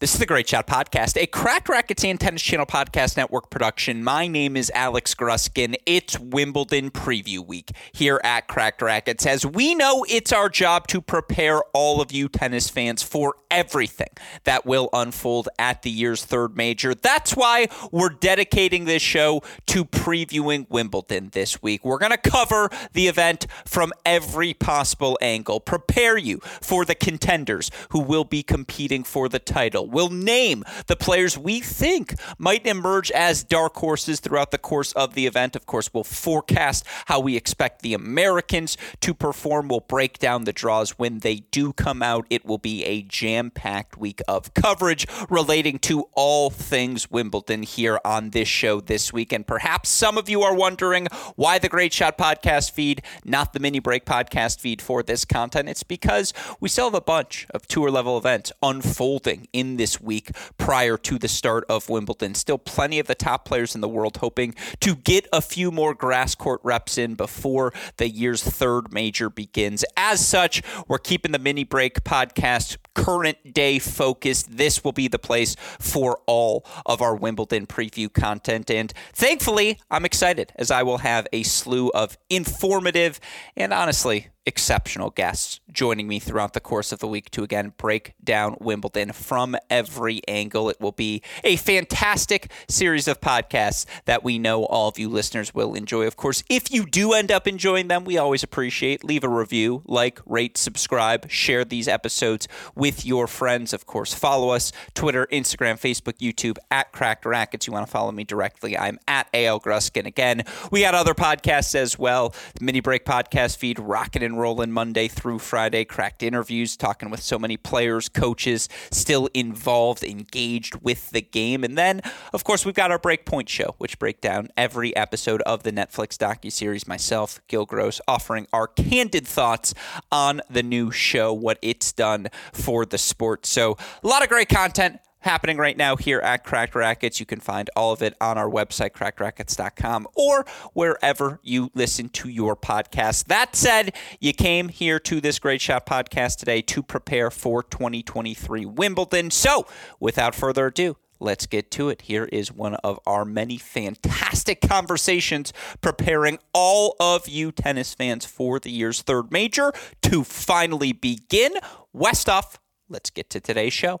This 0.00 0.12
is 0.14 0.20
the 0.20 0.26
Great 0.26 0.48
Shot 0.48 0.68
Podcast, 0.68 1.20
a 1.20 1.26
Cracked 1.26 1.68
Racquets 1.68 2.04
and 2.04 2.20
Tennis 2.20 2.40
Channel 2.40 2.66
Podcast 2.66 3.16
Network 3.16 3.50
production. 3.50 4.04
My 4.04 4.28
name 4.28 4.56
is 4.56 4.70
Alex 4.72 5.12
Gruskin. 5.12 5.74
It's 5.86 6.16
Wimbledon 6.20 6.92
Preview 6.92 7.44
Week 7.44 7.72
here 7.90 8.20
at 8.22 8.46
Cracked 8.46 8.80
Racquets. 8.80 9.26
As 9.26 9.44
we 9.44 9.74
know, 9.74 10.06
it's 10.08 10.32
our 10.32 10.48
job 10.48 10.86
to 10.86 11.00
prepare 11.00 11.62
all 11.74 12.00
of 12.00 12.12
you 12.12 12.28
tennis 12.28 12.70
fans 12.70 13.02
for 13.02 13.34
everything 13.50 14.10
that 14.44 14.64
will 14.64 14.88
unfold 14.92 15.48
at 15.58 15.82
the 15.82 15.90
year's 15.90 16.24
third 16.24 16.56
major. 16.56 16.94
That's 16.94 17.34
why 17.34 17.66
we're 17.90 18.08
dedicating 18.08 18.84
this 18.84 19.02
show 19.02 19.42
to 19.66 19.84
previewing 19.84 20.70
Wimbledon 20.70 21.30
this 21.32 21.60
week. 21.60 21.84
We're 21.84 21.98
going 21.98 22.12
to 22.12 22.30
cover 22.30 22.70
the 22.92 23.08
event 23.08 23.48
from 23.66 23.92
every 24.06 24.54
possible 24.54 25.18
angle, 25.20 25.58
prepare 25.58 26.16
you 26.16 26.38
for 26.60 26.84
the 26.84 26.94
contenders 26.94 27.72
who 27.90 27.98
will 27.98 28.24
be 28.24 28.44
competing 28.44 29.02
for 29.02 29.28
the 29.28 29.40
title 29.40 29.87
We'll 29.88 30.10
name 30.10 30.64
the 30.86 30.96
players 30.96 31.38
we 31.38 31.60
think 31.60 32.14
might 32.38 32.66
emerge 32.66 33.10
as 33.10 33.44
dark 33.44 33.76
horses 33.76 34.20
throughout 34.20 34.50
the 34.50 34.58
course 34.58 34.92
of 34.92 35.14
the 35.14 35.26
event. 35.26 35.56
Of 35.56 35.66
course, 35.66 35.92
we'll 35.92 36.04
forecast 36.04 36.84
how 37.06 37.20
we 37.20 37.36
expect 37.36 37.82
the 37.82 37.94
Americans 37.94 38.76
to 39.00 39.14
perform. 39.14 39.68
We'll 39.68 39.80
break 39.80 40.18
down 40.18 40.44
the 40.44 40.52
draws 40.52 40.98
when 40.98 41.20
they 41.20 41.36
do 41.50 41.72
come 41.72 42.02
out. 42.02 42.26
It 42.30 42.44
will 42.44 42.58
be 42.58 42.84
a 42.84 43.02
jam 43.02 43.50
packed 43.50 43.96
week 43.96 44.20
of 44.28 44.54
coverage 44.54 45.06
relating 45.28 45.78
to 45.80 46.08
all 46.12 46.50
things 46.50 47.10
Wimbledon 47.10 47.62
here 47.62 47.98
on 48.04 48.30
this 48.30 48.48
show 48.48 48.80
this 48.80 49.12
week. 49.12 49.32
And 49.32 49.46
perhaps 49.46 49.88
some 49.88 50.18
of 50.18 50.28
you 50.28 50.42
are 50.42 50.54
wondering 50.54 51.06
why 51.36 51.58
the 51.58 51.68
Great 51.68 51.92
Shot 51.92 52.18
podcast 52.18 52.72
feed, 52.72 53.02
not 53.24 53.52
the 53.52 53.60
mini 53.60 53.78
break 53.78 54.04
podcast 54.04 54.60
feed 54.60 54.82
for 54.82 55.02
this 55.02 55.24
content. 55.24 55.68
It's 55.68 55.82
because 55.82 56.32
we 56.60 56.68
still 56.68 56.86
have 56.86 56.94
a 56.94 57.00
bunch 57.00 57.46
of 57.50 57.66
tour 57.66 57.90
level 57.90 58.18
events 58.18 58.52
unfolding 58.62 59.48
in 59.52 59.77
this 59.78 60.00
week 60.00 60.30
prior 60.58 60.98
to 60.98 61.18
the 61.18 61.28
start 61.28 61.64
of 61.70 61.88
Wimbledon. 61.88 62.34
Still 62.34 62.58
plenty 62.58 62.98
of 62.98 63.06
the 63.06 63.14
top 63.14 63.46
players 63.46 63.74
in 63.74 63.80
the 63.80 63.88
world 63.88 64.18
hoping 64.18 64.54
to 64.80 64.94
get 64.94 65.26
a 65.32 65.40
few 65.40 65.70
more 65.70 65.94
grass 65.94 66.34
court 66.34 66.60
reps 66.62 66.98
in 66.98 67.14
before 67.14 67.72
the 67.96 68.10
year's 68.10 68.42
third 68.42 68.92
major 68.92 69.30
begins. 69.30 69.84
As 69.96 70.26
such, 70.26 70.62
we're 70.86 70.98
keeping 70.98 71.32
the 71.32 71.38
mini 71.38 71.64
break 71.64 72.04
podcast 72.04 72.76
current 72.94 73.54
day 73.54 73.78
focused. 73.78 74.56
This 74.56 74.84
will 74.84 74.92
be 74.92 75.08
the 75.08 75.18
place 75.18 75.56
for 75.78 76.20
all 76.26 76.66
of 76.84 77.00
our 77.00 77.14
Wimbledon 77.14 77.66
preview 77.66 78.12
content. 78.12 78.70
And 78.70 78.92
thankfully, 79.12 79.80
I'm 79.90 80.04
excited 80.04 80.52
as 80.56 80.70
I 80.70 80.82
will 80.82 80.98
have 80.98 81.26
a 81.32 81.42
slew 81.44 81.90
of 81.90 82.18
informative 82.28 83.20
and 83.56 83.72
honestly 83.72 84.28
exceptional 84.48 85.10
guests 85.10 85.60
joining 85.70 86.08
me 86.08 86.18
throughout 86.18 86.54
the 86.54 86.60
course 86.60 86.90
of 86.90 86.98
the 86.98 87.06
week 87.06 87.30
to 87.30 87.42
again 87.42 87.74
break 87.76 88.14
down 88.24 88.56
Wimbledon 88.60 89.12
from 89.12 89.54
every 89.68 90.22
angle. 90.26 90.70
It 90.70 90.80
will 90.80 90.92
be 90.92 91.22
a 91.44 91.56
fantastic 91.56 92.50
series 92.66 93.06
of 93.06 93.20
podcasts 93.20 93.84
that 94.06 94.24
we 94.24 94.38
know 94.38 94.64
all 94.64 94.88
of 94.88 94.98
you 94.98 95.10
listeners 95.10 95.54
will 95.54 95.74
enjoy. 95.74 96.06
Of 96.06 96.16
course, 96.16 96.42
if 96.48 96.72
you 96.72 96.86
do 96.86 97.12
end 97.12 97.30
up 97.30 97.46
enjoying 97.46 97.88
them, 97.88 98.04
we 98.04 98.16
always 98.16 98.42
appreciate 98.42 99.04
leave 99.04 99.22
a 99.22 99.28
review, 99.28 99.82
like, 99.84 100.18
rate, 100.24 100.56
subscribe, 100.56 101.30
share 101.30 101.64
these 101.64 101.86
episodes 101.86 102.48
with 102.74 103.04
your 103.04 103.26
friends. 103.26 103.74
Of 103.74 103.84
course, 103.84 104.14
follow 104.14 104.48
us 104.48 104.72
Twitter, 104.94 105.28
Instagram, 105.30 105.74
Facebook, 105.74 106.18
YouTube 106.18 106.56
at 106.70 106.90
Cracked 106.92 107.26
Racquets. 107.26 107.66
You 107.66 107.74
want 107.74 107.86
to 107.86 107.90
follow 107.90 108.12
me 108.12 108.24
directly? 108.24 108.78
I'm 108.78 108.98
at 109.06 109.28
AL 109.34 109.60
Gruskin. 109.60 110.06
Again, 110.06 110.44
we 110.70 110.80
got 110.80 110.94
other 110.94 111.14
podcasts 111.14 111.74
as 111.74 111.98
well. 111.98 112.34
The 112.54 112.64
Mini 112.64 112.80
Break 112.80 113.04
podcast 113.04 113.58
feed, 113.58 113.78
Rockin' 113.78 114.22
and 114.22 114.37
rolling 114.38 114.72
Monday 114.72 115.08
through 115.08 115.40
Friday. 115.40 115.84
Cracked 115.84 116.22
interviews, 116.22 116.76
talking 116.76 117.10
with 117.10 117.20
so 117.20 117.38
many 117.38 117.56
players, 117.56 118.08
coaches 118.08 118.68
still 118.90 119.28
involved, 119.34 120.04
engaged 120.04 120.76
with 120.76 121.10
the 121.10 121.20
game. 121.20 121.64
And 121.64 121.76
then, 121.76 122.00
of 122.32 122.44
course, 122.44 122.64
we've 122.64 122.74
got 122.74 122.90
our 122.90 122.98
Breakpoint 122.98 123.48
show, 123.48 123.74
which 123.78 123.98
break 123.98 124.20
down 124.20 124.48
every 124.56 124.96
episode 124.96 125.42
of 125.42 125.62
the 125.62 125.72
Netflix 125.72 126.16
docu-series. 126.16 126.86
Myself, 126.86 127.40
Gil 127.48 127.66
Gross, 127.66 128.00
offering 128.06 128.46
our 128.52 128.66
candid 128.66 129.26
thoughts 129.26 129.74
on 130.10 130.40
the 130.48 130.62
new 130.62 130.90
show, 130.90 131.32
what 131.32 131.58
it's 131.60 131.92
done 131.92 132.28
for 132.52 132.86
the 132.86 132.98
sport. 132.98 133.44
So 133.46 133.76
a 134.02 134.06
lot 134.06 134.22
of 134.22 134.28
great 134.28 134.48
content 134.48 135.00
happening 135.28 135.58
right 135.58 135.76
now 135.76 135.94
here 135.94 136.20
at 136.20 136.42
Cracked 136.42 136.74
Racquets. 136.74 137.20
You 137.20 137.26
can 137.26 137.38
find 137.38 137.68
all 137.76 137.92
of 137.92 138.00
it 138.00 138.14
on 138.18 138.38
our 138.38 138.48
website, 138.48 138.92
crackedracquets.com, 138.92 140.08
or 140.14 140.46
wherever 140.72 141.38
you 141.42 141.70
listen 141.74 142.08
to 142.08 142.30
your 142.30 142.56
podcast. 142.56 143.26
That 143.26 143.54
said, 143.54 143.94
you 144.20 144.32
came 144.32 144.70
here 144.70 144.98
to 145.00 145.20
this 145.20 145.38
Great 145.38 145.60
Shot 145.60 145.84
podcast 145.84 146.36
today 146.38 146.62
to 146.62 146.82
prepare 146.82 147.30
for 147.30 147.62
2023 147.62 148.64
Wimbledon. 148.64 149.30
So, 149.30 149.66
without 150.00 150.34
further 150.34 150.68
ado, 150.68 150.96
let's 151.20 151.44
get 151.44 151.70
to 151.72 151.90
it. 151.90 152.00
Here 152.02 152.24
is 152.32 152.50
one 152.50 152.76
of 152.76 152.98
our 153.06 153.26
many 153.26 153.58
fantastic 153.58 154.62
conversations 154.62 155.52
preparing 155.82 156.38
all 156.54 156.96
of 156.98 157.28
you 157.28 157.52
tennis 157.52 157.92
fans 157.92 158.24
for 158.24 158.58
the 158.58 158.70
year's 158.70 159.02
third 159.02 159.30
major 159.30 159.74
to 160.04 160.24
finally 160.24 160.92
begin. 160.92 161.52
West 161.92 162.28
Westoff, 162.28 162.56
let's 162.88 163.10
get 163.10 163.28
to 163.28 163.40
today's 163.42 163.74
show. 163.74 164.00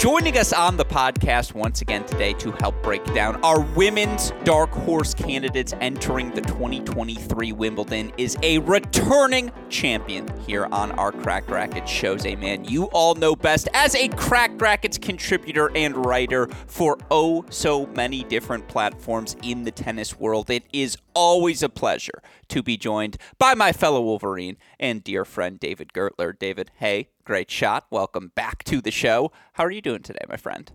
Joining 0.00 0.38
us 0.38 0.54
on 0.54 0.78
the 0.78 0.84
podcast 0.86 1.52
once 1.52 1.82
again 1.82 2.06
today 2.06 2.32
to 2.32 2.52
help 2.52 2.82
break 2.82 3.04
down 3.12 3.36
our 3.44 3.60
women's 3.60 4.32
dark 4.44 4.70
horse 4.70 5.12
candidates 5.12 5.74
entering 5.82 6.30
the 6.30 6.40
2023 6.40 7.52
Wimbledon 7.52 8.10
is 8.16 8.34
a 8.42 8.60
returning 8.60 9.52
champion 9.68 10.26
here 10.46 10.64
on 10.72 10.90
our 10.92 11.12
Cracked 11.12 11.50
Racquets 11.50 11.90
shows. 11.90 12.24
A 12.24 12.34
man 12.34 12.64
you 12.64 12.84
all 12.94 13.14
know 13.14 13.36
best 13.36 13.68
as 13.74 13.94
a 13.94 14.08
Cracked 14.08 14.58
Racquets 14.62 14.96
contributor 14.96 15.70
and 15.76 15.94
writer 15.94 16.48
for 16.66 16.96
oh 17.10 17.44
so 17.50 17.84
many 17.88 18.24
different 18.24 18.66
platforms 18.68 19.36
in 19.42 19.64
the 19.64 19.70
tennis 19.70 20.18
world. 20.18 20.48
It 20.48 20.64
is 20.72 20.96
always 21.14 21.62
a 21.62 21.68
pleasure 21.68 22.22
to 22.48 22.62
be 22.62 22.76
joined 22.76 23.16
by 23.38 23.54
my 23.54 23.72
fellow 23.72 24.00
Wolverine 24.00 24.56
and 24.78 25.02
dear 25.02 25.24
friend 25.24 25.58
David 25.58 25.92
Gertler. 25.92 26.38
David, 26.38 26.70
hey, 26.76 27.08
great 27.24 27.50
shot. 27.50 27.86
Welcome 27.90 28.32
back 28.34 28.64
to 28.64 28.80
the 28.80 28.90
show. 28.90 29.32
How 29.54 29.64
are 29.64 29.70
you 29.70 29.82
doing 29.82 30.02
today, 30.02 30.24
my 30.28 30.36
friend? 30.36 30.70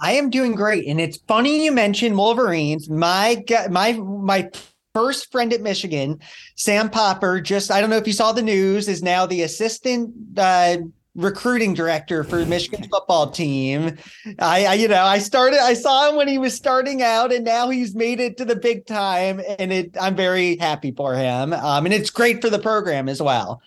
I 0.00 0.12
am 0.12 0.30
doing 0.30 0.54
great, 0.54 0.86
and 0.86 1.00
it's 1.00 1.18
funny 1.28 1.64
you 1.64 1.72
mentioned 1.72 2.16
Wolverines. 2.16 2.88
My 2.88 3.44
my 3.68 3.92
my 3.92 4.50
first 4.94 5.30
friend 5.30 5.52
at 5.52 5.60
Michigan, 5.60 6.18
Sam 6.56 6.90
Popper, 6.90 7.40
just 7.40 7.70
I 7.70 7.80
don't 7.80 7.90
know 7.90 7.98
if 7.98 8.06
you 8.06 8.12
saw 8.12 8.32
the 8.32 8.42
news, 8.42 8.88
is 8.88 9.02
now 9.02 9.26
the 9.26 9.42
assistant 9.42 10.14
uh, 10.38 10.78
recruiting 11.20 11.74
director 11.74 12.24
for 12.24 12.44
Michigan 12.46 12.88
football 12.88 13.30
team. 13.30 13.96
I, 14.38 14.66
I, 14.66 14.74
you 14.74 14.88
know, 14.88 15.02
I 15.02 15.18
started, 15.18 15.60
I 15.60 15.74
saw 15.74 16.08
him 16.08 16.16
when 16.16 16.28
he 16.28 16.38
was 16.38 16.54
starting 16.54 17.02
out, 17.02 17.32
and 17.32 17.44
now 17.44 17.68
he's 17.68 17.94
made 17.94 18.20
it 18.20 18.36
to 18.38 18.44
the 18.44 18.56
big 18.56 18.86
time, 18.86 19.40
and 19.58 19.72
it, 19.72 19.96
I'm 20.00 20.16
very 20.16 20.56
happy 20.56 20.92
for 20.92 21.14
him. 21.14 21.52
Um, 21.52 21.84
and 21.84 21.94
it's 21.94 22.10
great 22.10 22.40
for 22.40 22.50
the 22.50 22.58
program 22.58 23.08
as 23.08 23.22
well. 23.22 23.60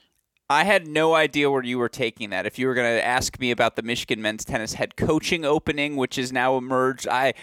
I 0.49 0.65
had 0.65 0.87
no 0.87 1.15
idea 1.15 1.49
where 1.49 1.63
you 1.63 1.79
were 1.79 1.89
taking 1.89 2.29
that. 2.31 2.45
If 2.45 2.59
you 2.59 2.67
were 2.67 2.73
going 2.73 2.95
to 2.95 3.03
ask 3.03 3.39
me 3.39 3.51
about 3.51 3.75
the 3.75 3.81
Michigan 3.81 4.21
men's 4.21 4.43
tennis 4.43 4.73
head 4.73 4.95
coaching 4.97 5.45
opening, 5.45 5.95
which 5.95 6.17
has 6.17 6.33
now 6.33 6.57
emerged, 6.57 7.07
I 7.07 7.33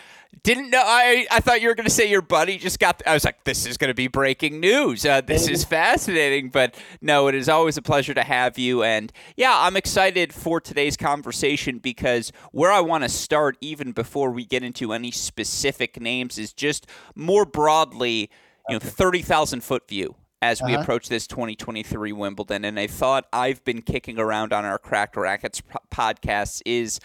didn't 0.42 0.70
know. 0.70 0.82
I, 0.84 1.26
I 1.30 1.40
thought 1.40 1.60
you 1.60 1.68
were 1.68 1.74
going 1.74 1.86
to 1.88 1.92
say 1.92 2.08
your 2.08 2.22
buddy 2.22 2.56
just 2.56 2.78
got. 2.78 3.02
I 3.06 3.12
was 3.14 3.24
like, 3.24 3.44
this 3.44 3.66
is 3.66 3.76
going 3.76 3.88
to 3.88 3.94
be 3.94 4.08
breaking 4.08 4.58
news. 4.60 5.04
Uh, 5.04 5.20
this 5.20 5.48
is 5.48 5.64
fascinating. 5.76 6.48
But 6.50 6.74
no, 7.02 7.28
it 7.28 7.34
is 7.34 7.48
always 7.48 7.76
a 7.76 7.82
pleasure 7.82 8.14
to 8.14 8.22
have 8.22 8.58
you. 8.58 8.82
And 8.82 9.12
yeah, 9.36 9.52
I'm 9.54 9.76
excited 9.76 10.32
for 10.32 10.60
today's 10.60 10.96
conversation 10.96 11.78
because 11.78 12.32
where 12.52 12.70
I 12.72 12.80
want 12.80 13.04
to 13.04 13.08
start, 13.08 13.56
even 13.60 13.92
before 13.92 14.30
we 14.30 14.44
get 14.46 14.62
into 14.62 14.92
any 14.92 15.10
specific 15.10 16.00
names, 16.00 16.38
is 16.38 16.52
just 16.52 16.86
more 17.14 17.44
broadly, 17.44 18.30
you 18.68 18.74
know, 18.76 18.78
30,000 18.78 19.62
foot 19.62 19.88
view 19.88 20.14
as 20.42 20.62
we 20.62 20.72
Uh-huh. 20.72 20.82
approach 20.82 21.08
this 21.10 21.26
2023 21.26 22.12
Wimbledon. 22.12 22.64
And 22.64 22.78
a 22.78 22.86
thought 22.86 23.26
I've 23.32 23.62
been 23.64 23.82
kicking 23.82 24.18
around 24.18 24.52
on 24.54 24.64
our 24.64 24.78
Cracked 24.78 25.16
Racquets 25.16 25.60
p- 25.60 25.76
podcasts 25.94 26.62
is 26.64 26.98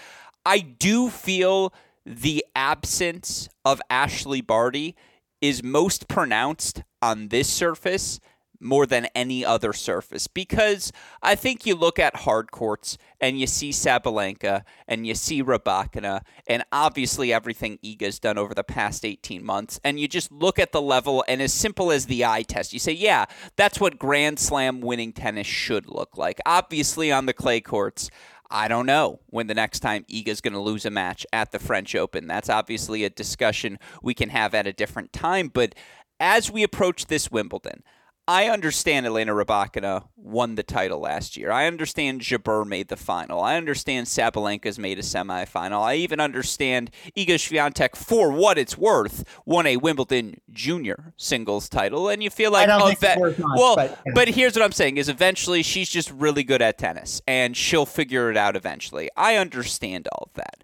I 0.46 0.60
do 0.60 1.10
feel 1.10 1.74
the 2.06 2.46
absence 2.56 3.50
of 3.64 3.82
Ashley 3.90 4.42
Barty 4.42 4.96
is 5.42 5.64
most 5.64 6.08
pronounced 6.08 6.84
on 7.02 7.30
this 7.30 7.50
surface 7.50 8.20
more 8.60 8.86
than 8.86 9.08
any 9.14 9.46
other 9.46 9.74
surface. 9.74 10.28
Because 10.28 10.92
I 11.22 11.36
think 11.36 11.66
you 11.66 11.76
look 11.76 12.00
at 12.00 12.16
hard 12.16 12.52
courts 12.52 12.98
and 13.20 13.40
you 13.40 13.48
see 13.48 13.70
Sabalenka 13.70 14.64
and 14.88 15.06
you 15.06 15.16
see 15.16 15.44
Rybakina 15.44 16.22
and 16.48 16.64
obviously 16.72 17.34
everything 17.34 17.80
Iga's 17.84 18.20
done 18.20 18.38
over 18.38 18.54
the 18.54 18.64
past 18.64 19.06
18 19.06 19.44
months 19.44 19.80
and 19.84 20.00
you 20.00 20.08
just 20.08 20.32
look 20.32 20.60
at 20.60 20.72
the 20.72 20.82
level 20.82 21.24
and 21.28 21.42
as 21.42 21.54
simple 21.54 21.92
as 21.92 22.06
the 22.06 22.26
eye 22.26 22.44
test 22.44 22.74
you 22.74 22.80
say 22.80 22.92
yeah 22.92 23.26
that's 23.56 23.80
what 23.80 23.98
grand 23.98 24.40
slam 24.40 24.82
winning 24.82 25.14
tennis 25.14 25.48
should 25.48 25.88
look 25.88 26.18
like. 26.18 26.40
Obviously 26.46 27.12
on 27.12 27.26
the 27.26 27.34
clay 27.34 27.62
courts 27.62 28.10
I 28.50 28.68
don't 28.68 28.86
know 28.86 29.20
when 29.28 29.48
the 29.48 29.54
next 29.54 29.80
time 29.80 30.06
Iga's 30.10 30.42
going 30.42 30.54
to 30.54 30.60
lose 30.60 30.86
a 30.86 30.92
match 30.92 31.26
at 31.34 31.52
the 31.52 31.60
French 31.60 31.96
Open. 31.96 32.28
That's 32.28 32.50
obviously 32.50 33.04
a 33.04 33.10
discussion 33.10 33.80
we 34.02 34.14
can 34.14 34.30
have 34.30 34.54
at 34.54 34.68
a 34.68 34.74
different 34.74 35.12
time. 35.12 35.50
But 35.54 35.76
as 36.20 36.52
we 36.52 36.64
approach 36.64 37.08
this 37.08 37.32
Wimbledon, 37.32 37.84
I 38.28 38.50
understand 38.50 39.06
Elena 39.06 39.34
Rybakina 39.34 40.08
won 40.16 40.56
the 40.56 40.64
title 40.64 41.00
last 41.00 41.38
year. 41.38 41.52
I 41.52 41.68
understand 41.68 42.22
Jabeur 42.22 42.66
made 42.66 42.88
the 42.88 42.96
final. 42.96 43.40
I 43.40 43.56
understand 43.56 44.08
Sabalenka's 44.08 44.80
made 44.80 44.98
a 44.98 45.04
semifinal. 45.04 45.82
I 45.82 45.96
even 45.96 46.20
understand 46.20 46.90
Iga 47.16 47.36
Swiatek, 47.36 47.96
for 47.96 48.32
what 48.32 48.58
it's 48.58 48.78
worth, 48.78 49.24
won 49.46 49.68
a 49.68 49.78
Wimbledon 49.78 50.42
junior 50.50 51.14
singles 51.18 51.70
title. 51.70 52.10
And 52.10 52.24
you 52.24 52.32
feel 52.32 52.52
like, 52.52 52.68
oh, 52.68 52.92
that- 53.00 53.20
much, 53.20 53.38
well, 53.56 53.76
but, 53.76 54.00
yeah. 54.04 54.14
but 54.16 54.28
here's 54.30 54.56
what 54.56 54.64
I'm 54.64 54.72
saying: 54.72 54.98
is 54.98 55.08
eventually 55.08 55.62
she's 55.62 55.90
just 55.90 56.10
really 56.10 56.44
good 56.44 56.64
at 56.64 56.80
tennis, 56.80 57.22
and 57.28 57.56
she'll 57.56 57.86
figure 57.86 58.32
it 58.32 58.38
out 58.38 58.56
eventually. 58.56 59.10
I 59.16 59.36
understand 59.36 60.08
all 60.12 60.30
of 60.30 60.34
that. 60.34 60.64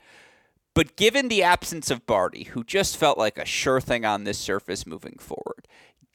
But 0.73 0.95
given 0.95 1.27
the 1.27 1.43
absence 1.43 1.91
of 1.91 2.07
Barty, 2.07 2.45
who 2.45 2.63
just 2.63 2.95
felt 2.95 3.17
like 3.17 3.37
a 3.37 3.45
sure 3.45 3.81
thing 3.81 4.05
on 4.05 4.23
this 4.23 4.37
surface 4.37 4.87
moving 4.87 5.17
forward, 5.19 5.67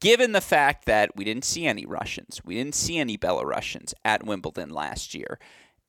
given 0.06 0.30
the 0.30 0.40
fact 0.40 0.84
that 0.84 1.16
we 1.16 1.24
didn't 1.24 1.44
see 1.44 1.66
any 1.66 1.84
Russians, 1.84 2.40
we 2.44 2.54
didn't 2.54 2.76
see 2.76 2.96
any 2.96 3.18
Belarusians 3.18 3.92
at 4.04 4.24
Wimbledon 4.24 4.70
last 4.70 5.16
year, 5.16 5.40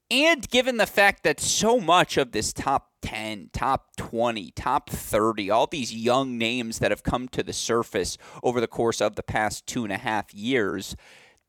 and 0.09 0.49
given 0.49 0.77
the 0.77 0.87
fact 0.87 1.21
that 1.21 1.39
so 1.39 1.79
much 1.79 2.17
of 2.17 2.31
this 2.31 2.51
top 2.51 2.93
10, 3.03 3.51
top 3.53 3.95
20, 3.95 4.49
top 4.55 4.89
30, 4.89 5.51
all 5.51 5.67
these 5.67 5.93
young 5.93 6.35
names 6.35 6.79
that 6.79 6.89
have 6.89 7.03
come 7.03 7.27
to 7.27 7.43
the 7.43 7.53
surface 7.53 8.17
over 8.41 8.59
the 8.59 8.65
course 8.65 9.01
of 9.01 9.17
the 9.17 9.21
past 9.21 9.67
two 9.67 9.83
and 9.83 9.93
a 9.93 9.97
half 9.97 10.33
years, 10.33 10.95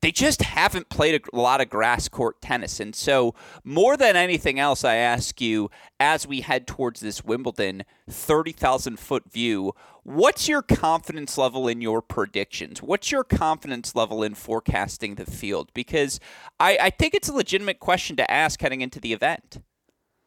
they 0.01 0.13
just 0.13 0.43
haven't 0.43 0.89
played 0.89 1.21
a 1.33 1.37
lot 1.37 1.61
of 1.61 1.69
grass 1.69 2.09
court 2.09 2.41
tennis. 2.41 2.79
And 2.81 2.95
so, 2.95 3.35
more 3.65 3.97
than 3.97 4.17
anything 4.17 4.59
else, 4.59 4.85
I 4.85 4.97
ask 4.97 5.41
you, 5.41 5.71
as 5.99 6.27
we 6.27 6.43
head 6.43 6.67
towards 6.67 7.01
this 7.01 7.25
Wimbledon 7.25 7.85
30,000 8.09 8.99
foot 8.99 9.31
view, 9.31 9.73
what's 10.05 10.49
your 10.49 10.63
confidence 10.63 11.37
level 11.37 11.67
in 11.67 11.81
your 11.81 12.01
predictions? 12.01 12.81
What's 12.81 13.11
your 13.11 13.25
confidence 13.25 13.95
level 13.95 14.23
in 14.23 14.35
forecasting 14.35 15.17
the 15.17 15.27
field? 15.27 15.71
Because 15.75 16.21
I, 16.61 16.79
I 16.81 16.91
think 16.91 17.15
it's 17.15 17.29
a 17.29 17.35
legitimate 17.35 17.81
question 17.81 18.17
to 18.17 18.31
ask 18.31 18.61
heading 18.61 18.81
into 18.81 19.01
the 19.01 19.13
event. 19.13 19.59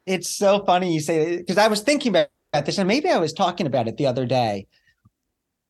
it's 0.06 0.36
so 0.36 0.64
funny 0.66 0.94
you 0.94 1.00
say 1.00 1.36
that 1.36 1.38
because 1.40 1.58
I 1.58 1.68
was 1.68 1.82
thinking 1.82 2.10
about 2.10 2.30
this, 2.66 2.78
and 2.78 2.88
maybe 2.88 3.10
I 3.10 3.18
was 3.18 3.32
talking 3.34 3.68
about 3.68 3.88
it 3.88 3.98
the 3.98 4.08
other 4.08 4.26
day. 4.26 4.68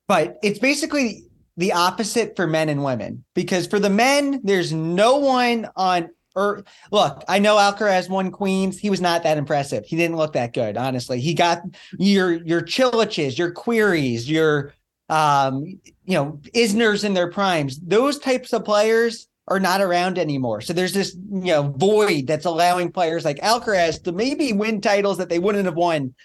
But 0.08 0.38
it's 0.44 0.60
basically 0.60 1.31
the 1.58 1.74
opposite 1.74 2.36
for 2.36 2.48
men 2.48 2.70
and 2.70 2.84
women 2.84 3.24
because 3.34 3.68
for 3.68 3.80
the 3.80 3.90
men, 3.90 4.42
there's 4.44 4.72
no 4.72 5.18
one 5.18 5.70
on 5.76 6.10
or 6.34 6.64
look, 6.92 7.24
I 7.28 7.40
know 7.40 7.58
Alcaraz 7.58 8.10
won 8.10 8.32
Queens. 8.32 8.80
He 8.80 8.90
was 8.90 9.02
not 9.02 9.24
that 9.24 9.38
impressive. 9.38 9.86
He 9.86 9.98
didn't 9.98 10.16
look 10.16 10.34
that 10.34 10.54
good, 10.54 10.78
honestly. 10.78 11.20
He 11.20 11.34
got 11.34 11.62
your 12.00 12.32
your 12.44 12.62
Chiliches, 12.62 13.38
your 13.38 13.54
Querreys, 13.54 14.30
your 14.30 14.74
um, 15.10 15.66
you 16.06 16.16
know, 16.16 16.40
Isners 16.56 17.04
in 17.04 17.14
their 17.14 17.30
primes. 17.30 17.80
Those 17.80 18.18
types 18.18 18.54
of 18.54 18.64
players 18.64 19.28
are 19.48 19.60
not 19.60 19.82
around 19.82 20.18
anymore. 20.18 20.62
So 20.62 20.72
there's 20.72 20.94
this, 20.94 21.14
you 21.14 21.52
know, 21.52 21.74
void 21.76 22.28
that's 22.28 22.46
allowing 22.46 22.92
players 22.92 23.26
like 23.26 23.38
Alcaraz 23.40 24.02
to 24.04 24.14
maybe 24.14 24.54
win 24.54 24.80
titles 24.80 25.18
that 25.18 25.28
they 25.28 25.40
wouldn't 25.40 25.66
have 25.66 25.76
won 25.76 26.16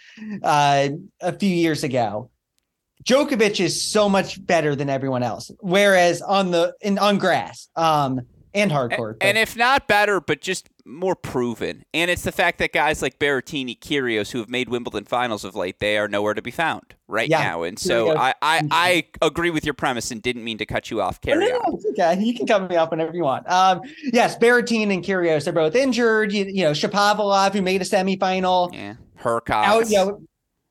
uh, 0.45 0.91
a 1.21 1.33
few 1.33 1.51
years 1.51 1.83
ago. 1.83 2.31
Djokovic 3.07 3.61
is 3.61 3.81
so 3.81 4.09
much 4.09 4.45
better 4.47 4.75
than 4.75 4.91
everyone 4.91 5.23
else. 5.23 5.51
Whereas 5.61 6.21
on 6.23 6.51
the 6.51 6.75
in 6.81 6.99
on 6.99 7.19
grass, 7.19 7.69
um, 7.77 8.21
and 8.53 8.71
hardcore. 8.71 9.17
And 9.21 9.37
if 9.37 9.55
not 9.57 9.87
better, 9.87 10.19
but 10.21 10.41
just 10.41 10.69
more 10.87 11.15
proven. 11.15 11.85
And 11.93 12.11
it's 12.11 12.23
the 12.23 12.33
fact 12.33 12.59
that 12.61 12.73
guys 12.73 13.03
like 13.03 13.19
Berrettini, 13.19 13.79
Kyrgios, 13.79 14.31
who 14.31 14.39
have 14.39 14.49
made 14.49 14.71
Wimbledon 14.71 15.05
finals 15.05 15.45
of 15.45 15.55
late, 15.55 15.79
they 15.79 15.99
are 15.99 16.09
nowhere 16.09 16.33
to 16.33 16.41
be 16.41 16.51
found 16.51 16.95
right 17.07 17.29
Yeah. 17.29 17.43
now. 17.43 17.63
And 17.65 17.79
so 17.79 18.17
I, 18.17 18.33
I, 18.41 18.67
I 18.71 19.05
agree 19.21 19.51
with 19.51 19.65
your 19.67 19.75
premise 19.75 20.11
and 20.11 20.23
didn't 20.23 20.43
mean 20.43 20.57
to 20.59 20.65
cut 20.65 20.91
you 20.91 21.03
off. 21.03 21.21
Carry 21.21 21.49
no, 21.51 21.79
okay. 21.91 22.19
You 22.23 22.33
can 22.35 22.47
cut 22.47 22.71
me 22.71 22.77
off 22.77 22.91
whenever 22.93 23.15
you 23.15 23.25
want. 23.25 23.47
Um, 23.51 23.83
yes, 24.13 24.39
Berrettini 24.39 24.91
and 24.95 25.05
Kyrgios 25.05 25.47
are 25.47 25.53
both 25.53 25.75
injured. 25.75 26.33
You, 26.33 26.47
you 26.47 26.63
know, 26.65 26.71
Shapovalov, 26.71 27.53
who 27.53 27.61
made 27.63 27.83
a 27.83 27.85
semifinal, 27.85 28.73
Yeah. 28.73 28.95
Hurkacz. 29.21 29.65
out, 29.67 29.91
you 29.91 29.97
know, 29.97 30.23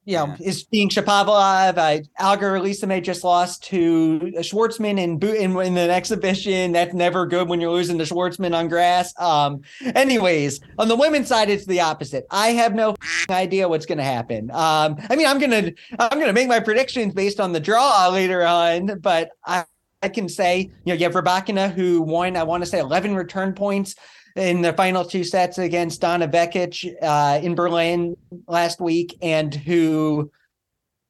you 0.06 0.16
know, 0.16 0.36
is 0.40 0.63
being 0.63 0.88
Shapovalov. 0.88 1.78
Uh, 1.78 2.24
Auger-Aliassime 2.24 3.04
just 3.04 3.24
lost 3.24 3.63
to 3.66 4.19
Schwartzman 4.38 5.00
in, 5.00 5.19
in 5.22 5.57
in 5.57 5.78
an 5.78 5.90
exhibition. 5.90 6.72
That's 6.72 6.94
never 6.94 7.25
good 7.25 7.50
when 7.50 7.60
you're 7.60 7.72
losing 7.72 7.98
to 7.98 8.04
Schwartzman 8.04 8.56
on 8.56 8.68
grass. 8.68 9.13
Um, 9.19 9.62
anyways, 9.96 10.62
on 10.78 10.88
the 10.88 10.96
women's 10.96 11.28
side, 11.28 11.50
it's 11.50 11.66
the 11.66 11.81
opposite. 11.81 12.25
I 12.30 12.50
have 12.50 12.75
no 12.75 12.96
idea 13.31 13.68
what's 13.68 13.88
going 13.88 13.98
to 13.98 14.04
happen. 14.04 14.52
Um, 14.52 14.98
I 15.10 15.16
mean, 15.16 15.28
I'm 15.28 15.40
gonna 15.40 15.72
I'm 15.98 16.19
gonna 16.19 16.34
make 16.34 16.48
my 16.48 16.60
predictions 16.60 17.13
based 17.13 17.40
on 17.40 17.51
the 17.51 17.60
draw 17.60 18.08
later 18.10 18.44
on, 18.44 19.00
but 19.00 19.30
I. 19.46 19.66
I 20.04 20.10
can 20.10 20.30
say, 20.30 20.60
you 20.60 20.72
know, 20.86 20.94
you 20.94 21.04
have 21.06 21.13
Rybakina 21.13 21.74
who 21.74 22.00
won, 22.00 22.38
I 22.38 22.44
want 22.44 22.62
to 22.62 22.69
say 22.69 22.78
11 22.78 23.16
return 23.16 23.54
points 23.54 23.96
in 24.36 24.62
the 24.62 24.74
final 24.74 25.06
two 25.06 25.24
sets 25.24 25.58
against 25.58 26.02
Donna 26.02 26.28
Vekic 26.28 26.94
uh, 27.02 27.40
in 27.42 27.56
Berlin 27.56 28.18
last 28.48 28.82
week, 28.82 29.18
and 29.22 29.54
who 29.54 30.32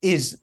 is 0.01 0.37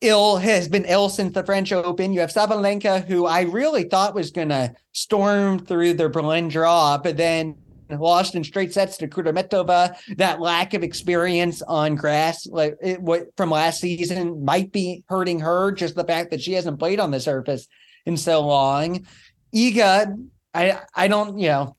ill, 0.00 0.36
has 0.36 0.68
been 0.68 0.84
ill 0.84 1.08
since 1.08 1.34
the 1.34 1.44
French 1.44 1.72
Open. 1.72 2.12
You 2.12 2.20
have 2.20 2.30
Sabalenka, 2.32 3.04
who 3.06 3.26
I 3.26 3.42
really 3.42 3.84
thought 3.84 4.14
was 4.14 4.30
going 4.30 4.50
to 4.50 4.74
storm 4.92 5.58
through 5.58 5.94
the 5.94 6.08
Berlin 6.08 6.48
draw, 6.48 6.98
but 6.98 7.16
then 7.16 7.56
lost 7.90 8.34
in 8.34 8.44
straight 8.44 8.72
sets 8.72 8.96
to 8.98 9.08
Kudermetova. 9.08 9.96
That 10.16 10.40
lack 10.40 10.74
of 10.74 10.82
experience 10.82 11.60
on 11.62 11.94
grass, 11.94 12.46
like 12.46 12.76
it, 12.80 13.00
what 13.02 13.36
from 13.36 13.50
last 13.50 13.80
season, 13.80 14.44
might 14.44 14.72
be 14.72 15.04
hurting 15.08 15.40
her. 15.40 15.72
Just 15.72 15.94
the 15.94 16.04
fact 16.04 16.30
that 16.30 16.40
she 16.40 16.52
hasn't 16.52 16.78
played 16.78 17.00
on 17.00 17.10
the 17.10 17.20
surface 17.20 17.68
in 18.06 18.16
so 18.16 18.46
long. 18.46 19.06
Iga, 19.54 20.28
I 20.54 20.80
I 20.94 21.08
don't, 21.08 21.38
you 21.38 21.48
know, 21.48 21.76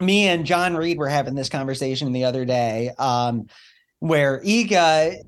me 0.00 0.28
and 0.28 0.44
John 0.44 0.76
Reed 0.76 0.98
were 0.98 1.08
having 1.08 1.34
this 1.34 1.48
conversation 1.48 2.12
the 2.12 2.24
other 2.24 2.44
day, 2.44 2.90
um, 2.98 3.46
where 4.00 4.40
Iga, 4.40 5.20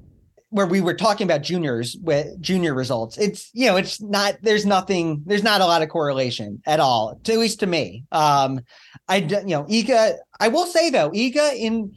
where 0.50 0.66
we 0.66 0.80
were 0.80 0.94
talking 0.94 1.26
about 1.26 1.42
juniors 1.42 1.96
with 2.02 2.40
junior 2.40 2.74
results. 2.74 3.18
It's 3.18 3.50
you 3.52 3.66
know, 3.66 3.76
it's 3.76 4.00
not. 4.00 4.36
There's 4.42 4.66
nothing. 4.66 5.22
There's 5.26 5.42
not 5.42 5.60
a 5.60 5.66
lot 5.66 5.82
of 5.82 5.88
correlation 5.88 6.62
at 6.66 6.80
all, 6.80 7.18
to, 7.24 7.32
at 7.32 7.38
least 7.38 7.60
to 7.60 7.66
me. 7.66 8.04
Um, 8.12 8.60
I 9.08 9.16
you 9.16 9.44
know, 9.46 9.64
Iga. 9.64 10.16
I 10.40 10.48
will 10.48 10.66
say 10.66 10.90
though, 10.90 11.10
Iga 11.10 11.54
in 11.54 11.94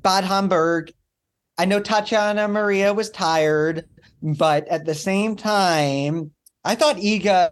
Bad 0.00 0.24
Homburg. 0.24 0.92
I 1.58 1.64
know 1.64 1.80
Tatiana 1.80 2.48
Maria 2.48 2.94
was 2.94 3.10
tired, 3.10 3.84
but 4.22 4.66
at 4.68 4.84
the 4.84 4.94
same 4.94 5.36
time, 5.36 6.32
I 6.64 6.74
thought 6.74 6.96
Iga 6.96 7.50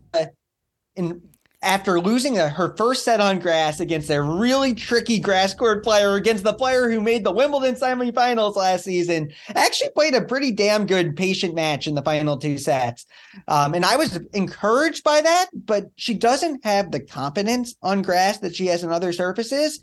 in 0.96 1.20
after 1.62 2.00
losing 2.00 2.36
her 2.36 2.74
first 2.76 3.04
set 3.04 3.20
on 3.20 3.38
grass 3.38 3.80
against 3.80 4.08
a 4.08 4.22
really 4.22 4.74
tricky 4.74 5.18
grass 5.18 5.52
court 5.52 5.84
player 5.84 6.14
against 6.14 6.42
the 6.42 6.54
player 6.54 6.90
who 6.90 7.00
made 7.00 7.22
the 7.22 7.32
Wimbledon 7.32 7.74
semifinals 7.74 8.56
last 8.56 8.84
season, 8.84 9.30
actually 9.54 9.90
played 9.90 10.14
a 10.14 10.22
pretty 10.22 10.52
damn 10.52 10.86
good 10.86 11.16
patient 11.16 11.54
match 11.54 11.86
in 11.86 11.94
the 11.94 12.02
final 12.02 12.38
two 12.38 12.56
sets. 12.56 13.04
Um, 13.46 13.74
and 13.74 13.84
I 13.84 13.96
was 13.96 14.18
encouraged 14.32 15.04
by 15.04 15.20
that, 15.20 15.48
but 15.52 15.90
she 15.96 16.14
doesn't 16.14 16.64
have 16.64 16.90
the 16.90 17.00
confidence 17.00 17.76
on 17.82 18.00
grass 18.00 18.38
that 18.38 18.56
she 18.56 18.66
has 18.66 18.82
in 18.82 18.90
other 18.90 19.12
surfaces. 19.12 19.80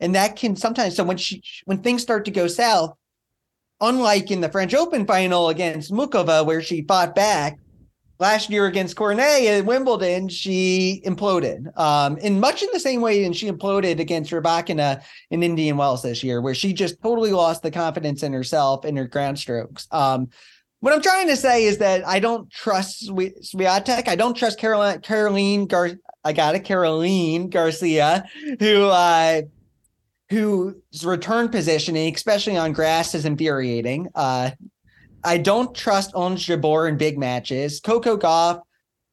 And 0.00 0.14
that 0.14 0.36
can 0.36 0.56
sometimes, 0.56 0.96
so 0.96 1.04
when 1.04 1.18
she, 1.18 1.42
when 1.66 1.82
things 1.82 2.02
start 2.02 2.24
to 2.24 2.30
go 2.30 2.46
south, 2.46 2.96
unlike 3.80 4.30
in 4.30 4.40
the 4.40 4.48
French 4.48 4.74
Open 4.74 5.06
final 5.06 5.50
against 5.50 5.92
Muchova, 5.92 6.46
where 6.46 6.62
she 6.62 6.82
fought 6.82 7.14
back, 7.14 7.58
last 8.18 8.50
year 8.50 8.66
against 8.66 8.96
Cornet 8.96 9.44
at 9.44 9.64
Wimbledon, 9.64 10.28
she 10.28 11.02
imploded. 11.04 11.76
Um, 11.78 12.16
in 12.18 12.40
much 12.40 12.62
in 12.62 12.68
the 12.72 12.80
same 12.80 13.00
way, 13.00 13.24
and 13.24 13.36
she 13.36 13.50
imploded 13.50 14.00
against 14.00 14.30
Rybakina 14.30 15.02
in 15.30 15.42
Indian 15.42 15.76
Wells 15.76 16.02
this 16.02 16.22
year, 16.22 16.40
where 16.40 16.54
she 16.54 16.72
just 16.72 17.00
totally 17.02 17.32
lost 17.32 17.62
the 17.62 17.70
confidence 17.70 18.22
in 18.22 18.32
herself 18.32 18.84
and 18.84 18.96
her 18.96 19.06
ground 19.06 19.38
strokes. 19.38 19.86
Um, 19.90 20.28
what 20.80 20.92
I'm 20.92 21.02
trying 21.02 21.28
to 21.28 21.36
say 21.36 21.64
is 21.64 21.78
that 21.78 22.06
I 22.06 22.18
don't 22.18 22.50
trust 22.50 23.08
Swiatek. 23.08 24.06
I 24.06 24.16
don't 24.16 24.36
trust 24.36 24.58
Caroline 24.58 25.00
Caroline 25.00 25.66
Gar. 25.66 25.92
I 26.24 26.32
got 26.32 26.54
it, 26.54 26.60
Caroline 26.60 27.48
Garcia, 27.48 28.24
who 28.58 28.84
uh, 28.84 29.42
whose 30.28 31.04
return 31.04 31.48
positioning, 31.48 32.14
especially 32.14 32.56
on 32.56 32.72
grass, 32.72 33.14
is 33.14 33.24
infuriating. 33.24 34.08
Uh, 34.14 34.50
I 35.24 35.38
don't 35.38 35.74
trust 35.74 36.14
Ons 36.14 36.44
Jabeur 36.44 36.88
in 36.88 36.96
big 36.96 37.18
matches. 37.18 37.80
Coco 37.80 38.16
Gauff, 38.16 38.60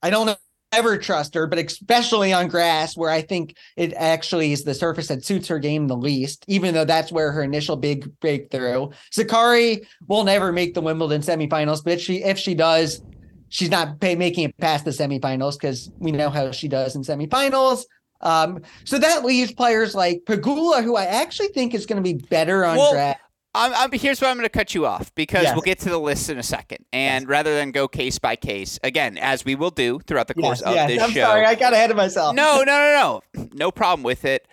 I 0.04 0.10
don't 0.10 0.38
ever 0.72 0.98
trust 0.98 1.34
her, 1.36 1.48
but 1.48 1.60
especially 1.60 2.32
on 2.34 2.48
grass, 2.48 2.96
where 2.96 3.10
I 3.10 3.22
think 3.22 3.56
it 3.76 3.94
actually 3.96 4.52
is 4.52 4.64
the 4.64 4.74
surface 4.74 5.08
that 5.08 5.26
suits 5.26 5.48
her 5.48 5.60
game 5.60 5.88
the 5.88 5.98
least, 5.98 6.46
even 6.48 6.74
though 6.74 6.86
that's 6.86 7.12
where 7.12 7.32
her 7.32 7.44
initial 7.44 7.76
big 7.76 8.20
breakthrough. 8.20 8.90
Sakkari 9.12 9.86
will 10.08 10.24
never 10.24 10.52
make 10.52 10.74
the 10.74 10.82
Wimbledon 10.82 11.22
semifinals, 11.22 11.84
but 11.84 11.94
if 11.94 12.02
she 12.02 12.24
if 12.24 12.38
she 12.38 12.56
does, 12.56 13.02
she's 13.50 13.70
not 13.70 14.00
pay, 14.00 14.16
making 14.16 14.46
it 14.46 14.58
past 14.58 14.86
the 14.86 14.92
semifinals 14.92 15.54
because 15.54 15.92
we 16.00 16.12
know 16.12 16.30
how 16.30 16.52
she 16.52 16.68
does 16.68 16.96
in 16.96 17.04
semifinals. 17.04 17.84
Um, 18.22 18.62
so 18.86 19.00
that 19.00 19.26
leaves 19.26 19.52
players 19.52 19.96
like 19.96 20.22
Pegula, 20.26 20.84
who 20.84 20.96
I 20.96 21.06
actually 21.06 21.50
think 21.50 21.74
is 21.74 21.86
going 21.86 22.02
to 22.02 22.04
be 22.04 22.24
better 22.30 22.64
on 22.64 22.78
well, 22.78 22.94
grass. 22.94 23.18
I'm, 23.54 23.74
I'm, 23.74 23.92
here's 23.92 24.22
why 24.22 24.30
I'm 24.30 24.38
going 24.38 24.46
to 24.46 24.50
cut 24.50 24.74
you 24.74 24.86
off 24.86 25.14
because 25.14 25.44
yes. 25.44 25.54
we'll 25.54 25.62
get 25.62 25.80
to 25.80 25.90
the 25.90 26.00
list 26.00 26.30
in 26.30 26.38
a 26.38 26.44
second. 26.44 26.86
And 26.94 27.24
yes. 27.24 27.30
rather 27.30 27.56
than 27.56 27.72
go 27.72 27.88
case 27.88 28.18
by 28.18 28.36
case, 28.36 28.80
again, 28.84 29.18
as 29.18 29.44
we 29.44 29.56
will 29.56 29.72
do 29.72 30.00
throughout 30.00 30.28
the 30.28 30.34
course 30.34 30.62
yes, 30.66 30.84
of 30.84 30.88
this 30.88 31.04
I'm 31.04 31.12
show. 31.12 31.22
sorry, 31.22 31.46
I 31.46 31.56
got 31.56 31.74
ahead 31.74 31.92
of 31.92 31.98
myself. 31.98 32.36
No, 32.36 32.64
no, 32.64 32.64
no, 32.66 33.22
no. 33.36 33.50
No 33.54 33.72
problem 33.72 34.04
with 34.04 34.24
it. 34.24 34.48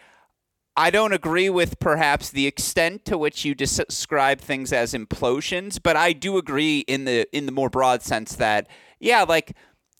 I 0.76 0.90
don't 0.90 1.12
agree 1.12 1.50
with 1.50 1.81
perhaps 1.81 2.31
the 2.31 2.47
extent 2.47 3.05
to 3.07 3.19
which 3.19 3.45
you 3.45 3.55
describe 3.55 4.40
things 4.40 4.73
as 4.73 4.95
implosions, 4.95 5.81
but 5.83 5.97
I 5.97 6.12
do 6.12 6.38
agree 6.38 6.81
in 6.81 7.05
the 7.05 7.26
in 7.37 7.47
the 7.47 7.52
more 7.52 7.69
broad 7.69 8.02
sense 8.02 8.37
that 8.37 8.69
yeah, 9.00 9.25
like 9.25 9.57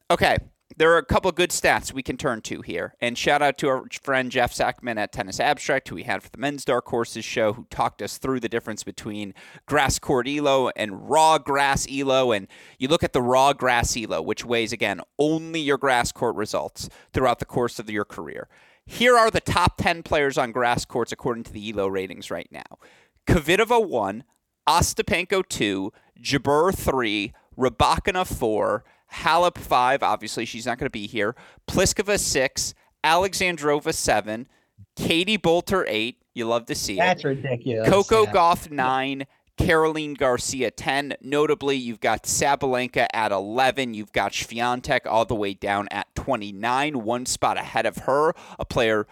okay, 0.09 0.39
there 0.77 0.93
are 0.93 0.99
a 0.99 1.05
couple 1.05 1.33
good 1.33 1.51
stats 1.51 1.93
we 1.93 2.03
can 2.03 2.17
turn 2.17 2.43
to 2.43 2.61
here. 2.61 2.95
And 3.01 3.17
shout 3.17 3.41
out 3.41 3.57
to 3.59 3.69
our 3.69 3.85
friend 4.03 4.31
Jeff 4.31 4.53
Sackmann 4.53 4.99
at 4.99 5.13
Tennis 5.13 5.41
Abstract, 5.41 5.89
who 5.89 5.95
we 5.95 6.03
had 6.03 6.23
for 6.23 6.29
the 6.29 6.39
Men's 6.39 6.65
Dark 6.65 6.87
Horses 6.89 7.25
show, 7.25 7.55
who 7.55 7.67
talked 7.71 8.03
us 8.03 8.19
through 8.19 8.41
the 8.41 8.49
difference 8.49 8.85
between 8.85 9.35
grass 9.67 9.99
court 9.99 10.29
ELO 10.29 10.71
and 10.77 11.09
raw 11.09 11.39
grass 11.39 11.87
ELO. 11.91 12.33
And 12.33 12.49
you 12.79 12.89
look 12.89 13.03
at 13.03 13.13
the 13.13 13.23
raw 13.23 13.53
grass 13.55 13.97
ELO, 13.97 14.21
which 14.21 14.45
weighs, 14.45 14.73
again, 14.73 15.01
only 15.19 15.61
your 15.61 15.79
grass 15.79 16.13
court 16.13 16.37
results 16.37 16.89
throughout 17.13 17.39
the 17.39 17.47
course 17.47 17.79
of 17.79 17.89
your 17.89 18.05
career. 18.05 18.49
Here 18.85 19.17
are 19.17 19.31
the 19.31 19.41
top 19.41 19.77
10 19.79 20.03
players 20.03 20.39
on 20.39 20.53
grass 20.53 20.85
courts 20.85 21.13
according 21.13 21.45
to 21.45 21.53
the 21.53 21.71
ELO 21.71 21.89
ratings 21.89 22.31
right 22.31 22.49
now 22.51 22.79
Kvitova 23.27 23.87
1, 23.87 24.25
Ostapenko 24.67 25.47
2, 25.47 25.93
Jabeur 26.23 26.75
3, 26.75 27.33
Rybakina 27.59 28.27
4, 28.27 28.85
Halep 29.13 29.59
five. 29.59 30.03
Obviously, 30.03 30.45
she's 30.45 30.67
not 30.67 30.79
going 30.79 30.87
to 30.87 30.91
be 30.91 31.07
here. 31.07 31.35
Pliskova 31.69 32.19
six. 32.19 32.75
Alexandrova 33.05 33.95
seven. 33.95 34.49
Katie 34.97 35.39
Boulter 35.39 35.85
eight. 35.87 36.23
You 36.35 36.47
love 36.47 36.67
to 36.67 36.75
see 36.75 36.97
That's 36.97 37.25
it. 37.25 37.29
That's 37.29 37.45
ridiculous. 37.45 37.89
Coco 37.89 38.25
yeah. 38.25 38.33
Gauff 38.33 38.71
nine. 38.71 39.27
Caroline 39.59 40.15
Garcia 40.15 40.71
10. 40.71 41.15
Notably, 41.21 41.77
you've 41.77 42.01
got 42.01 42.23
Sabalenka 42.23 43.09
at 43.13 43.33
11. 43.33 43.93
You've 43.93 44.13
got 44.13 44.33
Swiatek 44.33 45.01
all 45.05 45.25
the 45.25 45.35
way 45.35 45.53
down 45.53 45.89
at 45.91 46.15
29, 46.15 47.03
one 47.03 47.27
spot 47.27 47.59
ahead 47.59 47.85
of 47.85 47.97
her, 47.99 48.35
a 48.59 48.65
player 48.65 49.07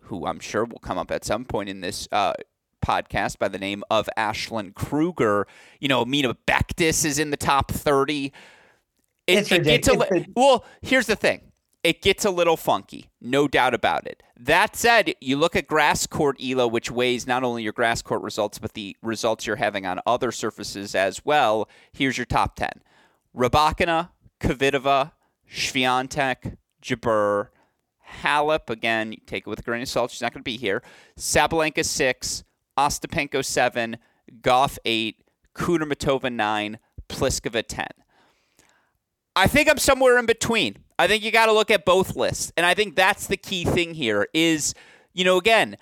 who 0.00 0.26
I'm 0.26 0.38
sure 0.38 0.64
will 0.64 0.78
come 0.78 0.98
up 0.98 1.10
at 1.10 1.24
some 1.24 1.44
point 1.44 1.68
in 1.68 1.80
this 1.80 2.06
uh, 2.12 2.34
podcast 2.84 3.38
by 3.38 3.48
the 3.48 3.58
name 3.58 3.82
of 3.90 4.08
Ashlyn 4.16 4.74
Krueger. 4.74 5.46
You 5.80 5.88
know, 5.88 6.04
Mina 6.04 6.36
Bektis 6.46 7.04
is 7.04 7.18
in 7.18 7.30
the 7.30 7.36
top 7.36 7.70
30. 7.70 8.32
It, 9.26 9.38
it's 9.38 9.52
it 9.52 9.64
gets 9.64 9.88
a 9.88 9.94
li- 9.94 10.26
well. 10.34 10.64
Here's 10.82 11.06
the 11.06 11.16
thing: 11.16 11.52
it 11.86 12.02
gets 12.02 12.24
a 12.24 12.30
little 12.30 12.56
funky, 12.56 13.10
no 13.20 13.46
doubt 13.46 13.72
about 13.72 14.06
it. 14.06 14.22
That 14.38 14.74
said, 14.74 15.14
you 15.20 15.36
look 15.36 15.54
at 15.54 15.66
grass 15.66 16.06
court 16.06 16.36
ELO, 16.42 16.66
which 16.66 16.90
weighs 16.90 17.26
not 17.26 17.44
only 17.44 17.62
your 17.62 17.72
grass 17.72 18.02
court 18.02 18.22
results, 18.22 18.58
but 18.58 18.74
the 18.74 18.96
results 19.02 19.46
you're 19.46 19.56
having 19.56 19.86
on 19.86 20.00
other 20.04 20.32
surfaces 20.32 20.94
as 20.96 21.24
well. 21.24 21.68
Here's 21.92 22.18
your 22.18 22.24
top 22.24 22.56
10 22.56 22.70
Rybakina, 23.36 24.10
Kvitova, 24.40 25.12
Swiatek, 25.48 26.56
Jabeur, 26.82 27.48
Halep, 28.22 28.68
again, 28.68 29.12
you 29.12 29.18
take 29.26 29.46
it 29.46 29.50
with 29.50 29.60
a 29.60 29.62
grain 29.62 29.82
of 29.82 29.88
salt. 29.88 30.10
She's 30.10 30.22
not 30.22 30.32
going 30.32 30.42
to 30.42 30.44
be 30.44 30.56
here. 30.56 30.82
Sabalenka, 31.18 31.84
6, 31.84 32.44
Ostapenko, 32.78 33.44
7, 33.44 33.96
Gauff, 34.40 34.78
8, 34.84 35.22
Kudermetova, 35.54 36.32
9, 36.32 36.78
Pliskova, 37.08 37.64
10. 37.66 37.86
I 39.36 39.46
think 39.46 39.68
I'm 39.68 39.78
somewhere 39.78 40.18
in 40.18 40.24
between. 40.24 40.78
I 40.98 41.06
think 41.06 41.22
you 41.22 41.30
got 41.30 41.46
to 41.46 41.52
look 41.52 41.70
at 41.70 41.84
both 41.84 42.16
lists. 42.16 42.52
And 42.56 42.64
I 42.64 42.72
think 42.72 42.96
that's 42.96 43.26
the 43.26 43.36
key 43.36 43.64
thing 43.64 43.92
here 43.92 44.26
is, 44.32 44.74
you 45.12 45.24
know, 45.24 45.36
again, 45.36 45.76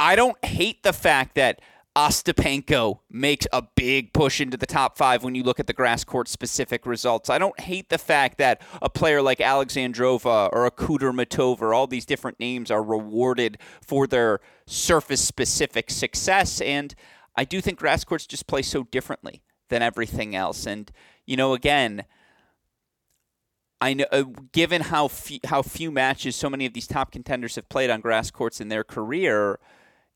I 0.00 0.16
don't 0.16 0.44
hate 0.44 0.82
the 0.82 0.92
fact 0.92 1.36
that 1.36 1.60
Ostapenko 1.96 2.98
makes 3.08 3.46
a 3.52 3.62
big 3.76 4.12
push 4.12 4.40
into 4.40 4.56
the 4.56 4.66
top 4.66 4.96
five 4.96 5.22
when 5.22 5.36
you 5.36 5.44
look 5.44 5.60
at 5.60 5.68
the 5.68 5.72
grass 5.72 6.02
court 6.02 6.28
specific 6.28 6.84
results. 6.84 7.30
I 7.30 7.38
don't 7.38 7.58
hate 7.60 7.90
the 7.90 7.98
fact 7.98 8.38
that 8.38 8.60
a 8.82 8.88
player 8.88 9.22
like 9.22 9.38
Alexandrova 9.38 10.50
or 10.52 10.66
a 10.66 10.70
Kudermetova, 10.70 11.74
all 11.74 11.86
these 11.86 12.06
different 12.06 12.40
names 12.40 12.70
are 12.70 12.82
rewarded 12.82 13.58
for 13.86 14.06
their 14.06 14.40
surface 14.66 15.20
specific 15.20 15.90
success. 15.90 16.60
And 16.60 16.94
I 17.36 17.44
do 17.44 17.60
think 17.60 17.78
grass 17.78 18.02
courts 18.02 18.26
just 18.26 18.48
play 18.48 18.62
so 18.62 18.84
differently 18.84 19.42
than 19.68 19.82
everything 19.82 20.34
else. 20.34 20.66
And, 20.66 20.90
you 21.26 21.36
know, 21.36 21.54
again, 21.54 22.04
I 23.80 23.94
know, 23.94 24.04
uh, 24.12 24.24
given 24.52 24.82
how 24.82 25.08
few, 25.08 25.40
how 25.46 25.62
few 25.62 25.90
matches 25.90 26.36
so 26.36 26.50
many 26.50 26.66
of 26.66 26.74
these 26.74 26.86
top 26.86 27.12
contenders 27.12 27.56
have 27.56 27.68
played 27.68 27.90
on 27.90 28.00
grass 28.00 28.30
courts 28.30 28.60
in 28.60 28.68
their 28.68 28.84
career, 28.84 29.58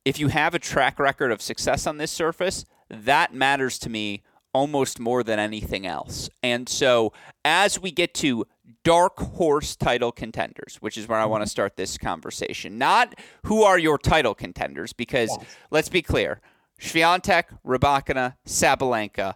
if 0.04 0.18
you 0.18 0.28
have 0.28 0.54
a 0.54 0.58
track 0.58 0.98
record 0.98 1.32
of 1.32 1.40
success 1.40 1.86
on 1.86 1.96
this 1.96 2.10
surface, 2.10 2.64
that 2.90 3.32
matters 3.32 3.78
to 3.78 3.88
me 3.88 4.22
almost 4.52 5.00
more 5.00 5.22
than 5.22 5.38
anything 5.38 5.86
else. 5.86 6.28
And 6.42 6.68
so, 6.68 7.12
as 7.44 7.80
we 7.80 7.90
get 7.90 8.14
to 8.14 8.46
dark 8.84 9.18
horse 9.18 9.76
title 9.76 10.12
contenders, 10.12 10.76
which 10.80 10.98
is 10.98 11.08
where 11.08 11.18
I 11.18 11.24
want 11.24 11.42
to 11.42 11.48
start 11.48 11.76
this 11.76 11.96
conversation, 11.96 12.78
not 12.78 13.14
who 13.44 13.62
are 13.62 13.78
your 13.78 13.98
title 13.98 14.34
contenders, 14.34 14.92
because 14.92 15.30
yes. 15.30 15.56
let's 15.70 15.88
be 15.88 16.02
clear. 16.02 16.40
Swiatek, 16.80 17.44
Rybakina, 17.66 18.36
Sabalenka 18.46 19.34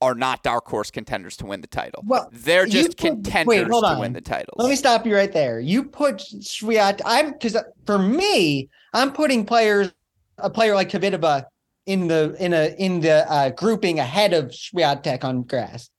are 0.00 0.14
not 0.14 0.42
dark 0.42 0.66
horse 0.66 0.90
contenders 0.90 1.36
to 1.38 1.46
win 1.46 1.60
the 1.60 1.66
title. 1.66 2.02
Well, 2.06 2.28
they're 2.32 2.66
just 2.66 2.96
put, 2.96 2.98
contenders 2.98 3.46
wait, 3.46 3.64
to 3.64 3.74
on. 3.74 3.98
win 4.00 4.12
the 4.12 4.20
title. 4.20 4.54
Let 4.56 4.68
me 4.68 4.76
stop 4.76 5.06
you 5.06 5.14
right 5.14 5.32
there. 5.32 5.60
You 5.60 5.84
put 5.84 6.18
Swiat. 6.18 7.00
I'm 7.04 7.32
because 7.32 7.56
for 7.86 7.98
me, 7.98 8.68
I'm 8.94 9.12
putting 9.12 9.44
players, 9.44 9.92
a 10.38 10.50
player 10.50 10.74
like 10.74 10.90
Kvitova 10.90 11.44
in 11.86 12.06
the 12.06 12.36
in 12.38 12.52
a 12.52 12.74
in 12.78 13.00
the 13.00 13.30
uh, 13.30 13.50
grouping 13.50 13.98
ahead 13.98 14.32
of 14.32 14.46
Swiatek 14.46 15.24
on 15.24 15.42
grass. 15.42 15.90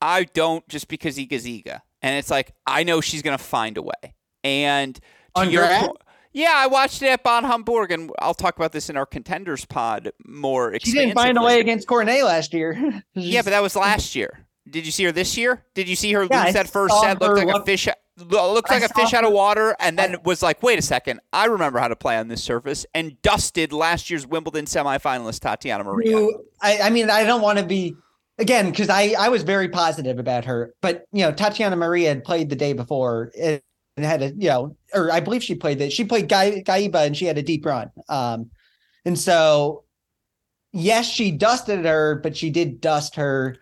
I 0.00 0.24
don't 0.24 0.66
just 0.68 0.88
because 0.88 1.16
Iga's 1.16 1.46
Iga, 1.46 1.80
and 2.02 2.18
it's 2.18 2.30
like 2.30 2.52
I 2.66 2.82
know 2.82 3.00
she's 3.00 3.22
gonna 3.22 3.38
find 3.38 3.76
a 3.76 3.82
way. 3.82 4.14
And 4.42 4.98
on 5.34 5.50
your 5.50 5.66
grass. 5.66 5.88
Yeah, 6.34 6.52
I 6.52 6.66
watched 6.66 7.00
it 7.00 7.06
at 7.06 7.22
Bad 7.22 7.44
Homburg, 7.44 7.92
and 7.92 8.10
I'll 8.18 8.34
talk 8.34 8.56
about 8.56 8.72
this 8.72 8.90
in 8.90 8.96
our 8.96 9.06
contenders 9.06 9.64
pod 9.64 10.10
more. 10.26 10.76
She 10.80 10.90
didn't 10.90 11.14
find 11.14 11.38
a 11.38 11.42
way 11.42 11.60
against 11.60 11.86
Cornet 11.86 12.24
last 12.24 12.52
year. 12.52 13.02
yeah, 13.14 13.40
but 13.42 13.50
that 13.50 13.62
was 13.62 13.76
last 13.76 14.16
year. 14.16 14.44
Did 14.68 14.84
you 14.84 14.90
see 14.90 15.04
her 15.04 15.12
this 15.12 15.36
year? 15.36 15.64
Did 15.74 15.88
you 15.88 15.94
see 15.94 16.12
her 16.12 16.26
yeah, 16.28 16.44
lose 16.44 16.54
that 16.54 16.68
first 16.68 16.98
set? 17.00 17.20
Looked 17.20 17.36
like 17.36 17.46
look, 17.46 17.62
a 17.62 17.64
fish. 17.64 17.88
Looked 18.16 18.68
like 18.68 18.82
I 18.82 18.86
a 18.86 18.88
fish 18.88 19.14
out 19.14 19.24
of 19.24 19.32
water, 19.32 19.76
and 19.78 19.96
then 19.96 20.16
I, 20.16 20.18
was 20.24 20.42
like, 20.42 20.60
"Wait 20.60 20.78
a 20.78 20.82
second, 20.82 21.20
I 21.32 21.44
remember 21.44 21.78
how 21.78 21.86
to 21.88 21.96
play 21.96 22.16
on 22.16 22.26
this 22.26 22.42
surface." 22.42 22.84
And 22.94 23.20
dusted 23.22 23.72
last 23.72 24.10
year's 24.10 24.26
Wimbledon 24.26 24.64
semifinalist 24.64 25.40
Tatiana 25.40 25.84
Maria. 25.84 26.16
Who, 26.16 26.44
I, 26.60 26.78
I 26.78 26.90
mean, 26.90 27.10
I 27.10 27.22
don't 27.24 27.42
want 27.42 27.58
to 27.58 27.64
be 27.64 27.94
again 28.38 28.70
because 28.70 28.88
I 28.88 29.14
I 29.18 29.28
was 29.28 29.44
very 29.44 29.68
positive 29.68 30.18
about 30.18 30.44
her, 30.46 30.74
but 30.80 31.06
you 31.12 31.22
know, 31.22 31.30
Tatiana 31.30 31.76
Maria 31.76 32.08
had 32.08 32.24
played 32.24 32.50
the 32.50 32.56
day 32.56 32.72
before. 32.72 33.30
And 33.40 33.60
had 33.96 34.22
a 34.22 34.30
you 34.30 34.48
know, 34.48 34.76
or 34.94 35.10
I 35.10 35.20
believe 35.20 35.42
she 35.42 35.54
played 35.54 35.78
that 35.78 35.92
she 35.92 36.04
played 36.04 36.28
Gai, 36.28 36.62
Gaiba 36.62 37.06
and 37.06 37.16
she 37.16 37.24
had 37.24 37.38
a 37.38 37.42
deep 37.42 37.64
run. 37.64 37.90
Um, 38.08 38.50
and 39.04 39.18
so 39.18 39.84
yes, 40.72 41.08
she 41.08 41.30
dusted 41.30 41.84
her, 41.84 42.16
but 42.16 42.36
she 42.36 42.50
did 42.50 42.80
dust 42.80 43.16
her. 43.16 43.56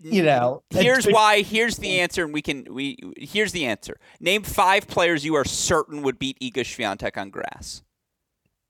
You 0.00 0.22
know, 0.22 0.62
here's 0.70 1.06
why. 1.10 1.42
Here's 1.42 1.78
the 1.78 2.00
answer, 2.00 2.24
and 2.24 2.34
we 2.34 2.42
can 2.42 2.66
we 2.70 2.98
here's 3.16 3.52
the 3.52 3.66
answer. 3.66 3.98
Name 4.20 4.42
five 4.42 4.86
players 4.86 5.24
you 5.24 5.34
are 5.34 5.44
certain 5.44 6.02
would 6.02 6.18
beat 6.18 6.38
Iga 6.40 6.62
Swiatek 6.62 7.16
on 7.16 7.30
grass. 7.30 7.82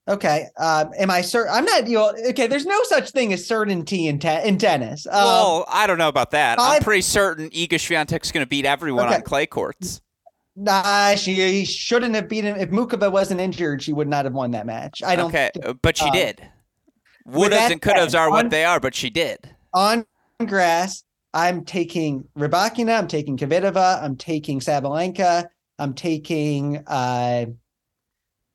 Okay. 0.06 0.48
Um, 0.58 0.90
am 0.98 1.10
I 1.10 1.22
certain? 1.22 1.52
I'm 1.52 1.64
not. 1.64 1.86
You 1.88 1.96
know, 1.96 2.14
okay. 2.28 2.46
There's 2.46 2.66
no 2.66 2.78
such 2.84 3.10
thing 3.10 3.32
as 3.32 3.46
certainty 3.46 4.06
in 4.06 4.18
te- 4.18 4.46
in 4.46 4.58
tennis. 4.58 5.06
Um, 5.06 5.14
well, 5.14 5.64
I 5.68 5.86
don't 5.86 5.98
know 5.98 6.08
about 6.08 6.32
that. 6.32 6.60
i 6.60 6.76
am 6.76 6.82
pretty 6.82 7.00
certain 7.00 7.48
Iga 7.50 7.70
Swiatek's 7.70 8.30
going 8.30 8.44
to 8.44 8.48
beat 8.48 8.66
everyone 8.66 9.06
okay. 9.06 9.16
on 9.16 9.22
clay 9.22 9.46
courts. 9.46 10.02
Nah, 10.56 11.16
she 11.16 11.64
shouldn't 11.64 12.14
have 12.14 12.28
beaten. 12.28 12.56
If 12.56 12.70
Muchova 12.70 13.10
wasn't 13.10 13.40
injured, 13.40 13.82
she 13.82 13.92
would 13.92 14.08
not 14.08 14.24
have 14.24 14.34
won 14.34 14.52
that 14.52 14.66
match. 14.66 15.02
I 15.04 15.16
don't. 15.16 15.30
Okay, 15.30 15.50
but 15.82 15.96
she 15.96 16.08
uh, 16.08 16.12
did. 16.12 16.48
Would 17.26 17.52
haves 17.52 17.72
and 17.72 17.82
could 17.82 17.96
haves 17.96 18.14
are 18.14 18.26
on, 18.26 18.32
what 18.32 18.50
they 18.50 18.64
are, 18.64 18.78
but 18.78 18.94
she 18.94 19.10
did. 19.10 19.38
On 19.72 20.06
grass, 20.46 21.02
I'm 21.32 21.64
taking 21.64 22.28
Rybakina, 22.38 22.98
I'm 22.98 23.08
taking 23.08 23.36
Kvitova, 23.36 24.02
I'm 24.02 24.16
taking 24.16 24.60
Sabalenka, 24.60 25.46
I'm 25.78 25.94
taking 25.94 26.78
uh 26.86 27.46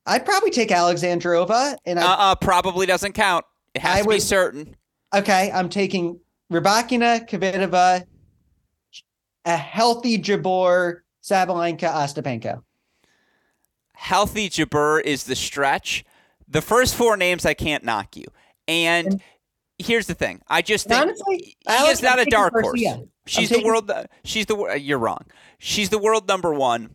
I'd 0.06 0.26
probably 0.26 0.50
take 0.50 0.70
Alexandrova 0.70 1.76
and 1.86 2.00
I 2.00 2.04
Uh 2.04 2.16
uh 2.18 2.36
probably 2.36 2.86
doesn't 2.86 3.14
count. 3.14 3.46
It 3.74 3.82
has 3.82 4.00
I 4.00 4.04
to 4.04 4.10
be 4.10 4.20
certain. 4.20 4.76
okay, 5.14 5.52
I'm 5.52 5.70
taking 5.70 6.20
Rybakina, 6.52 7.30
Kvitova, 7.30 8.06
a 9.46 9.58
healthy 9.58 10.18
Jabeur, 10.18 11.02
Sabalenka, 11.24 11.92
Ostapenko. 11.92 12.64
Healthy 13.94 14.50
Jabeur 14.50 15.02
is 15.02 15.26
the 15.26 15.36
stretch. 15.36 16.06
The 16.48 16.62
first 16.62 16.96
four 16.96 17.18
names 17.18 17.46
I 17.46 17.54
can't 17.54 17.84
knock 17.84 18.16
you. 18.16 18.26
And 18.68 19.22
here's 19.78 20.08
the 20.08 20.14
thing. 20.14 20.42
I 20.48 20.62
just 20.62 20.88
think 20.88 21.02
Honestly, 21.02 21.58
he 21.68 21.74
is 21.74 22.02
not 22.02 22.20
a 22.20 22.26
dark 22.26 22.54
horse. 22.54 22.66
Garcia. 22.66 23.02
She's 23.26 23.50
the 23.50 23.64
world 23.64 23.92
she's 24.24 24.46
the 24.46 24.80
you're 24.80 24.98
wrong. 24.98 25.26
She's 25.60 25.90
the 25.90 26.00
world 26.00 26.28
number 26.28 26.54
1. 26.54 26.90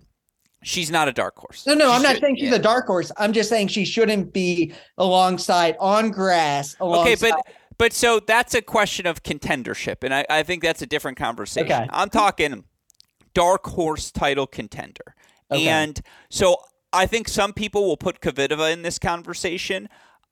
She's 0.65 0.91
not 0.91 1.09
a 1.09 1.13
dark 1.13 1.37
horse. 1.37 1.67
No, 1.67 1.75
no, 1.75 1.91
She 1.91 1.93
I'm 1.93 2.03
not 2.03 2.17
saying 2.17 2.37
she's 2.37 2.49
yeah. 2.49 2.57
a 2.57 2.59
dark 2.59 2.87
horse. 2.87 3.13
I'm 3.19 3.35
just 3.35 3.51
saying 3.51 3.69
she 3.69 3.85
shouldn't 3.85 4.33
be 4.33 4.73
alongside 4.97 5.77
on 5.79 6.11
grass. 6.11 6.75
Alongside. 6.81 7.13
Okay, 7.13 7.31
but 7.31 7.47
but 7.77 7.93
so 7.93 8.21
that's 8.21 8.55
a 8.55 8.63
question 8.63 9.07
of 9.07 9.23
contendership, 9.23 10.03
and 10.03 10.15
I, 10.15 10.25
I 10.31 10.43
think 10.43 10.63
that's 10.63 10.81
a 10.81 10.87
different 10.87 11.19
conversation. 11.19 11.71
Okay. 11.71 11.87
I'm 11.91 12.09
talking 12.09 12.65
dark 13.35 13.67
horse 13.67 14.11
title 14.11 14.47
contender, 14.47 15.15
Okay. 15.51 15.67
and 15.69 16.01
so 16.31 16.57
I 16.93 17.07
think 17.07 17.29
some 17.29 17.53
people 17.53 17.87
will 17.87 17.97
put 17.97 18.21
Kvitova 18.21 18.73
in 18.73 18.83
this 18.83 18.99
conversation. 18.99 19.89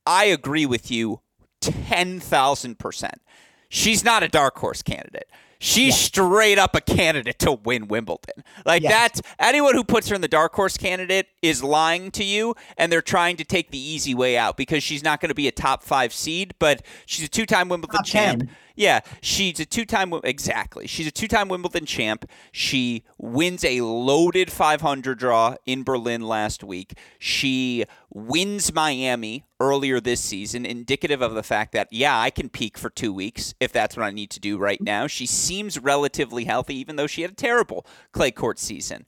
I 0.07 0.25
agree 0.27 0.67
with 0.67 0.91
you 0.91 1.21
ten 1.61 2.21
thousand 2.21 2.79
percent. 2.79 3.21
She's 3.69 4.05
not 4.05 4.23
a 4.23 4.29
dark 4.29 4.59
horse 4.59 4.83
candidate. 4.83 5.29
She's 5.59 5.97
straight 5.97 6.59
up 6.59 6.75
a 6.75 6.81
candidate 6.81 7.39
to 7.39 7.53
win 7.53 7.87
Wimbledon. 7.87 8.43
Like 8.67 8.83
Yes. 8.83 8.93
that's 8.93 9.23
anyone 9.39 9.77
who 9.77 9.85
puts 9.85 10.09
her 10.09 10.15
in 10.17 10.21
the 10.21 10.27
dark 10.27 10.53
horse 10.55 10.77
candidate 10.77 11.29
is 11.41 11.63
lying 11.63 12.11
to 12.13 12.25
you, 12.25 12.57
and 12.77 12.91
they're 12.91 13.01
trying 13.01 13.37
to 13.37 13.45
take 13.45 13.71
the 13.71 13.79
easy 13.79 14.13
way 14.13 14.37
out 14.37 14.57
because 14.57 14.83
she's 14.83 15.05
not 15.05 15.21
going 15.21 15.29
to 15.29 15.37
be 15.37 15.47
a 15.47 15.53
top 15.53 15.85
five 15.85 16.13
seed, 16.13 16.55
but 16.59 16.83
she's 17.07 17.25
a 17.25 17.29
two-time 17.29 17.69
Wimbledon 17.69 18.03
champ. 18.03 18.51
10. 18.77 18.83
Yeah, 18.85 19.01
she's 19.21 19.61
a 19.61 19.65
two-time 19.65 20.13
exactly. 20.25 20.87
She's 20.87 21.07
a 21.07 21.11
two-time 21.11 21.49
Wimbledon 21.49 21.87
champ. 21.87 22.25
She 22.53 23.05
wins 23.19 23.65
a 23.65 23.81
loaded 23.83 24.51
500 24.51 25.19
draw 25.19 25.57
in 25.67 25.83
Berlin 25.83 26.23
last 26.23 26.65
week. 26.65 26.95
She 27.19 27.85
wins 28.11 28.73
Miami 28.73 29.45
earlier 29.61 30.01
this 30.01 30.21
season, 30.21 30.67
indicative 30.67 31.23
of 31.23 31.35
the 31.35 31.43
fact 31.43 31.73
that 31.73 31.89
yeah, 31.91 32.19
I 32.19 32.31
can 32.31 32.49
peak 32.49 32.77
for 32.77 32.91
2 32.91 33.13
weeks 33.13 33.55
if 33.61 33.73
that's 33.73 33.97
what 33.97 34.05
I 34.05 34.11
need 34.11 34.31
to 34.31 34.41
do 34.41 34.59
right 34.59 34.81
now. 34.81 35.07
She 35.07 35.27
seems 35.27 35.79
relatively 35.79 36.45
healthy 36.45 36.77
even 36.77 36.97
though 36.97 37.07
she 37.07 37.23
had 37.23 37.31
a 37.33 37.35
terrible 37.35 37.87
clay 38.13 38.31
court 38.31 38.59
season. 38.59 39.07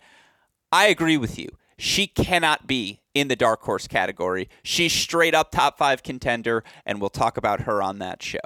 I 0.71 0.87
agree 0.87 1.17
with 1.17 1.39
you. 1.39 1.49
She 1.77 2.07
cannot 2.07 2.67
be 2.67 3.01
in 3.15 3.29
the 3.29 3.37
dark 3.37 3.63
horse 3.63 3.87
category. 3.87 4.49
She's 4.63 4.93
straight 4.93 5.35
up 5.35 5.51
top 5.51 5.79
five 5.79 6.03
contender, 6.03 6.65
and 6.87 7.01
we'll 7.01 7.11
talk 7.11 7.37
about 7.37 7.63
her 7.63 7.83
on 7.83 7.99
that 7.99 8.23
show. 8.23 8.39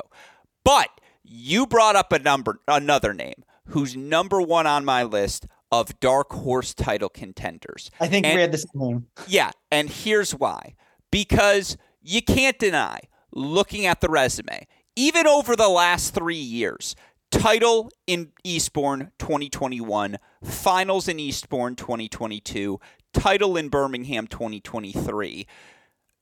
But 0.65 0.89
you 1.31 1.67
brought 1.67 1.95
up 1.97 2.13
a 2.13 2.19
number, 2.19 2.61
another 2.67 3.13
name 3.13 3.45
who's 3.69 3.95
number 3.97 4.41
one 4.41 4.67
on 4.67 4.85
my 4.85 5.03
list 5.03 5.47
of 5.71 5.99
dark 6.01 6.33
horse 6.33 6.73
title 6.73 7.11
contenders. 7.11 7.91
I 8.01 8.09
think 8.09 8.25
And- 8.27 8.35
we 8.37 8.41
had 8.41 8.53
the 8.53 8.59
same 8.59 8.71
name. 8.75 9.07
yeah, 9.27 9.51
and 9.71 9.91
here's 9.91 10.35
why. 10.35 10.75
Because 11.11 11.77
you 12.01 12.23
can't 12.23 12.59
deny, 12.59 13.01
looking 13.33 13.85
at 13.85 14.01
the 14.01 14.09
resume, 14.09 14.67
even 14.97 15.27
over 15.27 15.55
the 15.55 15.69
last 15.69 16.15
three 16.15 16.37
years, 16.37 16.97
title 17.31 17.91
in 18.07 18.33
Eastbourne 18.43 19.13
2021, 19.19 20.17
finals 20.43 21.09
in 21.09 21.21
Eastbourne 21.21 21.77
2022, 21.77 22.81
title 23.13 23.57
in 23.59 23.69
Birmingham 23.69 24.27
2023. 24.27 25.47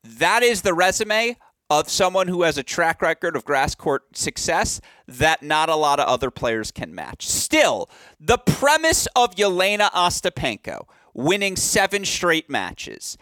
That 0.03 0.43
is 0.43 0.63
the 0.63 0.75
resume 0.75 1.37
of 1.69 1.89
someone 1.89 2.29
who 2.29 2.43
has 2.43 2.57
a 2.57 2.63
track 2.63 3.03
record 3.03 3.35
of 3.35 3.45
grass 3.45 3.75
court 3.75 4.17
success 4.17 4.81
that 5.07 5.43
not 5.43 5.69
a 5.69 5.75
lot 5.75 5.99
of 5.99 6.07
other 6.07 6.31
players 6.31 6.71
can 6.71 6.95
match. 6.95 7.27
Still, 7.27 7.91
the 8.21 8.39
premise 8.39 9.09
of 9.17 9.35
Yelena 9.35 9.91
Ostapenko 9.91 10.87
winning 11.13 11.57
seven 11.57 12.05
straight 12.05 12.49
matches. 12.49 13.19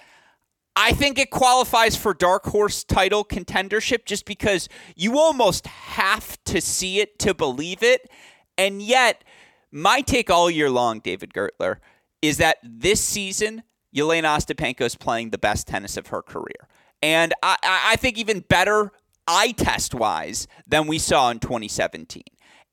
I 0.76 0.92
think 0.92 1.18
it 1.18 1.30
qualifies 1.30 1.96
for 1.96 2.12
dark 2.12 2.46
horse 2.46 2.83
title 2.83 3.24
contendership 3.24 4.04
just 4.04 4.24
because 4.24 4.68
you 4.96 5.18
almost 5.18 5.66
have 5.68 6.42
to 6.44 6.61
see 6.61 7.00
it 7.00 7.18
to 7.20 7.33
believe 7.33 7.83
it. 7.83 8.11
And 8.59 8.83
yet, 8.83 9.22
my 9.70 10.00
take 10.00 10.30
all 10.30 10.50
year 10.50 10.70
long, 10.70 10.98
David 10.98 11.33
Gertler, 11.33 11.76
is 12.20 12.38
that 12.38 12.59
this 12.62 13.00
season, 13.00 13.62
Yelena 13.94 14.37
Ostapenko 14.37 14.83
is 14.83 14.96
playing 14.96 15.30
the 15.30 15.38
best 15.38 15.68
tennis 15.68 15.96
of 15.96 16.09
her 16.09 16.22
career. 16.22 16.68
And 17.04 17.34
I, 17.42 17.56
I 17.62 17.80
I 17.92 17.96
think 17.96 18.16
even 18.18 18.40
better 18.40 18.90
eye 19.28 19.52
test 19.52 19.94
wise 19.94 20.46
than 20.66 20.86
we 20.86 20.98
saw 20.98 21.30
in 21.30 21.38
2017. 21.38 22.22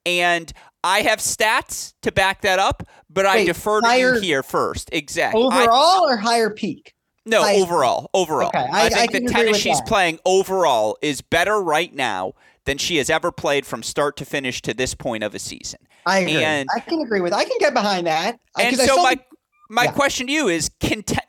And 0.06 0.52
I 0.84 1.02
have 1.02 1.20
stats 1.20 1.94
to 2.02 2.12
back 2.12 2.42
that 2.42 2.58
up, 2.58 2.84
but 3.10 3.26
I 3.26 3.44
defer 3.46 3.82
to 3.82 3.98
you 3.98 4.20
here 4.20 4.42
first. 4.42 4.90
Exactly. 4.94 5.42
I- 5.52 5.64
Overall 5.64 6.10
or 6.10 6.18
higher 6.18 6.50
peak? 6.50 6.94
no, 7.26 7.44
I- 7.44 7.56
overall, 7.56 8.10
overall. 8.14 8.48
Okay, 8.48 8.68
I, 8.72 8.86
I- 8.86 8.90
think 8.90 9.16
I 9.16 9.20
the 9.20 9.26
tennis 9.28 9.58
she's 9.58 9.78
that. 9.80 9.88
playing 9.88 10.20
overall 10.26 10.98
is 11.02 11.22
better 11.22 11.62
right 11.62 11.94
now 11.94 12.34
than 12.66 12.78
she 12.78 12.98
has 12.98 13.10
ever 13.10 13.32
played 13.32 13.66
from 13.66 13.84
start 13.84 14.16
to 14.18 14.26
finish 14.26 14.62
to 14.64 14.74
this 14.74 14.94
point 14.96 15.24
of 15.24 15.36
a 15.36 15.40
season. 15.40 15.80
I 16.06 16.20
agree. 16.20 16.44
And- 16.44 16.70
I 16.74 16.80
can 16.80 17.00
agree 17.02 17.22
with. 17.22 17.34
I 17.34 17.44
can 17.44 17.58
get 17.60 17.74
behind 17.74 18.08
that. 18.08 18.40
And 18.58 18.80
I 18.80 18.86
so 18.86 18.96
my 19.04 19.16
the- 19.16 19.22
my 19.70 19.84
yeah. 19.84 19.92
question 19.92 20.28
to 20.28 20.34
you 20.34 20.48
is: 20.48 20.70
cont- 20.80 21.20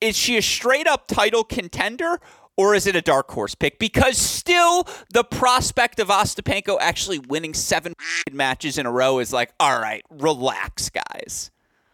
Is 0.00 0.16
she 0.16 0.36
a 0.36 0.42
straight 0.42 0.86
up 0.86 1.06
title 1.08 1.44
contender? 1.44 2.20
Or 2.56 2.74
is 2.74 2.86
it 2.86 2.94
a 2.94 3.02
dark 3.02 3.30
horse 3.32 3.54
pick? 3.54 3.78
Because 3.80 4.16
still, 4.16 4.86
the 5.12 5.24
prospect 5.24 5.98
of 5.98 6.08
Ostapenko 6.08 6.76
actually 6.80 7.18
winning 7.18 7.52
seven 7.54 7.94
matches 8.32 8.78
in 8.78 8.86
a 8.86 8.92
row 8.92 9.18
is 9.18 9.32
like, 9.32 9.52
all 9.58 9.78
right, 9.80 10.02
relax, 10.10 10.90
guys. 10.90 11.50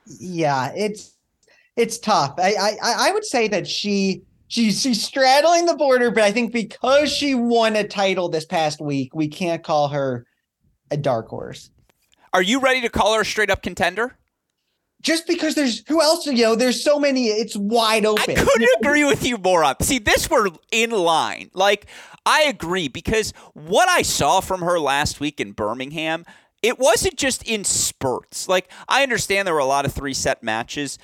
yeah, 0.06 0.72
it's 0.76 1.16
it's 1.76 1.98
tough. 1.98 2.34
I, 2.38 2.52
I 2.54 2.76
I- 3.08 3.12
would 3.12 3.24
say 3.24 3.48
that 3.48 3.66
she 3.66 4.22
she's 4.48 4.82
she's 4.82 5.02
straddling 5.02 5.64
the 5.66 5.76
border, 5.76 6.10
but 6.10 6.24
I 6.24 6.32
think 6.32 6.52
because 6.52 7.10
she 7.10 7.34
won 7.34 7.74
a 7.76 7.86
title 7.86 8.28
this 8.28 8.44
past 8.44 8.80
week, 8.82 9.14
we 9.14 9.28
can't 9.28 9.62
call 9.62 9.88
her 9.88 10.26
a 10.90 10.96
dark 10.98 11.28
horse. 11.28 11.70
Are 12.34 12.42
you 12.42 12.60
ready 12.60 12.80
to 12.82 12.88
call 12.90 13.14
her 13.14 13.22
a 13.22 13.24
straight 13.24 13.50
up 13.50 13.62
contender? 13.62 14.16
Just 15.00 15.26
because 15.26 15.54
there's 15.54 15.86
who 15.88 16.02
else? 16.02 16.26
You 16.26 16.44
know, 16.44 16.54
there's 16.54 16.82
so 16.82 16.98
many. 16.98 17.26
It's 17.26 17.56
wide 17.56 18.04
open 18.04 18.22
I 18.30 18.34
couldn't 18.34 18.68
agree 18.80 19.04
with 19.04 19.26
you 19.26 19.38
more 19.38 19.64
on. 19.64 19.76
See, 19.80 19.98
this 19.98 20.28
were 20.28 20.50
in 20.70 20.90
line. 20.90 21.50
Like, 21.54 21.86
I 22.26 22.42
agree 22.42 22.88
because 22.88 23.32
what 23.54 23.88
I 23.88 24.02
saw 24.02 24.40
from 24.40 24.60
her 24.60 24.78
last 24.78 25.20
week 25.20 25.40
in 25.40 25.52
Birmingham, 25.52 26.24
it 26.62 26.78
wasn't 26.78 27.16
just 27.16 27.42
in 27.44 27.64
spurts. 27.64 28.48
Like, 28.48 28.70
I 28.88 29.02
understand 29.02 29.46
there 29.46 29.54
were 29.54 29.60
a 29.60 29.64
lot 29.64 29.86
of 29.86 29.92
three 29.92 30.12
set 30.12 30.42
matches, 30.42 30.98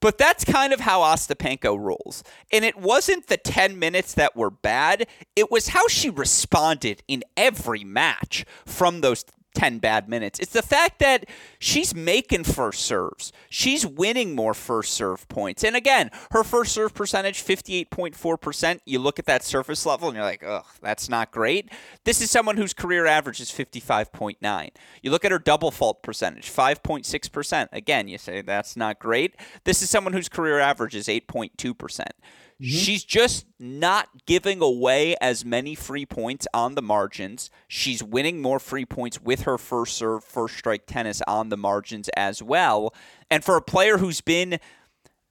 but 0.00 0.16
that's 0.16 0.44
kind 0.44 0.72
of 0.72 0.80
how 0.80 1.00
Ostapenko 1.00 1.78
rolls. 1.78 2.22
And 2.52 2.64
it 2.64 2.76
wasn't 2.76 3.26
the 3.26 3.36
10 3.36 3.78
minutes 3.78 4.14
that 4.14 4.36
were 4.36 4.50
bad, 4.50 5.06
it 5.36 5.50
was 5.50 5.68
how 5.68 5.88
she 5.88 6.08
responded 6.08 7.02
in 7.08 7.24
every 7.36 7.84
match 7.84 8.44
from 8.64 9.00
those 9.00 9.24
10 9.54 9.78
bad 9.78 10.08
minutes. 10.08 10.38
It's 10.38 10.52
the 10.52 10.62
fact 10.62 10.98
that 11.00 11.26
she's 11.58 11.94
making 11.94 12.44
first 12.44 12.82
serves. 12.82 13.32
She's 13.48 13.86
winning 13.86 14.34
more 14.34 14.54
first 14.54 14.92
serve 14.92 15.28
points. 15.28 15.64
And 15.64 15.76
again, 15.76 16.10
her 16.30 16.44
first 16.44 16.72
serve 16.72 16.94
percentage, 16.94 17.42
58.4%. 17.42 18.80
You 18.84 18.98
look 18.98 19.18
at 19.18 19.26
that 19.26 19.42
surface 19.42 19.84
level 19.84 20.08
and 20.08 20.16
you're 20.16 20.24
like, 20.24 20.44
ugh, 20.46 20.66
that's 20.80 21.08
not 21.08 21.30
great. 21.32 21.70
This 22.04 22.20
is 22.20 22.30
someone 22.30 22.56
whose 22.56 22.72
career 22.74 23.06
average 23.06 23.40
is 23.40 23.50
55.9. 23.50 24.70
You 25.02 25.10
look 25.10 25.24
at 25.24 25.32
her 25.32 25.38
double 25.38 25.70
fault 25.70 26.02
percentage, 26.02 26.50
5.6%. 26.50 27.68
Again, 27.72 28.08
you 28.08 28.18
say 28.18 28.42
that's 28.42 28.76
not 28.76 28.98
great. 28.98 29.34
This 29.64 29.82
is 29.82 29.90
someone 29.90 30.12
whose 30.12 30.28
career 30.28 30.58
average 30.58 30.94
is 30.94 31.08
8.2%. 31.08 32.00
Mm-hmm. 32.60 32.76
She's 32.76 33.04
just 33.04 33.46
not 33.58 34.26
giving 34.26 34.60
away 34.60 35.16
as 35.18 35.46
many 35.46 35.74
free 35.74 36.04
points 36.04 36.46
on 36.52 36.74
the 36.74 36.82
margins. 36.82 37.50
She's 37.68 38.02
winning 38.02 38.42
more 38.42 38.58
free 38.58 38.84
points 38.84 39.18
with 39.18 39.42
her 39.42 39.56
first 39.56 39.96
serve, 39.96 40.24
first 40.24 40.58
strike 40.58 40.84
tennis 40.86 41.22
on 41.26 41.48
the 41.48 41.56
margins 41.56 42.10
as 42.10 42.42
well. 42.42 42.92
And 43.30 43.42
for 43.42 43.56
a 43.56 43.62
player 43.62 43.96
who's 43.96 44.20
been 44.20 44.60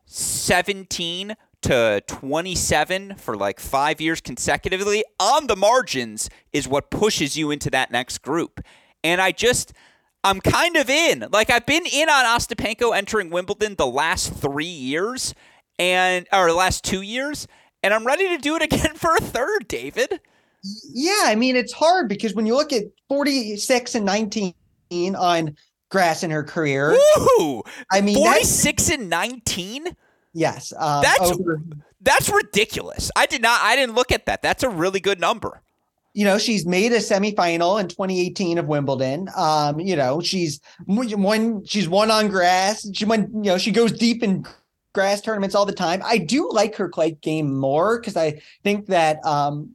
17 0.05 1.35
to 1.61 2.01
27 2.07 3.15
for 3.15 3.37
like 3.37 3.59
five 3.59 4.01
years 4.01 4.21
consecutively 4.21 5.03
on 5.19 5.45
the 5.45 5.55
margins 5.55 6.31
is 6.51 6.67
what 6.67 6.89
pushes 6.89 7.37
you 7.37 7.51
into 7.51 7.69
that 7.69 7.91
next 7.91 8.19
group. 8.23 8.59
And 9.03 9.21
I 9.21 9.33
just, 9.33 9.71
I'm 10.23 10.41
kind 10.41 10.75
of 10.77 10.89
in. 10.89 11.27
Like 11.31 11.51
I've 11.51 11.67
been 11.67 11.85
in 11.85 12.09
on 12.09 12.25
Ostapenko 12.25 12.97
entering 12.97 13.29
Wimbledon 13.29 13.75
the 13.75 13.85
last 13.85 14.33
three 14.33 14.65
years 14.65 15.35
and 15.79 16.27
or 16.31 16.47
the 16.47 16.53
last 16.53 16.83
two 16.83 17.01
years, 17.01 17.47
and 17.81 17.93
I'm 17.93 18.05
ready 18.05 18.27
to 18.29 18.37
do 18.37 18.55
it 18.55 18.61
again 18.71 18.95
for 18.95 19.15
a 19.15 19.21
third, 19.21 19.67
David. 19.67 20.19
Yeah, 20.91 21.21
I 21.23 21.35
mean 21.35 21.55
it's 21.55 21.73
hard 21.73 22.09
because 22.09 22.35
when 22.35 22.45
you 22.45 22.53
look 22.53 22.73
at 22.73 22.83
46 23.07 23.95
and 23.95 24.05
19 24.05 24.53
on 25.15 25.55
grass 25.89 26.23
in 26.23 26.31
her 26.31 26.43
career. 26.43 26.97
Woo! 27.37 27.63
I 27.91 28.01
mean 28.01 28.15
46 28.15 28.89
and 28.91 29.09
19? 29.09 29.95
Yes. 30.33 30.73
Um, 30.77 31.01
that's 31.01 31.31
over, 31.31 31.61
that's 32.01 32.29
ridiculous. 32.29 33.11
I 33.15 33.25
did 33.25 33.41
not 33.41 33.61
I 33.61 33.75
didn't 33.75 33.95
look 33.95 34.11
at 34.11 34.25
that. 34.25 34.41
That's 34.41 34.63
a 34.63 34.69
really 34.69 34.99
good 34.99 35.19
number. 35.19 35.61
You 36.13 36.25
know, 36.25 36.37
she's 36.37 36.65
made 36.65 36.91
a 36.91 36.97
semifinal 36.97 37.79
in 37.79 37.87
2018 37.87 38.57
of 38.57 38.65
Wimbledon. 38.65 39.29
Um, 39.37 39.79
you 39.79 39.95
know, 39.95 40.19
she's 40.21 40.59
won 40.87 41.63
she's 41.65 41.87
won 41.87 42.11
on 42.11 42.27
grass. 42.27 42.89
She 42.93 43.05
went, 43.05 43.29
you 43.33 43.51
know, 43.51 43.57
she 43.57 43.71
goes 43.71 43.91
deep 43.91 44.23
in 44.23 44.45
grass 44.99 45.21
tournaments 45.21 45.55
all 45.55 45.65
the 45.65 45.71
time. 45.71 46.01
I 46.03 46.17
do 46.17 46.49
like 46.51 46.75
her 46.75 46.89
clay 46.89 47.11
game 47.11 47.57
more 47.57 47.99
because 47.99 48.17
I 48.17 48.41
think 48.63 48.87
that 48.87 49.25
um 49.25 49.71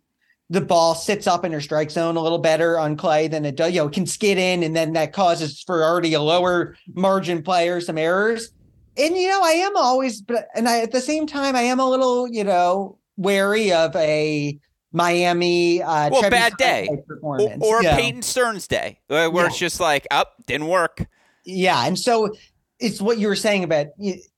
the 0.50 0.60
ball 0.60 0.94
sits 0.94 1.26
up 1.26 1.46
in 1.46 1.52
her 1.52 1.60
strike 1.62 1.90
zone 1.90 2.16
a 2.16 2.20
little 2.20 2.38
better 2.38 2.78
on 2.78 2.94
clay 2.98 3.26
than 3.28 3.46
it 3.46 3.56
does, 3.56 3.72
you 3.72 3.80
know, 3.80 3.88
can 3.88 4.04
skid 4.06 4.37
in 4.37 4.62
and 4.62 4.76
then 4.76 4.92
that 4.92 5.14
causes 5.14 5.62
for 5.62 5.82
already 5.82 6.12
a 6.12 6.20
lower 6.20 6.76
margin 6.92 7.42
player 7.42 7.80
some 7.80 7.96
errors. 7.96 8.50
And 8.98 9.16
you 9.16 9.28
know, 9.28 9.40
I 9.42 9.52
am 9.52 9.74
always 9.76 10.20
but 10.20 10.48
and 10.54 10.68
I 10.68 10.80
at 10.80 10.92
the 10.92 11.00
same 11.00 11.26
time 11.26 11.56
I 11.56 11.62
am 11.62 11.80
a 11.80 11.88
little, 11.88 12.28
you 12.28 12.44
know, 12.44 12.98
wary 13.16 13.72
of 13.72 13.96
a 13.96 14.58
Miami 14.92 15.82
uh 15.82 16.10
well, 16.10 16.30
bad 16.30 16.52
day 16.58 16.87
performance. 17.08 17.64
Or, 17.64 17.78
or 17.78 17.82
yeah. 17.82 17.96
Peyton 17.96 18.20
Stearns 18.20 18.68
day 18.68 19.00
where 19.08 19.30
Yeah. 19.30 19.46
it's 19.46 19.58
just 19.58 19.80
like, 19.80 20.06
up, 20.10 20.34
didn't 20.46 20.68
work. 20.68 21.06
Yeah, 21.46 21.87
and 21.87 21.98
so 21.98 22.34
it's 22.80 23.00
what 23.00 23.18
you 23.18 23.28
were 23.28 23.37
saying 23.37 23.64
about 23.64 23.87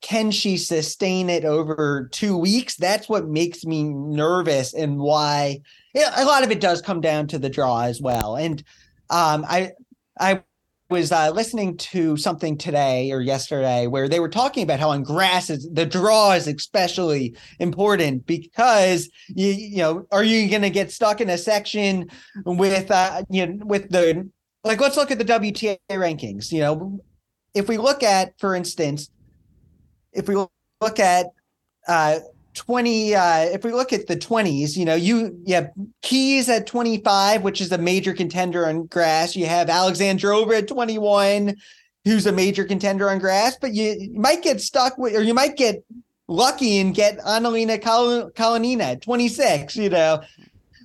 can 0.02 0.30
she 0.30 0.56
sustain 0.56 1.30
it 1.30 1.44
over 1.44 2.08
two 2.12 2.36
weeks? 2.36 2.76
That's 2.76 3.08
what 3.08 3.28
makes 3.28 3.64
me 3.64 3.84
nervous, 3.84 4.74
and 4.74 4.98
why 4.98 5.60
a 5.94 6.24
lot 6.24 6.44
of 6.44 6.50
it 6.50 6.60
does 6.60 6.82
come 6.82 7.00
down 7.00 7.28
to 7.28 7.38
the 7.38 7.48
draw 7.48 7.82
as 7.82 8.00
well. 8.00 8.36
And 8.36 8.62
um, 9.10 9.44
I 9.48 9.72
I 10.18 10.42
was 10.88 11.10
uh, 11.10 11.30
listening 11.30 11.76
to 11.76 12.16
something 12.16 12.56
today 12.56 13.10
or 13.10 13.20
yesterday 13.20 13.86
where 13.86 14.08
they 14.08 14.20
were 14.20 14.28
talking 14.28 14.62
about 14.62 14.78
how 14.78 14.90
on 14.90 15.02
grass 15.02 15.50
is 15.50 15.68
the 15.72 15.86
draw 15.86 16.32
is 16.32 16.46
especially 16.46 17.36
important 17.58 18.26
because 18.26 19.08
you 19.28 19.48
you 19.48 19.78
know 19.78 20.06
are 20.12 20.22
you 20.22 20.48
going 20.48 20.62
to 20.62 20.70
get 20.70 20.92
stuck 20.92 21.20
in 21.20 21.30
a 21.30 21.38
section 21.38 22.08
with 22.44 22.90
uh 22.90 23.22
you 23.28 23.46
know 23.46 23.66
with 23.66 23.90
the 23.90 24.28
like 24.62 24.80
let's 24.80 24.96
look 24.96 25.10
at 25.10 25.18
the 25.18 25.24
WTA 25.24 25.78
rankings 25.90 26.52
you 26.52 26.60
know 26.60 27.00
if 27.56 27.68
we 27.68 27.78
look 27.78 28.02
at, 28.02 28.38
for 28.38 28.54
instance, 28.54 29.10
if 30.12 30.28
we 30.28 30.36
look 30.80 31.00
at 31.00 31.26
uh 31.88 32.18
20 32.54 33.14
uh 33.14 33.38
if 33.40 33.64
we 33.64 33.72
look 33.72 33.92
at 33.92 34.06
the 34.06 34.16
20s, 34.16 34.76
you 34.76 34.84
know, 34.84 34.94
you 34.94 35.40
you 35.44 35.54
have 35.54 35.70
Keys 36.02 36.48
at 36.48 36.66
25, 36.66 37.42
which 37.42 37.60
is 37.60 37.72
a 37.72 37.78
major 37.78 38.12
contender 38.12 38.66
on 38.66 38.86
grass. 38.86 39.34
You 39.34 39.46
have 39.46 39.68
Alexandrova 39.68 40.58
at 40.58 40.68
21, 40.68 41.56
who's 42.04 42.26
a 42.26 42.32
major 42.32 42.64
contender 42.64 43.08
on 43.10 43.18
grass, 43.18 43.56
but 43.60 43.72
you, 43.72 43.96
you 43.98 44.20
might 44.20 44.42
get 44.42 44.60
stuck 44.60 44.98
with 44.98 45.16
or 45.16 45.22
you 45.22 45.34
might 45.34 45.56
get 45.56 45.82
lucky 46.28 46.78
and 46.78 46.94
get 46.94 47.18
Anhelina 47.18 47.80
Kal- 47.80 48.30
Kalinina 48.30 48.82
at 48.82 49.02
26, 49.02 49.76
you 49.76 49.88
know. 49.88 50.22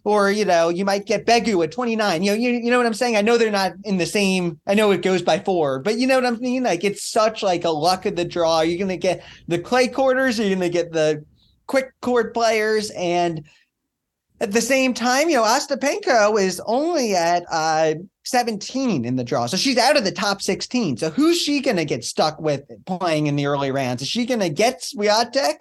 Or 0.03 0.31
you 0.31 0.45
know, 0.45 0.69
you 0.69 0.83
might 0.83 1.05
get 1.05 1.25
Begu 1.25 1.63
at 1.63 1.71
29. 1.71 2.23
You 2.23 2.31
know, 2.31 2.37
you, 2.37 2.49
you 2.51 2.71
know 2.71 2.77
what 2.77 2.87
I'm 2.87 2.93
saying? 2.93 3.17
I 3.17 3.21
know 3.21 3.37
they're 3.37 3.51
not 3.51 3.73
in 3.83 3.97
the 3.97 4.05
same. 4.05 4.59
I 4.65 4.73
know 4.73 4.91
it 4.91 5.03
goes 5.03 5.21
by 5.21 5.39
four, 5.39 5.79
but 5.79 5.97
you 5.97 6.07
know 6.07 6.15
what 6.15 6.25
I 6.25 6.31
mean? 6.31 6.63
Like 6.63 6.83
it's 6.83 7.03
such 7.03 7.43
like 7.43 7.65
a 7.65 7.69
luck 7.69 8.05
of 8.05 8.15
the 8.15 8.25
draw. 8.25 8.61
You're 8.61 8.79
gonna 8.79 8.97
get 8.97 9.23
the 9.47 9.59
clay 9.59 9.87
quarters, 9.87 10.39
you're 10.39 10.53
gonna 10.53 10.69
get 10.69 10.91
the 10.91 11.23
quick 11.67 11.91
court 12.01 12.33
players, 12.33 12.89
and 12.91 13.43
at 14.39 14.51
the 14.51 14.61
same 14.61 14.93
time, 14.95 15.29
you 15.29 15.35
know, 15.35 15.43
Ostapenko 15.43 16.41
is 16.41 16.59
only 16.65 17.15
at 17.15 17.45
uh 17.51 17.93
17 18.23 19.05
in 19.05 19.15
the 19.15 19.23
draw. 19.23 19.45
So 19.45 19.57
she's 19.57 19.77
out 19.77 19.97
of 19.97 20.03
the 20.03 20.11
top 20.11 20.41
16. 20.41 20.97
So 20.97 21.09
who's 21.09 21.39
she 21.39 21.61
gonna 21.61 21.85
get 21.85 22.03
stuck 22.03 22.39
with 22.39 22.63
playing 22.85 23.27
in 23.27 23.35
the 23.35 23.45
early 23.45 23.71
rounds? 23.71 24.01
Is 24.01 24.07
she 24.07 24.25
gonna 24.25 24.49
get 24.49 24.81
Swiatek? 24.81 25.57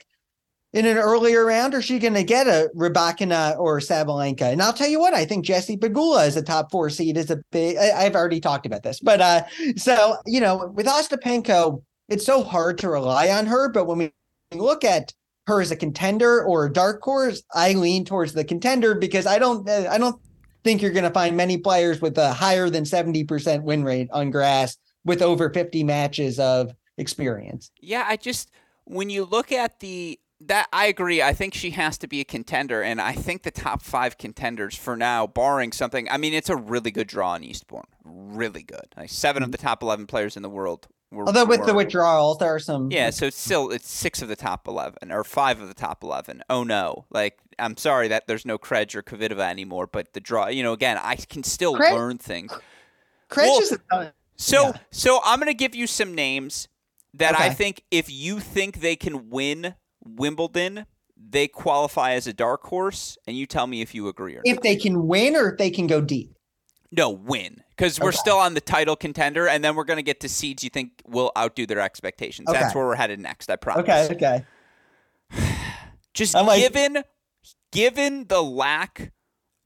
In 0.72 0.86
an 0.86 0.98
earlier 0.98 1.44
round, 1.44 1.74
or 1.74 1.78
is 1.78 1.84
she 1.84 1.98
going 1.98 2.14
to 2.14 2.22
get 2.22 2.46
a 2.46 2.70
Rybakina 2.76 3.58
or 3.58 3.80
Sabalenka? 3.80 4.42
And 4.42 4.62
I'll 4.62 4.72
tell 4.72 4.88
you 4.88 5.00
what, 5.00 5.14
I 5.14 5.24
think 5.24 5.44
Jessie 5.44 5.76
Pegula 5.76 6.28
is 6.28 6.36
a 6.36 6.42
top 6.42 6.70
four 6.70 6.88
seed. 6.90 7.16
Is 7.16 7.28
a 7.28 7.42
big. 7.50 7.76
I, 7.76 8.04
I've 8.04 8.14
already 8.14 8.38
talked 8.38 8.66
about 8.66 8.84
this, 8.84 9.00
but 9.00 9.20
uh, 9.20 9.42
so 9.76 10.16
you 10.26 10.40
know, 10.40 10.72
with 10.72 10.86
Ostapenko, 10.86 11.82
it's 12.08 12.24
so 12.24 12.44
hard 12.44 12.78
to 12.78 12.88
rely 12.88 13.30
on 13.30 13.46
her. 13.46 13.68
But 13.68 13.86
when 13.86 13.98
we 13.98 14.12
look 14.52 14.84
at 14.84 15.12
her 15.48 15.60
as 15.60 15.72
a 15.72 15.76
contender 15.76 16.44
or 16.44 16.66
a 16.66 16.72
dark 16.72 17.02
horse, 17.02 17.42
I 17.52 17.72
lean 17.72 18.04
towards 18.04 18.34
the 18.34 18.44
contender 18.44 18.94
because 18.94 19.26
I 19.26 19.40
don't. 19.40 19.68
I 19.68 19.98
don't 19.98 20.20
think 20.62 20.82
you're 20.82 20.92
going 20.92 21.02
to 21.02 21.10
find 21.10 21.36
many 21.36 21.58
players 21.58 22.00
with 22.00 22.16
a 22.16 22.32
higher 22.32 22.70
than 22.70 22.84
seventy 22.84 23.24
percent 23.24 23.64
win 23.64 23.82
rate 23.82 24.08
on 24.12 24.30
grass 24.30 24.76
with 25.04 25.20
over 25.20 25.52
fifty 25.52 25.82
matches 25.82 26.38
of 26.38 26.72
experience. 26.96 27.72
Yeah, 27.80 28.04
I 28.06 28.14
just 28.16 28.52
when 28.84 29.10
you 29.10 29.24
look 29.24 29.50
at 29.50 29.80
the 29.80 30.20
that 30.40 30.68
I 30.72 30.86
agree. 30.86 31.22
I 31.22 31.34
think 31.34 31.54
she 31.54 31.70
has 31.72 31.98
to 31.98 32.08
be 32.08 32.20
a 32.20 32.24
contender, 32.24 32.82
and 32.82 33.00
I 33.00 33.12
think 33.12 33.42
the 33.42 33.50
top 33.50 33.82
five 33.82 34.16
contenders 34.16 34.74
for 34.74 34.96
now, 34.96 35.26
barring 35.26 35.72
something. 35.72 36.08
I 36.10 36.16
mean, 36.16 36.32
it's 36.32 36.48
a 36.48 36.56
really 36.56 36.90
good 36.90 37.06
draw 37.06 37.34
in 37.34 37.44
Eastbourne, 37.44 37.84
really 38.04 38.62
good. 38.62 38.94
Like 38.96 39.10
7 39.10 39.42
of 39.42 39.52
the 39.52 39.58
mm-hmm. 39.58 39.66
top 39.66 39.82
eleven 39.82 40.06
players 40.06 40.36
in 40.36 40.42
the 40.42 40.48
world. 40.48 40.88
Were, 41.12 41.26
Although 41.26 41.44
with 41.44 41.66
the 41.66 41.72
were- 41.72 41.78
withdrawals, 41.78 42.38
there 42.38 42.54
are 42.54 42.60
some. 42.60 42.90
yeah, 42.92 43.10
so 43.10 43.26
it's 43.26 43.36
still 43.36 43.70
it's 43.70 43.90
six 43.90 44.22
of 44.22 44.28
the 44.28 44.36
top 44.36 44.68
eleven 44.68 45.10
or 45.10 45.24
five 45.24 45.60
of 45.60 45.66
the 45.66 45.74
top 45.74 46.04
eleven. 46.04 46.40
Oh 46.48 46.62
no! 46.62 47.04
Like 47.10 47.36
I'm 47.58 47.76
sorry 47.76 48.06
that 48.08 48.28
there's 48.28 48.46
no 48.46 48.58
Krej 48.58 48.94
or 48.94 49.02
Kvitova 49.02 49.50
anymore, 49.50 49.88
but 49.88 50.12
the 50.12 50.20
draw. 50.20 50.46
You 50.46 50.62
know, 50.62 50.72
again, 50.72 50.98
I 51.02 51.16
can 51.16 51.42
still 51.42 51.72
learn 51.72 52.18
things. 52.18 52.52
Kretsch 53.28 53.44
Well, 53.44 53.60
is 53.60 53.72
a, 53.90 54.12
So 54.36 54.66
Yeah. 54.66 54.72
so 54.92 55.20
I'm 55.24 55.40
gonna 55.40 55.52
give 55.52 55.74
you 55.74 55.88
some 55.88 56.14
names 56.14 56.68
that 57.14 57.38
I 57.38 57.50
think 57.50 57.82
if 57.90 58.08
you 58.08 58.38
think 58.38 58.80
they 58.80 58.94
can 58.94 59.30
win 59.30 59.74
Wimbledon, 60.04 60.86
they 61.16 61.48
qualify 61.48 62.12
as 62.12 62.26
a 62.26 62.32
dark 62.32 62.64
horse, 62.64 63.18
and 63.26 63.36
you 63.36 63.46
tell 63.46 63.66
me 63.66 63.80
if 63.82 63.94
you 63.94 64.08
agree 64.08 64.36
or 64.36 64.42
if 64.44 64.56
not. 64.56 64.62
they 64.62 64.76
can 64.76 65.06
win 65.06 65.36
or 65.36 65.50
if 65.52 65.58
they 65.58 65.70
can 65.70 65.86
go 65.86 66.00
deep. 66.00 66.34
No, 66.92 67.10
win. 67.10 67.62
Because 67.70 68.00
we're 68.00 68.12
still 68.12 68.38
on 68.38 68.54
the 68.54 68.60
title 68.60 68.96
contender, 68.96 69.46
and 69.46 69.62
then 69.62 69.76
we're 69.76 69.84
gonna 69.84 70.02
get 70.02 70.20
to 70.20 70.28
seeds 70.28 70.64
you 70.64 70.70
think 70.70 71.02
will 71.06 71.30
outdo 71.38 71.66
their 71.66 71.80
expectations. 71.80 72.48
That's 72.50 72.74
where 72.74 72.84
we're 72.86 72.96
headed 72.96 73.20
next, 73.20 73.50
I 73.50 73.56
promise. 73.56 73.82
Okay, 74.10 74.44
okay. 75.30 75.56
Just 76.14 76.34
I'm 76.34 76.46
like- 76.46 76.60
given 76.60 77.04
given 77.72 78.26
the 78.26 78.42
lack 78.42 79.12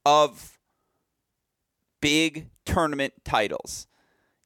of 0.05 0.59
big 2.01 2.49
tournament 2.65 3.13
titles, 3.23 3.87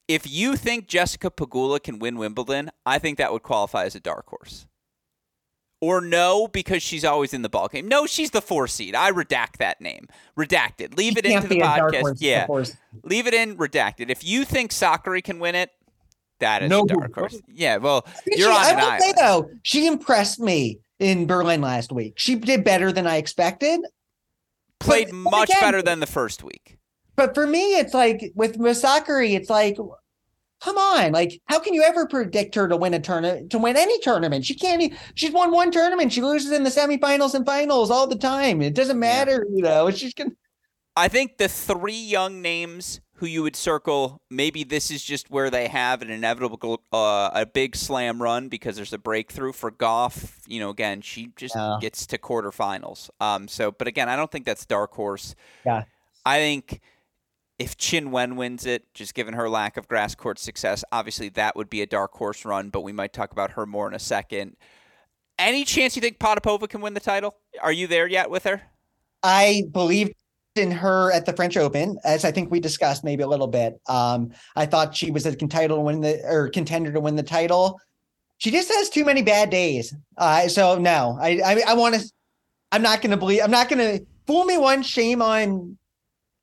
if 0.08 0.30
you 0.30 0.56
think 0.56 0.88
Jessica 0.88 1.30
Pegula 1.30 1.84
can 1.84 2.00
win 2.00 2.18
Wimbledon, 2.18 2.72
I 2.86 2.98
think 2.98 3.18
that 3.18 3.34
would 3.34 3.44
qualify 3.44 3.84
as 3.86 3.96
a 3.96 4.00
dark 4.00 4.28
horse. 4.28 4.66
Or 5.82 6.02
no, 6.02 6.48
because 6.50 6.84
she's 6.84 7.06
always 7.06 7.34
in 7.34 7.42
the 7.42 7.48
ball 7.50 7.70
game. 7.70 7.88
No, 7.88 8.06
she's 8.06 8.32
the 8.32 8.42
four 8.42 8.68
seed. 8.68 8.96
I 8.96 9.12
redact 9.12 9.58
that 9.60 9.80
name. 9.80 10.08
Redacted. 10.38 10.98
Leave 10.98 11.18
it 11.18 11.24
Can't 11.24 11.38
into 11.38 11.48
the 11.48 11.56
be 11.56 11.62
a 11.62 11.64
dark 11.64 11.94
podcast. 11.94 12.16
Yeah. 12.20 12.42
of 12.42 12.48
course. 12.48 12.76
Leave 13.04 13.28
it 13.28 13.34
in 13.34 13.56
redacted. 13.58 14.10
If 14.10 14.24
you 14.24 14.44
think 14.44 14.72
Sakkari 14.72 15.24
can 15.24 15.40
win 15.40 15.56
it, 15.56 15.70
that 16.40 16.64
is 16.64 16.70
No. 16.70 16.82
a 16.82 16.86
dark 16.88 17.16
horse. 17.16 17.40
Yeah, 17.48 17.78
well, 17.78 18.06
She- 18.34 18.40
you're 18.40 18.52
on 18.52 18.58
I 18.58 18.70
an 18.72 18.76
will 18.76 18.84
island. 18.86 19.02
say 19.04 19.14
though, 19.18 19.50
she 19.64 19.88
impressed 19.88 20.40
me 20.42 20.80
in 21.00 21.28
Berlin 21.28 21.62
last 21.62 21.94
week. 21.94 22.14
She 22.18 22.36
did 22.36 22.66
better 22.66 22.92
than 22.92 23.08
I 23.08 23.16
expected. 23.16 23.80
Played 24.82 25.08
but 25.12 25.16
much 25.16 25.50
again- 25.50 25.62
better 25.62 25.82
than 25.82 26.02
the 26.02 26.08
first 26.08 26.44
week. 26.44 26.78
But 27.16 27.34
for 27.36 27.46
me, 27.48 27.76
it's 27.76 27.94
like 27.94 28.32
with 28.36 28.58
Masakari, 28.58 29.36
it's 29.36 29.50
like, 29.50 29.78
come 30.62 30.78
on, 30.78 31.12
like 31.12 31.42
how 31.46 31.60
can 31.60 31.74
you 31.74 31.84
ever 31.84 32.08
predict 32.08 32.56
her 32.56 32.68
to 32.68 32.78
win 32.78 32.94
a 32.94 33.00
tournament 33.00 33.52
to 33.52 33.58
win 33.58 33.78
any 33.78 34.00
tournament? 34.00 34.46
She 34.46 34.56
can't. 34.56 34.94
She's 35.16 35.32
won 35.32 35.52
one 35.52 35.72
tournament. 35.72 36.12
She 36.14 36.22
loses 36.22 36.52
in 36.52 36.64
the 36.64 36.70
semifinals 36.70 37.34
and 37.34 37.46
finals 37.46 37.92
all 37.92 38.08
the 38.08 38.18
time. 38.18 38.62
It 38.62 38.76
doesn't 38.76 39.00
matter, 39.00 39.46
you 39.54 39.62
know. 39.62 39.88
It's 39.88 40.00
just 40.00 40.16
gonna. 40.16 40.32
I 40.96 41.08
think 41.08 41.38
the 41.38 41.48
three 41.48 41.94
young 41.94 42.42
names 42.42 43.00
who 43.16 43.26
you 43.26 43.44
would 43.44 43.56
circle, 43.56 44.22
maybe 44.30 44.64
this 44.64 44.90
is 44.90 45.04
just 45.04 45.30
where 45.30 45.50
they 45.50 45.68
have 45.68 46.02
an 46.02 46.10
inevitable, 46.10 46.82
uh, 46.94 47.30
a 47.34 47.46
big 47.46 47.76
slam 47.76 48.22
run 48.22 48.48
because 48.48 48.78
there's 48.78 48.94
a 48.94 48.98
breakthrough 48.98 49.52
for 49.52 49.72
Gauff. 49.72 50.38
You 50.48 50.62
know, 50.62 50.70
again, 50.70 51.02
she 51.02 51.32
just 51.36 51.54
Yeah. 51.56 51.78
gets 51.82 52.06
to 52.08 52.18
quarterfinals. 52.18 53.10
Um, 53.20 53.48
so, 53.50 53.72
but 53.72 53.88
again, 53.88 54.08
I 54.08 54.16
don't 54.16 54.32
think 54.32 54.46
that's 54.46 54.66
dark 54.66 54.94
horse. 54.94 55.36
Yeah. 55.66 55.84
I 56.26 56.38
think 56.38 56.80
if 57.60 57.78
Qinwen 57.78 58.38
wins 58.38 58.66
it, 58.66 58.92
just 58.94 59.14
given 59.14 59.34
her 59.34 59.50
lack 59.50 59.76
of 59.76 59.88
grass 59.88 60.16
court 60.16 60.40
success, 60.40 60.84
obviously 60.92 61.28
that 61.30 61.58
would 61.58 61.70
be 61.70 61.82
a 61.82 61.86
dark 61.86 62.14
horse 62.14 62.46
run. 62.46 62.70
But 62.70 62.82
we 62.82 62.94
might 62.94 63.14
talk 63.14 63.34
about 63.34 63.52
her 63.52 63.66
more 63.66 63.88
in 63.88 63.94
a 63.94 64.00
second. 64.00 64.56
Any 65.38 65.66
chance 65.66 65.96
you 65.96 66.02
think 66.02 66.20
Potapova 66.20 66.68
can 66.68 66.82
win 66.82 66.94
the 66.94 67.00
title? 67.00 67.36
Are 67.62 67.72
you 67.72 67.88
there 67.88 68.08
yet 68.08 68.30
with 68.30 68.46
her? 68.46 68.62
I 69.24 69.64
believed 69.72 70.14
in 70.56 70.72
her 70.72 71.12
at 71.12 71.26
the 71.26 71.34
French 71.34 71.58
Open, 71.58 71.98
as 72.04 72.26
I 72.26 72.32
think 72.32 72.52
we 72.52 72.60
discussed 72.60 73.04
maybe 73.04 73.24
a 73.24 73.28
little 73.28 73.48
bit. 73.48 73.80
Um, 73.88 74.32
I 74.56 74.66
thought 74.66 74.96
she 74.96 75.12
was 75.12 75.26
a 75.26 75.36
contender 75.36 75.76
to 75.76 75.82
win 75.82 76.02
the 76.02 76.22
or 76.26 76.50
contender 76.50 76.92
to 76.94 77.00
win 77.00 77.16
the 77.16 77.24
title. 77.24 77.80
She 78.38 78.52
just 78.52 78.70
has 78.70 78.90
too 78.90 79.04
many 79.04 79.22
bad 79.22 79.50
days. 79.50 79.94
Uh, 80.18 80.48
so 80.48 80.78
no, 80.78 81.18
I 81.22 81.42
I, 81.46 81.64
I 81.68 81.74
want 81.74 81.96
to. 81.96 82.06
I'm 82.72 82.82
not 82.82 83.02
going 83.02 83.12
to 83.12 83.18
believe. 83.18 83.42
I'm 83.44 83.52
not 83.52 83.68
going 83.68 83.80
to 83.80 84.06
fool 84.28 84.46
me 84.46 84.58
once, 84.58 84.88
shame 84.88 85.22
on 85.22 85.78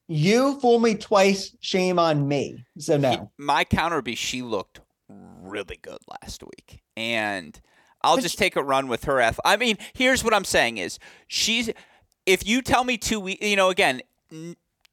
You 0.08 0.60
fool 0.60 0.78
me 0.78 0.94
twice, 0.94 1.56
shame 1.60 1.98
on 1.98 2.28
me. 2.28 2.64
So 2.78 2.96
no. 2.96 3.10
He, 3.10 3.18
my 3.38 3.64
counter 3.64 3.96
would 3.96 4.04
be 4.04 4.14
she 4.14 4.42
looked 4.42 4.80
really 5.08 5.78
good 5.80 5.98
last 6.22 6.42
week. 6.42 6.82
And 6.96 7.58
I'll 8.02 8.18
just 8.18 8.38
take 8.38 8.56
a 8.56 8.62
run 8.62 8.88
with 8.88 9.04
her. 9.04 9.20
F- 9.20 9.40
I 9.44 9.56
mean, 9.56 9.78
here's 9.94 10.22
what 10.22 10.32
I'm 10.32 10.44
saying 10.44 10.78
is 10.78 10.98
she's 11.26 11.70
if 12.24 12.46
you 12.46 12.62
tell 12.62 12.84
me 12.84 12.98
two 12.98 13.20
weeks, 13.20 13.44
you 13.44 13.56
know, 13.56 13.70
again, 13.70 14.02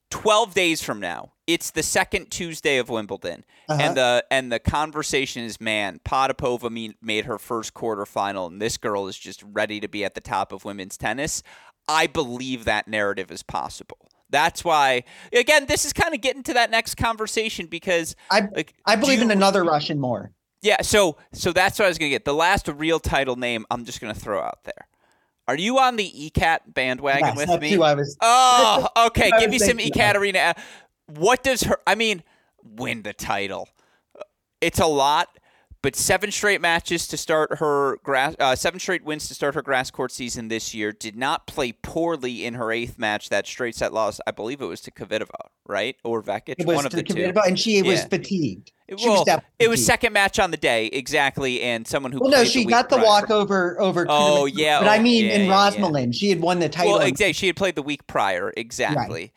12 0.09 0.53
days 0.53 0.83
from 0.83 0.99
now, 0.99 1.33
it's 1.47 1.71
the 1.71 1.83
second 1.83 2.29
Tuesday 2.29 2.77
of 2.77 2.89
Wimbledon, 2.89 3.43
uh-huh. 3.67 3.81
and 3.81 3.97
the 3.97 4.23
and 4.31 4.51
the 4.51 4.59
conversation 4.59 5.43
is, 5.43 5.59
man, 5.59 5.99
Potapova 6.05 6.93
made 7.01 7.25
her 7.25 7.37
first 7.37 7.73
quarterfinal, 7.73 8.47
and 8.47 8.61
this 8.61 8.77
girl 8.77 9.07
is 9.07 9.17
just 9.17 9.43
ready 9.43 9.79
to 9.79 9.87
be 9.89 10.05
at 10.05 10.13
the 10.13 10.21
top 10.21 10.53
of 10.53 10.63
women's 10.63 10.97
tennis. 10.97 11.43
I 11.87 12.07
believe 12.07 12.63
that 12.63 12.87
narrative 12.87 13.29
is 13.29 13.43
possible. 13.43 14.09
That's 14.33 14.65
why, 14.65 15.03
again, 15.31 15.67
this 15.67 15.85
is 15.85 15.93
kind 15.93 16.15
of 16.15 16.19
getting 16.19 16.41
to 16.43 16.55
that 16.55 16.71
next 16.71 16.95
conversation 16.95 17.67
because 17.67 18.15
I 18.31 18.49
like, 18.55 18.73
I 18.83 18.95
believe 18.95 19.19
you, 19.19 19.25
in 19.25 19.31
another 19.31 19.63
Russian 19.63 19.99
more. 19.99 20.31
Yeah, 20.63 20.81
so 20.81 21.17
so 21.33 21.53
that's 21.53 21.77
what 21.77 21.85
I 21.85 21.87
was 21.89 21.99
gonna 21.99 22.09
get. 22.09 22.25
The 22.25 22.33
last 22.33 22.67
real 22.67 22.99
title 22.99 23.35
name 23.35 23.67
I'm 23.69 23.85
just 23.85 24.01
gonna 24.01 24.15
throw 24.15 24.41
out 24.41 24.63
there. 24.63 24.87
Are 25.47 25.55
you 25.55 25.77
on 25.77 25.97
the 25.97 26.09
ECAT 26.09 26.61
bandwagon 26.73 27.35
yes, 27.35 27.47
with 27.47 27.61
me? 27.61 27.77
Was. 27.77 28.17
Oh, 28.21 28.87
okay. 29.07 29.29
Give 29.39 29.51
me 29.51 29.59
some 29.59 29.77
Ekaterina. 29.77 30.55
What 31.05 31.43
does 31.43 31.61
her? 31.61 31.77
I 31.85 31.93
mean, 31.93 32.23
win 32.63 33.03
the 33.03 33.13
title. 33.13 33.69
It's 34.61 34.79
a 34.79 34.87
lot, 34.87 35.27
but 35.83 35.97
seven 35.97 36.31
straight 36.31 36.61
matches 36.61 37.07
to 37.09 37.17
start 37.17 37.59
her 37.59 37.97
grass. 38.03 38.35
Uh, 38.39 38.55
seven 38.55 38.79
straight 38.79 39.03
wins 39.03 39.27
to 39.27 39.35
start 39.35 39.53
her 39.53 39.61
grass 39.61 39.91
court 39.91 40.11
season 40.11 40.47
this 40.47 40.73
year. 40.73 40.93
Did 40.93 41.17
not 41.17 41.45
play 41.45 41.73
poorly 41.73 42.45
in 42.45 42.53
her 42.55 42.71
eighth 42.71 42.97
match. 42.97 43.29
That 43.29 43.45
straight 43.45 43.75
set 43.75 43.93
loss. 43.93 44.19
I 44.25 44.31
believe 44.31 44.61
it 44.61 44.65
was 44.65 44.79
to 44.81 44.91
Kvitova, 44.91 45.27
right, 45.67 45.97
or 46.03 46.23
Vekic. 46.23 46.65
one 46.65 46.85
of 46.85 46.93
the 46.93 47.03
Kvitova, 47.03 47.33
two. 47.33 47.39
And 47.41 47.59
she 47.59 47.77
yeah. 47.77 47.83
was 47.83 48.05
fatigued. 48.05 48.71
She 48.97 49.07
well, 49.07 49.25
was 49.25 49.39
it 49.59 49.67
was 49.67 49.85
second 49.85 50.13
match 50.13 50.39
on 50.39 50.51
the 50.51 50.57
day 50.57 50.87
exactly, 50.87 51.61
and 51.61 51.85
someone 51.85 52.13
who. 52.13 52.19
Well, 52.21 52.31
no, 52.31 52.43
she 52.45 52.63
got 52.63 52.89
the 52.89 52.97
walk 52.97 53.29
over 53.29 53.79
over. 53.79 54.05
Oh 54.07 54.45
yeah, 54.45 54.79
but 54.79 54.87
oh, 54.87 54.91
I 54.91 54.99
mean, 54.99 55.25
yeah, 55.25 55.35
in 55.35 55.49
Rosmalen, 55.49 56.07
yeah. 56.07 56.11
she 56.11 56.29
had 56.29 56.41
won 56.41 56.59
the 56.59 56.69
title. 56.69 56.93
Well, 56.93 57.01
exactly. 57.01 57.33
She 57.33 57.47
had 57.47 57.57
played 57.57 57.75
the 57.75 57.83
week 57.83 58.07
prior, 58.07 58.53
exactly. 58.55 59.21
Right. 59.21 59.31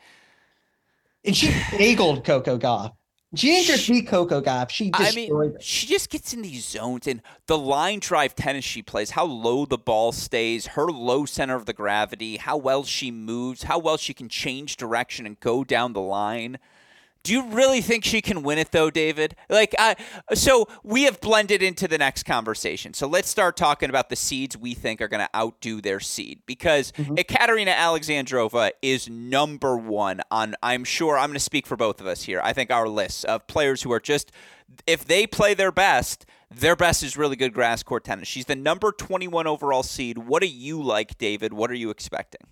And 1.25 1.35
she 1.35 1.47
bageled 1.47 2.23
Coco 2.23 2.57
Gauff. 2.57 2.93
She 3.35 3.47
didn't 3.47 3.67
just 3.67 3.89
beat 3.89 4.07
Coco 4.07 4.41
Gauff. 4.41 4.69
She 4.69 4.89
I 4.93 5.11
mean, 5.11 5.35
her. 5.35 5.53
she 5.59 5.85
just 5.85 6.09
gets 6.09 6.33
in 6.33 6.41
these 6.41 6.65
zones 6.65 7.07
and 7.07 7.21
the 7.47 7.57
line 7.57 7.99
drive 7.99 8.35
tennis 8.35 8.63
she 8.63 8.81
plays, 8.81 9.11
how 9.11 9.25
low 9.25 9.65
the 9.65 9.77
ball 9.77 10.13
stays, 10.13 10.67
her 10.67 10.85
low 10.85 11.25
center 11.25 11.55
of 11.55 11.65
the 11.65 11.73
gravity, 11.73 12.37
how 12.37 12.55
well 12.55 12.85
she 12.85 13.11
moves, 13.11 13.63
how 13.63 13.79
well 13.79 13.97
she 13.97 14.13
can 14.13 14.29
change 14.29 14.77
direction 14.77 15.25
and 15.25 15.39
go 15.41 15.65
down 15.65 15.91
the 15.91 16.01
line. 16.01 16.57
Do 17.27 17.33
you 17.33 17.43
really 17.43 17.81
think 17.81 18.05
she 18.05 18.21
can 18.21 18.41
win 18.41 18.57
it 18.57 18.71
though, 18.71 18.89
David? 18.89 19.35
Like, 19.49 19.75
I, 19.77 19.97
so 20.33 20.69
we 20.81 21.03
have 21.03 21.19
blended 21.19 21.61
into 21.61 21.85
the 21.85 21.97
next 21.97 22.23
conversation. 22.23 22.93
So 22.93 23.05
let's 23.05 23.27
start 23.27 23.57
talking 23.57 23.89
about 23.89 24.07
the 24.07 24.15
seeds 24.15 24.55
we 24.55 24.73
think 24.73 25.01
are 25.01 25.09
going 25.09 25.27
to 25.27 25.37
outdo 25.37 25.81
their 25.81 25.99
seed 25.99 26.43
because 26.45 26.93
mm-hmm. 26.93 27.17
Ekaterina 27.17 27.71
Alexandrova 27.71 28.71
is 28.81 29.09
number 29.09 29.75
one 29.75 30.21
on. 30.31 30.55
I'm 30.63 30.85
sure 30.85 31.17
I'm 31.17 31.27
going 31.27 31.33
to 31.33 31.41
speak 31.41 31.67
for 31.67 31.75
both 31.75 31.99
of 31.99 32.07
us 32.07 32.23
here. 32.23 32.39
I 32.41 32.53
think 32.53 32.71
our 32.71 32.87
list 32.87 33.25
of 33.25 33.45
players 33.45 33.81
who 33.81 33.91
are 33.91 33.99
just, 33.99 34.31
if 34.85 35.03
they 35.03 35.27
play 35.27 35.53
their 35.53 35.73
best, 35.73 36.25
their 36.49 36.77
best 36.77 37.03
is 37.03 37.17
really 37.17 37.35
good 37.35 37.53
grass 37.53 37.83
court 37.83 38.05
tennis. 38.05 38.29
She's 38.29 38.45
the 38.45 38.55
number 38.55 38.93
21 38.93 39.47
overall 39.47 39.83
seed. 39.83 40.17
What 40.17 40.41
do 40.41 40.47
you 40.47 40.81
like, 40.81 41.17
David? 41.17 41.51
What 41.51 41.71
are 41.71 41.75
you 41.75 41.89
expecting? 41.89 42.47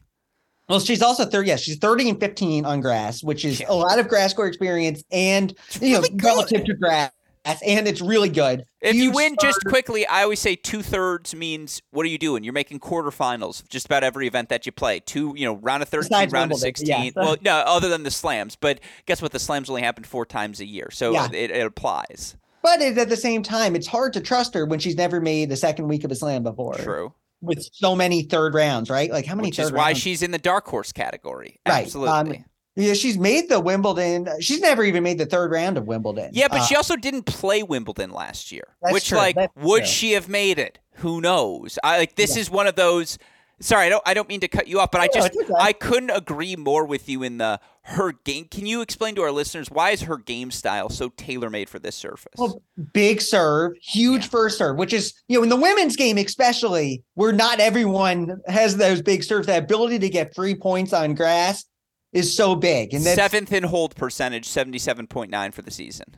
Well, 0.67 0.79
she's 0.79 1.01
also 1.01 1.25
30. 1.25 1.47
Yeah, 1.47 1.55
she's 1.57 1.77
30 1.77 2.09
and 2.09 2.19
15 2.19 2.65
on 2.65 2.81
grass, 2.81 3.23
which 3.23 3.45
is 3.45 3.61
a 3.67 3.75
lot 3.75 3.99
of 3.99 4.07
grass 4.07 4.33
court 4.33 4.47
experience 4.47 5.03
and 5.11 5.53
you 5.79 5.99
know 5.99 6.07
relative 6.23 6.65
to 6.65 6.73
grass. 6.73 7.11
And 7.45 7.87
it's 7.87 8.01
really 8.01 8.29
good. 8.29 8.65
If 8.81 8.95
you 8.95 9.11
win 9.11 9.35
just 9.39 9.63
quickly, 9.65 10.07
I 10.07 10.23
always 10.23 10.39
say 10.39 10.55
two 10.55 10.81
thirds 10.81 11.35
means 11.35 11.79
what 11.91 12.03
are 12.03 12.09
you 12.09 12.17
doing? 12.17 12.43
You're 12.43 12.53
making 12.53 12.79
quarterfinals 12.79 13.61
of 13.61 13.69
just 13.69 13.85
about 13.85 14.03
every 14.03 14.25
event 14.25 14.49
that 14.49 14.65
you 14.65 14.71
play. 14.71 14.99
Two, 14.99 15.35
you 15.37 15.45
know, 15.45 15.57
round 15.57 15.83
of 15.83 15.89
13, 15.89 16.09
Besides 16.09 16.33
round 16.33 16.49
Wimbledon, 16.49 16.69
of 16.69 16.77
16. 16.77 16.87
Yeah. 16.87 17.11
Well, 17.15 17.37
no, 17.43 17.57
other 17.57 17.87
than 17.87 18.01
the 18.01 18.09
slams. 18.09 18.55
But 18.55 18.79
guess 19.05 19.21
what? 19.21 19.31
The 19.31 19.37
slams 19.37 19.69
only 19.69 19.83
happen 19.83 20.03
four 20.03 20.25
times 20.25 20.59
a 20.59 20.65
year. 20.65 20.89
So 20.91 21.13
yeah. 21.13 21.27
it, 21.31 21.51
it 21.51 21.63
applies. 21.63 22.35
But 22.63 22.81
at 22.81 23.09
the 23.09 23.17
same 23.17 23.43
time, 23.43 23.75
it's 23.75 23.85
hard 23.85 24.13
to 24.13 24.21
trust 24.21 24.55
her 24.55 24.65
when 24.65 24.79
she's 24.79 24.95
never 24.95 25.21
made 25.21 25.49
the 25.49 25.55
second 25.55 25.87
week 25.87 26.03
of 26.03 26.09
a 26.09 26.15
slam 26.15 26.41
before. 26.41 26.73
True 26.73 27.13
with 27.41 27.67
so 27.71 27.95
many 27.95 28.23
third 28.23 28.53
rounds, 28.53 28.89
right? 28.89 29.11
Like 29.11 29.25
how 29.25 29.35
many? 29.35 29.49
Which 29.49 29.59
is 29.59 29.71
why 29.71 29.87
rounds? 29.87 29.99
she's 29.99 30.21
in 30.21 30.31
the 30.31 30.37
dark 30.37 30.67
horse 30.67 30.91
category. 30.91 31.59
Right. 31.67 31.83
Absolutely. 31.83 32.37
Um, 32.37 32.45
yeah, 32.77 32.93
she's 32.93 33.17
made 33.17 33.47
the 33.47 33.61
Wimbledon. 33.61 34.27
She's 34.41 34.59
never 34.59 34.83
even 34.83 35.01
made 35.01 35.17
the 35.17 35.25
third 35.25 35.51
round 35.51 35.77
of 35.77 35.87
Wimbledon. 35.87 36.31
Yeah, 36.33 36.49
but 36.49 36.59
uh, 36.59 36.65
she 36.65 36.75
also 36.75 36.97
didn't 36.97 37.23
play 37.23 37.63
Wimbledon 37.63 38.11
last 38.11 38.51
year. 38.51 38.75
Which, 38.81 39.07
true. 39.07 39.17
like, 39.17 39.37
that's 39.37 39.55
would 39.55 39.83
true. 39.83 39.87
she 39.87 40.11
have 40.11 40.27
made 40.27 40.59
it? 40.59 40.79
Who 40.95 41.21
knows? 41.21 41.79
I 41.85 41.99
like 41.99 42.15
this 42.15 42.35
yeah. 42.35 42.41
is 42.41 42.49
one 42.49 42.67
of 42.67 42.75
those 42.75 43.17
Sorry, 43.61 43.85
I 43.85 43.89
don't. 43.89 44.03
I 44.05 44.13
don't 44.13 44.27
mean 44.27 44.41
to 44.41 44.47
cut 44.47 44.67
you 44.67 44.79
off, 44.79 44.91
but 44.91 44.99
I 44.99 45.07
just 45.07 45.35
okay. 45.35 45.53
I 45.57 45.71
couldn't 45.71 46.09
agree 46.09 46.55
more 46.57 46.85
with 46.85 47.07
you 47.07 47.23
in 47.23 47.37
the 47.37 47.59
her 47.87 48.13
game. 48.23 48.47
Can 48.49 48.65
you 48.65 48.81
explain 48.81 49.13
to 49.15 49.21
our 49.21 49.31
listeners 49.31 49.69
why 49.69 49.91
is 49.91 50.01
her 50.01 50.17
game 50.17 50.49
style 50.49 50.89
so 50.89 51.09
tailor 51.09 51.51
made 51.51 51.69
for 51.69 51.77
this 51.77 51.95
surface? 51.95 52.33
Well, 52.35 52.61
big 52.93 53.21
serve, 53.21 53.73
huge 53.79 54.23
yeah. 54.23 54.29
first 54.29 54.57
serve, 54.57 54.77
which 54.77 54.91
is 54.91 55.13
you 55.27 55.37
know 55.37 55.43
in 55.43 55.49
the 55.49 55.55
women's 55.55 55.95
game 55.95 56.17
especially, 56.17 57.03
where 57.13 57.31
not 57.31 57.59
everyone 57.59 58.41
has 58.47 58.77
those 58.77 59.01
big 59.01 59.23
serves. 59.23 59.45
The 59.45 59.57
ability 59.57 59.99
to 59.99 60.09
get 60.09 60.33
three 60.33 60.55
points 60.55 60.93
on 60.93 61.13
grass 61.13 61.63
is 62.11 62.35
so 62.35 62.55
big, 62.55 62.93
and 62.93 63.03
seventh 63.03 63.53
in 63.53 63.63
hold 63.63 63.95
percentage, 63.95 64.47
seventy 64.47 64.79
seven 64.79 65.05
point 65.05 65.29
nine 65.29 65.51
for 65.51 65.61
the 65.61 65.71
season. 65.71 66.17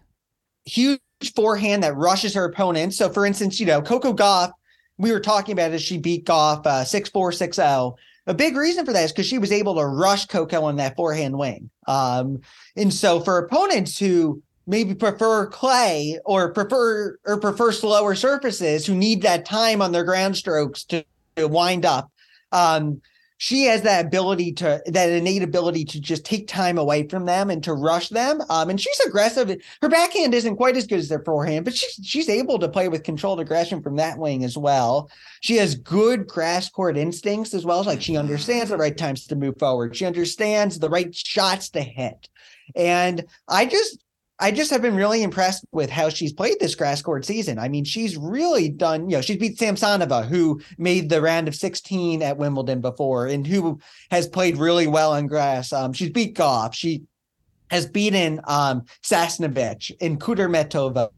Huge 0.63 0.99
forehand 1.35 1.83
that 1.83 1.95
rushes 1.97 2.33
her 2.33 2.45
opponent. 2.45 2.93
So, 2.93 3.09
for 3.09 3.25
instance, 3.25 3.59
you 3.59 3.65
know 3.65 3.81
Coco 3.81 4.13
Gauff 4.13 4.51
we 4.97 5.11
were 5.11 5.19
talking 5.19 5.53
about 5.53 5.71
as 5.71 5.81
she 5.81 5.97
beat 5.97 6.25
Gauff 6.25 6.65
uh, 6.65 6.83
6 6.83 7.09
4 7.09 7.31
6 7.31 7.55
0. 7.55 7.95
A 8.27 8.33
big 8.33 8.57
reason 8.57 8.85
for 8.85 8.93
that 8.93 9.05
is 9.05 9.11
because 9.11 9.25
she 9.25 9.37
was 9.37 9.51
able 9.51 9.75
to 9.75 9.85
rush 9.85 10.25
Coco 10.25 10.63
on 10.63 10.75
that 10.75 10.95
forehand 10.95 11.37
wing. 11.37 11.69
Um, 11.87 12.41
and 12.75 12.93
so 12.93 13.21
for 13.21 13.37
opponents 13.37 13.97
who 13.97 14.41
maybe 14.67 14.93
prefer 14.93 15.47
clay 15.47 16.19
or 16.25 16.51
prefer 16.51 17.17
or 17.25 17.39
prefer 17.39 17.71
slower 17.71 18.15
surfaces 18.15 18.85
who 18.85 18.95
need 18.95 19.21
that 19.21 19.45
time 19.45 19.81
on 19.81 19.93
their 19.93 20.03
ground 20.03 20.35
strokes 20.35 20.83
to, 20.85 21.03
wind 21.37 21.85
up, 21.85 22.11
um, 22.51 23.01
she 23.37 23.65
has 23.65 23.83
that 23.83 24.05
ability 24.05 24.51
to 24.53 24.81
that 24.87 25.09
innate 25.09 25.43
ability 25.43 25.85
to 25.85 26.01
just 26.01 26.25
take 26.25 26.47
time 26.47 26.77
away 26.77 27.07
from 27.07 27.25
them 27.25 27.49
and 27.49 27.63
to 27.63 27.73
rush 27.73 28.09
them. 28.09 28.41
Um, 28.49 28.69
and 28.69 28.81
she's 28.81 28.99
aggressive. 29.01 29.55
Her 29.81 29.89
backhand 29.89 30.33
isn't 30.33 30.55
quite 30.55 30.75
as 30.75 30.87
good 30.87 30.99
as 30.99 31.09
their 31.09 31.23
forehand, 31.23 31.65
but 31.65 31.75
she's 31.75 31.99
she's 32.03 32.29
able 32.29 32.57
to 32.59 32.69
play 32.69 32.87
with 32.89 33.03
controlled 33.03 33.39
aggression 33.39 33.81
from 33.81 33.95
that 33.97 34.17
wing 34.17 34.43
as 34.43 34.57
well. 34.57 35.09
She 35.41 35.57
has 35.57 35.75
good 35.75 36.27
grass 36.27 36.69
court 36.69 36.97
instincts 36.97 37.53
as 37.53 37.63
well. 37.65 37.83
Like 37.83 38.01
she 38.01 38.17
understands 38.17 38.69
the 38.69 38.77
right 38.77 38.97
times 38.97 39.27
to 39.27 39.35
move 39.35 39.59
forward. 39.59 39.95
She 39.95 40.05
understands 40.05 40.79
the 40.79 40.89
right 40.89 41.13
shots 41.15 41.69
to 41.69 41.81
hit. 41.81 42.27
And 42.75 43.25
I 43.47 43.65
just 43.65 44.03
I 44.39 44.51
just 44.51 44.69
have 44.69 44.83
been 44.83 44.95
really 44.95 45.23
impressed 45.23 45.65
with 45.71 45.89
how 45.89 46.09
she's 46.09 46.31
played 46.31 46.59
this 46.59 46.75
grass 46.75 47.01
court 47.01 47.25
season. 47.25 47.57
I 47.57 47.69
mean, 47.69 47.83
she's 47.83 48.17
really 48.17 48.69
done, 48.69 49.09
you 49.09 49.15
know, 49.15 49.21
she's 49.21 49.37
beat 49.37 49.57
Samsonova, 49.57 50.27
who 50.27 50.61
made 50.77 51.09
the 51.09 51.21
round 51.21 51.47
of 51.47 51.55
16 51.55 52.21
at 52.21 52.37
Wimbledon 52.37 52.79
before 52.81 53.25
and 53.25 53.47
who 53.47 53.79
has 54.11 54.27
played 54.27 54.57
really 54.57 54.85
well 54.85 55.13
on 55.13 55.25
grass. 55.25 55.73
Um, 55.73 55.91
she's 55.91 56.11
beat 56.11 56.35
Gauff. 56.35 56.73
She 56.75 57.03
has 57.71 57.87
beaten 57.87 58.39
um, 58.45 58.83
Sasnovich 59.03 59.91
and 59.99 60.19
Kudermetova. 60.19 61.09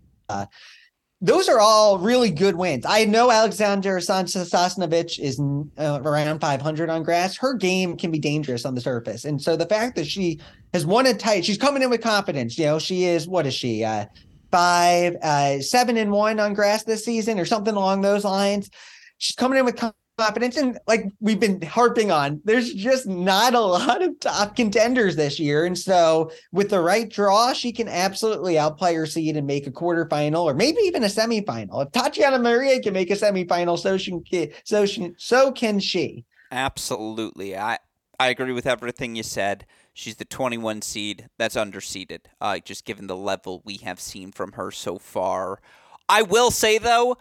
Those 1.22 1.50
are 1.50 1.60
all 1.60 1.98
really 1.98 2.32
good 2.32 2.56
wins. 2.56 2.86
I 2.88 3.04
know 3.04 3.28
Aliaksandra 3.28 4.00
Sasnovich 4.00 5.20
is 5.20 5.38
uh, 5.78 6.00
around 6.02 6.40
500 6.40 6.90
on 6.90 7.04
grass. 7.04 7.36
Her 7.36 7.54
game 7.56 7.98
can 7.98 8.10
be 8.10 8.20
dangerous 8.20 8.64
on 8.64 8.74
the 8.74 8.80
surface. 8.80 9.26
And 9.26 9.42
so 9.42 9.58
the 9.58 9.66
fact 9.66 9.98
that 9.98 10.08
she 10.08 10.40
has 10.74 10.86
won 10.86 11.08
a 11.08 11.14
tight, 11.14 11.46
she's 11.46 11.58
coming 11.58 11.84
in 11.84 11.90
with 11.90 12.02
confidence. 12.02 12.58
You 12.58 12.66
know, 12.66 12.80
she 12.80 13.06
is, 13.06 13.28
what 13.28 13.48
is 13.48 13.54
she? 13.54 13.84
Uh, 13.84 14.06
five, 14.52 15.16
uh, 15.22 15.60
seven 15.60 15.98
and 15.98 16.12
one 16.12 16.40
on 16.40 16.54
grass 16.54 16.84
this 16.84 17.06
season 17.06 17.40
or 17.40 17.46
something 17.46 17.76
along 17.76 18.02
those 18.02 18.24
lines. 18.24 18.70
She's 19.18 19.36
coming 19.36 19.60
in 19.60 19.66
with 19.66 19.78
confidence. 20.18 20.58
And 20.58 20.78
like 20.88 21.06
we've 21.20 21.40
been 21.40 21.62
harping 21.62 22.12
on, 22.12 22.42
there's 22.44 22.74
just 22.74 23.08
not 23.08 23.54
a 23.54 23.60
lot 23.60 24.02
of 24.02 24.20
top 24.20 24.56
contenders 24.56 25.16
this 25.16 25.40
year. 25.40 25.66
And 25.66 25.78
so 25.78 26.32
with 26.52 26.70
the 26.70 26.82
right 26.82 27.10
draw, 27.10 27.54
she 27.54 27.72
can 27.72 27.88
absolutely 27.88 28.58
outplay 28.58 28.96
her 28.96 29.06
seed 29.06 29.38
and 29.38 29.48
make 29.48 29.68
a 29.68 29.72
quarterfinal 29.72 30.44
or 30.44 30.54
maybe 30.54 30.80
even 30.82 31.04
a 31.04 31.08
semifinal. 31.08 31.86
If 31.86 31.92
Tatiana 31.92 32.40
Maria 32.40 32.82
can 32.82 32.94
make 32.94 33.12
a 33.12 33.16
semifinal, 33.16 33.78
so 33.78 33.98
she 33.98 34.20
can. 34.20 34.50
so 34.64 34.86
she 34.86 35.14
so 35.18 35.52
can 35.52 35.80
she. 35.80 36.26
Absolutely. 36.52 37.56
I 37.58 37.78
I 38.20 38.28
agree 38.28 38.52
with 38.52 38.68
everything 38.68 39.16
you 39.16 39.24
said. 39.24 39.66
She's 39.94 40.16
the 40.16 40.26
21 40.26 40.82
seed. 40.82 41.30
That's 41.38 41.56
underseeded, 41.56 42.22
uh, 42.40 42.60
just 42.60 42.86
given 42.86 43.08
the 43.08 43.16
level 43.16 43.62
we 43.66 43.78
have 43.78 44.00
seen 44.00 44.32
from 44.32 44.54
her 44.54 44.72
so 44.72 44.98
far. 44.98 45.60
I 46.08 46.22
will 46.22 46.52
say, 46.52 46.78
though, 46.78 47.18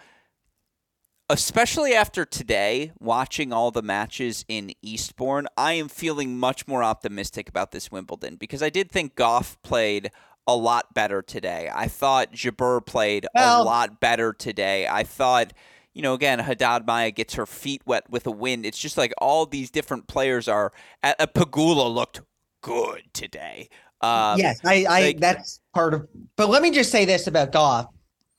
especially 1.28 1.94
after 1.94 2.24
today, 2.24 2.92
watching 2.98 3.52
all 3.52 3.70
the 3.70 3.82
matches 3.82 4.44
in 4.48 4.72
Eastbourne, 4.82 5.46
I 5.56 5.74
am 5.74 5.88
feeling 5.88 6.38
much 6.38 6.66
more 6.66 6.82
optimistic 6.82 7.48
about 7.48 7.72
this 7.72 7.90
Wimbledon 7.90 8.36
because 8.36 8.62
I 8.62 8.70
did 8.70 8.90
think 8.90 9.14
Gauff 9.14 9.56
played 9.62 10.10
a 10.46 10.56
lot 10.56 10.94
better 10.94 11.20
today. 11.20 11.70
I 11.72 11.88
thought 11.88 12.32
Jabeur 12.32 12.84
played 12.84 13.26
well, 13.34 13.62
a 13.62 13.64
lot 13.64 14.00
better 14.00 14.32
today. 14.32 14.88
I 14.88 15.02
thought, 15.02 15.52
you 15.92 16.00
know, 16.00 16.14
again, 16.14 16.38
Haddad 16.38 16.86
Maia 16.86 17.10
gets 17.10 17.34
her 17.34 17.44
feet 17.44 17.82
wet 17.84 18.08
with 18.08 18.26
a 18.26 18.30
win. 18.30 18.64
It's 18.64 18.78
just 18.78 18.96
like 18.96 19.12
all 19.18 19.44
these 19.44 19.70
different 19.70 20.08
players 20.08 20.48
are. 20.48 20.72
A, 21.02 21.14
a 21.20 21.26
Pegula 21.26 21.92
looked 21.92 22.22
good 22.62 23.02
today. 23.12 23.68
Um, 24.00 24.38
yes, 24.38 24.60
I, 24.64 24.86
I 24.88 25.00
like, 25.00 25.20
that's 25.20 25.60
part 25.74 25.94
of. 25.94 26.08
But 26.36 26.48
let 26.48 26.62
me 26.62 26.70
just 26.70 26.90
say 26.90 27.04
this 27.04 27.26
about 27.26 27.52
Gauff. 27.52 27.86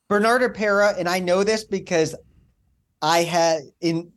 Bernarda 0.09 0.53
Pera, 0.53 0.95
and 0.97 1.07
I 1.07 1.19
know 1.19 1.43
this 1.43 1.63
because 1.63 2.15
I 3.01 3.23
had 3.23 3.61
in 3.81 4.11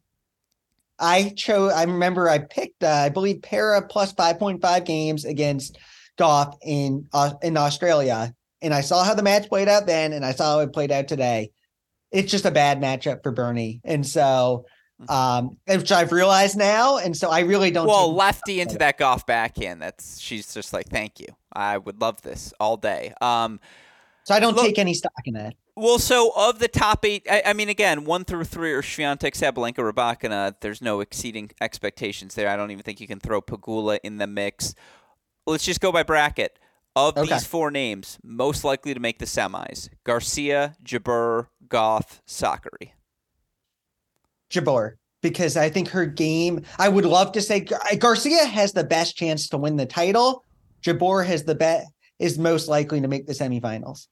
I 0.99 1.31
chose 1.37 1.73
I 1.73 1.83
remember 1.85 2.29
I 2.29 2.39
picked 2.39 2.83
uh, 2.85 2.89
I 2.89 3.09
believe 3.09 3.43
Pera 3.43 3.83
plus 3.87 4.13
5.5 4.15 4.85
games 4.85 5.25
against 5.25 5.79
Gauff 6.19 6.57
in 6.63 7.09
uh, 7.13 7.35
in 7.43 7.57
Australia 7.57 8.33
and 8.63 8.73
I 8.73 8.81
saw 8.81 9.05
how 9.05 9.15
the 9.15 9.23
match 9.23 9.49
played 9.49 9.69
out 9.69 9.87
then 9.87 10.13
and 10.13 10.25
I 10.25 10.33
saw 10.33 10.55
how 10.55 10.61
it 10.61 10.73
played 10.73 10.93
out 10.93 11.09
today. 11.09 11.51
It's 12.13 12.31
just 12.31 12.47
a 12.47 12.51
bad 12.51 12.81
matchup 12.81 13.23
for 13.23 13.33
Bernie. 13.33 13.81
And 13.85 14.07
so 14.07 14.67
um 15.09 15.57
which 15.67 15.93
I've 15.93 16.13
realized 16.13 16.57
now 16.57 16.99
and 16.99 17.17
so 17.17 17.31
I 17.31 17.41
really 17.41 17.71
don't 17.71 17.87
Well, 17.87 18.13
lefty 18.15 18.61
into 18.61 18.79
that 18.79 18.99
Gauff 18.99 19.27
backhand. 19.27 19.83
That's 19.83 20.19
she's 20.19 20.53
just 20.53 20.73
like 20.73 20.89
thank 20.89 21.21
you. 21.21 21.29
I 21.53 21.79
would 21.79 22.01
love 22.01 22.23
this 22.23 22.53
all 22.61 22.77
day. 22.77 23.13
Um 23.21 23.61
so 24.25 24.35
I 24.35 24.41
don't 24.41 24.55
look, 24.55 24.67
take 24.67 24.79
any 24.79 24.95
stock 24.95 25.13
in 25.25 25.35
that. 25.35 25.55
Well, 25.75 25.99
so 25.99 26.33
of 26.37 26.59
the 26.59 26.69
top 26.69 27.05
eight, 27.05 27.27
I, 27.31 27.43
I 27.47 27.53
mean, 27.55 27.69
again, 27.69 28.05
one 28.05 28.25
through 28.25 28.45
three 28.45 28.73
are 28.73 28.83
Swiatek, 28.83 29.33
Sabalenka, 29.33 29.91
Rybakina. 29.91 30.55
There's 30.61 30.83
no 30.83 31.01
exceeding 31.01 31.51
expectations 31.61 32.35
there. 32.35 32.49
I 32.49 32.57
don't 32.57 32.71
even 32.71 32.83
think 32.83 33.01
you 33.01 33.09
can 33.09 33.21
throw 33.21 33.41
Pegula 33.41 33.99
in 34.03 34.19
the 34.19 34.27
mix. 34.27 34.75
Let's 35.47 35.65
just 35.65 35.81
go 35.81 35.91
by 35.91 36.03
bracket. 36.03 36.59
Of 36.95 37.17
okay. 37.17 37.33
these 37.33 37.47
four 37.47 37.71
names, 37.71 38.19
most 38.23 38.65
likely 38.65 38.93
to 38.93 39.01
make 39.01 39.19
the 39.19 39.25
semis: 39.25 39.89
Garcia, 40.05 40.77
Jabeur, 40.85 41.47
Gauff, 41.67 42.21
Sakkari. 42.29 42.91
Jabeur, 44.53 44.93
because 45.23 45.57
I 45.57 45.69
think 45.69 45.89
her 45.89 46.07
game. 46.07 46.63
I 46.79 46.89
would 46.89 47.05
love 47.05 47.33
to 47.33 47.41
say 47.41 47.67
Garcia 47.99 48.45
has 48.45 48.73
the 48.73 48.85
best 48.85 49.17
chance 49.17 49.49
to 49.49 49.59
win 49.59 49.77
the 49.77 49.87
title. 49.87 50.45
Jabeur 50.83 51.25
has 51.27 51.45
the 51.45 51.55
bet 51.55 51.87
is 52.19 52.39
most 52.39 52.69
likely 52.69 53.01
to 53.01 53.09
make 53.09 53.27
the 53.27 53.33
semifinals. 53.33 54.07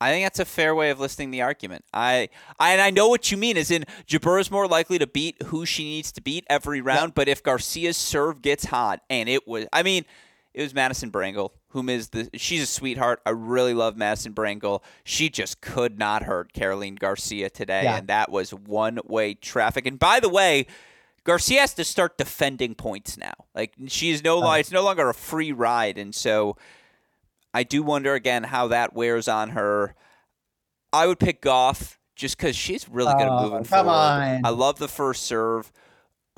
I 0.00 0.12
think 0.12 0.24
that's 0.24 0.38
a 0.38 0.44
fair 0.44 0.76
way 0.76 0.90
of 0.90 1.00
listing 1.00 1.32
the 1.32 1.42
argument. 1.42 1.84
I, 1.92 2.28
I 2.60 2.72
and 2.72 2.80
I 2.80 2.90
know 2.90 3.08
what 3.08 3.32
you 3.32 3.36
mean. 3.36 3.56
Is 3.56 3.70
in 3.70 3.84
Jabeur 4.06 4.40
is 4.40 4.50
more 4.50 4.68
likely 4.68 4.98
to 4.98 5.08
beat 5.08 5.42
who 5.44 5.66
she 5.66 5.84
needs 5.84 6.12
to 6.12 6.20
beat 6.20 6.44
every 6.48 6.80
round. 6.80 7.14
But 7.14 7.28
if 7.28 7.42
Garcia's 7.42 7.96
serve 7.96 8.40
gets 8.40 8.64
hot, 8.64 9.00
and 9.10 9.28
it 9.28 9.48
was, 9.48 9.66
I 9.72 9.82
mean, 9.82 10.04
it 10.54 10.62
was 10.62 10.74
Madison 10.74 11.10
Brengle, 11.10 11.50
whom 11.68 11.88
is 11.88 12.08
the 12.10 12.28
she's 12.34 12.62
a 12.62 12.66
sweetheart. 12.66 13.20
I 13.26 13.30
really 13.30 13.74
love 13.74 13.96
Madison 13.96 14.32
Brengle. 14.32 14.82
She 15.04 15.28
just 15.28 15.60
could 15.60 15.98
not 15.98 16.24
hurt 16.24 16.52
Caroline 16.52 16.96
Garcia 16.96 17.50
today, 17.50 17.84
yeah. 17.84 17.96
and 17.96 18.08
that 18.08 18.30
was 18.30 18.52
one 18.52 18.98
way 19.04 19.34
traffic. 19.34 19.86
And 19.86 19.98
by 19.98 20.20
the 20.20 20.28
way. 20.28 20.66
Garcia 21.24 21.60
has 21.60 21.74
to 21.74 21.84
start 21.84 22.16
defending 22.16 22.74
points 22.74 23.18
now. 23.18 23.34
Like 23.54 23.74
she's 23.88 24.24
no 24.24 24.36
oh. 24.36 24.40
longer, 24.40 24.60
it's 24.60 24.72
no 24.72 24.82
longer 24.82 25.10
a 25.10 25.12
free 25.12 25.52
ride, 25.52 25.98
and 25.98 26.14
so 26.14 26.56
I 27.52 27.64
do 27.64 27.82
wonder 27.82 28.14
again 28.14 28.44
how 28.44 28.68
that 28.68 28.94
wears 28.94 29.28
on 29.28 29.50
her. 29.50 29.94
I 30.90 31.06
would 31.06 31.18
pick 31.18 31.42
Gauff 31.42 31.98
just 32.16 32.36
because 32.36 32.56
she's 32.56 32.88
really 32.88 33.12
good 33.14 33.28
oh, 33.28 33.36
at 33.36 33.42
moving 33.42 33.64
come 33.64 33.86
forward. 33.86 33.90
On. 33.90 34.44
I 34.44 34.50
love 34.50 34.78
the 34.78 34.88
first 34.88 35.24
serve. 35.24 35.72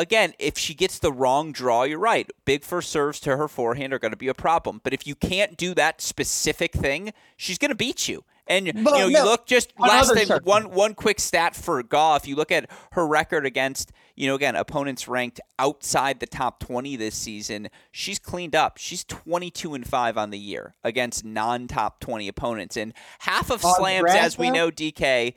Again, 0.00 0.32
if 0.38 0.56
she 0.56 0.72
gets 0.72 0.98
the 0.98 1.12
wrong 1.12 1.52
draw, 1.52 1.82
you're 1.82 1.98
right. 1.98 2.26
Big 2.46 2.64
first 2.64 2.90
serves 2.90 3.20
to 3.20 3.36
her 3.36 3.48
forehand 3.48 3.92
are 3.92 3.98
going 3.98 4.12
to 4.12 4.16
be 4.16 4.28
a 4.28 4.34
problem. 4.34 4.80
But 4.82 4.94
if 4.94 5.06
you 5.06 5.14
can't 5.14 5.58
do 5.58 5.74
that 5.74 6.00
specific 6.00 6.72
thing, 6.72 7.12
she's 7.36 7.58
going 7.58 7.68
to 7.68 7.74
beat 7.74 8.08
you. 8.08 8.24
And 8.46 8.66
you 8.66 8.72
know, 8.72 8.90
no, 8.90 9.06
you 9.06 9.22
look 9.22 9.46
just 9.46 9.72
last 9.78 10.14
thing, 10.14 10.26
one 10.42 10.70
one 10.70 10.94
quick 10.94 11.20
stat 11.20 11.54
for 11.54 11.82
Gauff. 11.84 12.26
You 12.26 12.34
look 12.34 12.50
at 12.50 12.68
her 12.92 13.06
record 13.06 13.44
against 13.44 13.92
you 14.16 14.26
know 14.26 14.34
again 14.34 14.56
opponents 14.56 15.06
ranked 15.06 15.38
outside 15.58 16.18
the 16.18 16.26
top 16.26 16.58
twenty 16.58 16.96
this 16.96 17.14
season. 17.14 17.68
She's 17.92 18.18
cleaned 18.18 18.56
up. 18.56 18.78
She's 18.78 19.04
twenty 19.04 19.50
two 19.52 19.74
and 19.74 19.86
five 19.86 20.18
on 20.18 20.30
the 20.30 20.38
year 20.38 20.74
against 20.82 21.24
non 21.24 21.68
top 21.68 22.00
twenty 22.00 22.26
opponents, 22.26 22.76
and 22.76 22.92
half 23.20 23.50
of 23.52 23.60
slams, 23.60 24.10
as 24.10 24.36
we 24.36 24.50
know, 24.50 24.70
DK, 24.72 25.34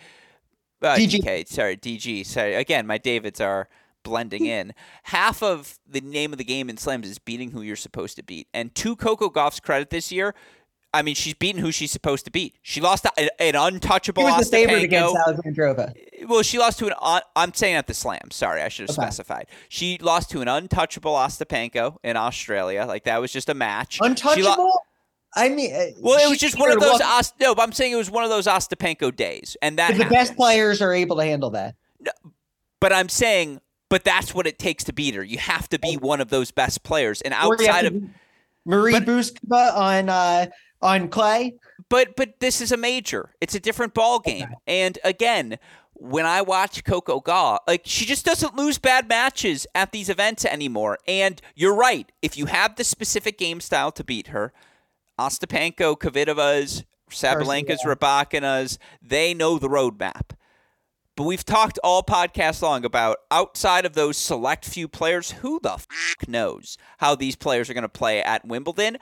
uh, 0.82 0.96
DK, 0.96 1.48
sorry, 1.48 1.78
DG, 1.78 2.26
sorry. 2.26 2.56
Again, 2.56 2.88
my 2.88 2.98
Davids 2.98 3.40
are 3.40 3.70
blending 4.04 4.46
in. 4.46 4.74
Half 5.04 5.42
of 5.42 5.80
the 5.88 6.02
name 6.02 6.32
of 6.32 6.38
the 6.38 6.44
game 6.44 6.70
in 6.70 6.78
slams 6.78 7.10
is 7.10 7.20
beating 7.20 7.52
who 7.52 7.62
you're 7.62 7.76
supposed 7.76 8.16
to 8.18 8.24
beat. 8.24 8.48
And 8.54 8.74
to 8.76 8.96
Coco 8.96 9.30
Gauff's 9.30 9.60
credit 9.60 9.90
this 9.90 10.12
year, 10.12 10.36
I 10.94 11.02
mean, 11.02 11.16
she's 11.16 11.34
beaten 11.34 11.60
who 11.60 11.72
she's 11.72 11.92
supposed 11.92 12.26
to 12.26 12.32
beat. 12.32 12.56
She 12.62 12.80
lost 12.80 13.08
an, 13.18 13.30
an 13.40 13.56
untouchable. 13.56 14.22
She 14.22 14.32
was 14.32 14.50
the 14.52 14.58
favorite 14.58 14.84
against 14.84 15.16
Alexandrova. 15.16 16.28
Well, 16.28 16.44
she 16.44 16.60
lost 16.60 16.78
to 16.80 16.88
an. 16.88 17.22
I'm 17.36 17.54
saying 17.54 17.76
at 17.76 17.88
the 17.88 17.96
slam. 17.96 18.30
Sorry, 18.30 18.62
I 18.62 18.70
should 18.70 18.88
have 18.88 18.98
okay. 18.98 19.08
specified. 19.08 19.48
She 19.70 19.98
lost 19.98 20.30
to 20.32 20.42
an 20.42 20.48
untouchable 20.48 21.14
Ostapenko 21.14 21.98
in 22.04 22.16
Australia. 22.16 22.86
Like 22.86 23.06
that 23.06 23.20
was 23.20 23.32
just 23.32 23.50
a 23.50 23.56
match. 23.56 23.98
Untouchable. 24.02 24.72
I 25.36 25.50
mean, 25.50 25.74
uh, 25.74 25.86
well, 26.00 26.24
it 26.24 26.30
was 26.30 26.38
just 26.38 26.60
one 26.60 26.72
of 26.72 26.80
those. 26.80 27.02
Ost- 27.02 27.40
no, 27.40 27.56
but 27.56 27.64
I'm 27.64 27.72
saying 27.72 27.92
it 27.92 27.96
was 27.96 28.12
one 28.12 28.24
of 28.24 28.30
those 28.30 28.46
Ostapenko 28.46 29.16
days, 29.16 29.58
and 29.64 29.80
that 29.80 29.98
the 29.98 30.06
best 30.06 30.36
players 30.36 30.80
are 30.80 30.94
able 30.94 31.16
to 31.16 31.24
handle 31.24 31.50
that. 31.52 31.76
No, 32.00 32.12
but 32.80 32.94
I'm 32.94 33.10
saying, 33.10 33.60
but 33.94 34.04
that's 34.04 34.34
what 34.34 34.48
it 34.48 34.58
takes 34.58 34.84
to 34.86 34.92
beat 34.92 35.14
her. 35.14 35.24
You 35.24 35.38
have 35.38 35.70
to 35.70 35.78
be 35.78 36.00
oh. 36.02 36.08
one 36.08 36.20
of 36.20 36.30
those 36.30 36.50
best 36.50 36.82
players, 36.82 37.22
and 37.22 37.32
outside 37.32 37.86
of 37.86 38.02
Marie 38.66 38.96
Bouzkova 38.96 39.72
on 39.78 40.10
uh, 40.10 40.48
on 40.82 41.10
clay. 41.10 41.54
But 41.90 42.16
but 42.16 42.40
this 42.40 42.60
is 42.60 42.72
a 42.72 42.78
major. 42.78 43.36
It's 43.40 43.54
a 43.54 43.60
different 43.60 43.94
ball 43.94 44.18
game. 44.18 44.46
Okay. 44.46 44.56
And 44.66 44.98
again, 45.04 45.60
when 45.94 46.26
I 46.26 46.42
watch 46.42 46.84
Coco 46.84 47.22
Gauff, 47.22 47.60
like 47.68 47.84
she 47.86 48.08
just 48.08 48.26
doesn't 48.26 48.56
lose 48.56 48.80
bad 48.80 49.08
matches 49.08 49.68
at 49.76 49.92
these 49.92 50.10
events 50.10 50.44
anymore. 50.44 50.98
And 51.08 51.40
you're 51.54 51.76
right. 51.76 52.12
If 52.24 52.36
you 52.36 52.48
have 52.48 52.78
the 52.78 52.84
specific 52.84 53.38
game 53.38 53.62
style 53.62 53.92
to 53.92 54.04
beat 54.04 54.30
her, 54.30 54.54
Ostapenko, 55.20 56.00
Kvitova's, 56.00 56.84
Sabalenka's, 57.12 57.84
Rybakina's, 57.86 58.80
they 59.04 59.36
know 59.36 59.60
the 59.60 59.70
roadmap. 59.70 60.32
But 61.16 61.24
we've 61.24 61.46
talked 61.46 61.80
all 61.84 62.02
podcast 62.02 62.62
long 62.62 62.86
about 62.86 63.18
outside 63.30 63.86
of 63.86 63.94
those 63.94 64.18
select 64.18 64.66
few 64.66 64.88
players, 64.88 65.32
who 65.32 65.60
the 65.62 65.74
f- 65.74 65.88
knows 66.28 66.78
how 66.98 67.16
these 67.16 67.36
players 67.36 67.70
are 67.70 67.74
going 67.74 67.84
to 67.84 67.90
play 67.90 68.22
at 68.24 68.46
Wimbledon? 68.46 68.98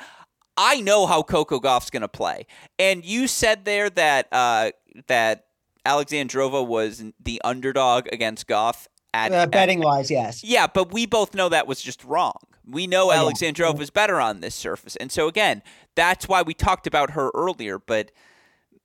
I 0.58 0.82
know 0.82 1.06
how 1.08 1.24
Coco 1.24 1.60
Gauff's 1.60 1.90
going 1.90 2.02
to 2.02 2.10
play. 2.10 2.48
And 2.78 3.06
you 3.06 3.28
said 3.28 3.64
there 3.64 3.90
that 3.92 4.28
uh, 4.32 4.72
that 5.08 5.46
Alexandrova 5.86 6.68
was 6.68 7.04
the 7.24 7.42
underdog 7.44 8.08
against 8.12 8.48
Gauff 8.48 8.88
at 9.14 9.32
uh, 9.32 9.46
betting 9.48 9.80
at, 9.80 9.86
wise, 9.86 10.12
yes. 10.12 10.44
Yeah, 10.44 10.68
but 10.68 10.94
we 10.94 11.06
both 11.06 11.34
know 11.34 11.50
that 11.50 11.68
was 11.68 11.82
just 11.82 12.04
wrong. 12.04 12.36
We 12.66 12.88
know 12.88 13.12
oh, 13.12 13.14
Alexandrova 13.14 13.76
yeah. 13.76 13.82
is 13.82 13.90
better 13.90 14.20
on 14.20 14.42
this 14.42 14.56
surface. 14.56 14.96
And 14.98 15.12
so 15.12 15.28
again, 15.28 15.64
that's 15.96 16.28
why 16.28 16.42
we 16.42 16.54
talked 16.54 16.88
about 16.88 17.12
her 17.12 17.32
earlier, 17.34 17.80
but 17.80 18.12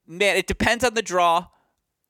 man, 0.07 0.37
it 0.37 0.47
depends 0.47 0.85
on 0.85 0.95
the 0.95 1.03
draw. 1.03 1.47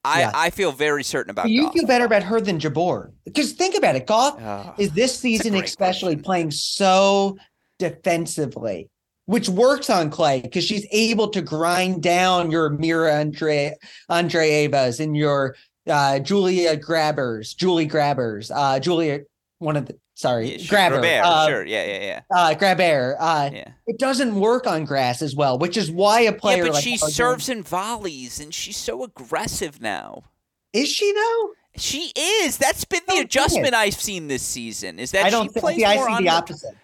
I, 0.07 0.21
yeah. 0.21 0.31
I 0.35 0.51
feel 0.51 0.73
very 0.73 1.03
certain 1.03 1.31
about. 1.31 1.43
Her. 1.45 1.49
You 1.49 1.69
Gauff. 1.69 1.73
feel 1.73 1.87
better 1.87 2.05
about 2.05 2.23
her 2.23 2.41
than 2.41 2.59
Jabeur 2.59 3.13
because 3.25 3.53
think 3.53 3.77
about 3.77 3.97
it. 3.97 4.05
Oh, 4.09 4.75
is 4.79 4.93
this 4.93 5.19
season 5.19 5.55
especially 5.57 6.15
question. 6.15 6.25
playing 6.25 6.51
so 6.53 7.37
defensively 7.79 8.89
which 9.27 9.49
works 9.49 9.91
on 9.91 10.09
clay 10.09 10.41
because 10.41 10.65
she's 10.65 10.87
able 10.93 11.29
to 11.29 11.43
grind 11.43 12.03
down 12.03 12.51
your 12.51 12.71
Mirra 12.71 13.21
Andre 13.21 13.75
Andreevas 14.09 15.01
and 15.01 15.17
your 15.17 15.57
uh, 15.89 16.19
Julia 16.21 16.77
Grabhers, 16.77 17.55
Julie 17.55 17.89
Grabhers, 17.89 18.51
uh, 18.55 18.81
Julia, 18.81 19.21
one 19.59 19.77
of 19.77 19.87
the 19.87 19.99
sorry, 20.17 20.57
yeah, 20.57 20.67
Grabher, 20.67 21.01
Grabher 21.01 21.23
uh, 21.23 21.47
sure, 21.47 21.65
yeah, 21.65 21.85
yeah, 21.85 22.05
yeah, 22.05 22.21
uh, 22.35 22.55
Grabher. 22.55 23.17
Uh, 23.19 23.51
yeah. 23.53 23.69
It 23.87 23.99
doesn't 23.99 24.35
work 24.35 24.67
on 24.67 24.85
grass 24.85 25.23
as 25.23 25.37
well, 25.37 25.59
which 25.59 25.77
is 25.77 25.91
why 25.91 26.23
a 26.23 26.33
player. 26.33 26.59
Yeah, 26.59 26.65
but 26.65 26.75
like 26.75 26.85
she 26.85 26.97
serves 26.97 27.49
in 27.49 27.63
volleys, 27.63 28.41
and 28.41 28.53
she's 28.53 28.77
so 28.77 29.05
aggressive 29.05 29.81
now. 29.81 30.25
Is 30.73 30.91
she 30.91 31.13
though? 31.13 31.53
She 31.77 32.13
is. 32.17 32.59
That's 32.59 32.85
been 32.85 33.03
the 33.07 33.19
adjustment 33.19 33.75
I've 33.75 33.95
seen 33.95 34.29
this 34.29 34.43
season. 34.43 34.99
Is 34.99 35.13
that 35.13 35.27
I 35.27 35.31
don't 35.31 35.53
she 35.53 35.61
plays 35.61 35.77
see, 35.77 35.83
more 35.83 35.93
I 35.93 35.97
see 35.97 36.13
on 36.15 36.25
the 36.25 36.29
opposite. 36.31 36.75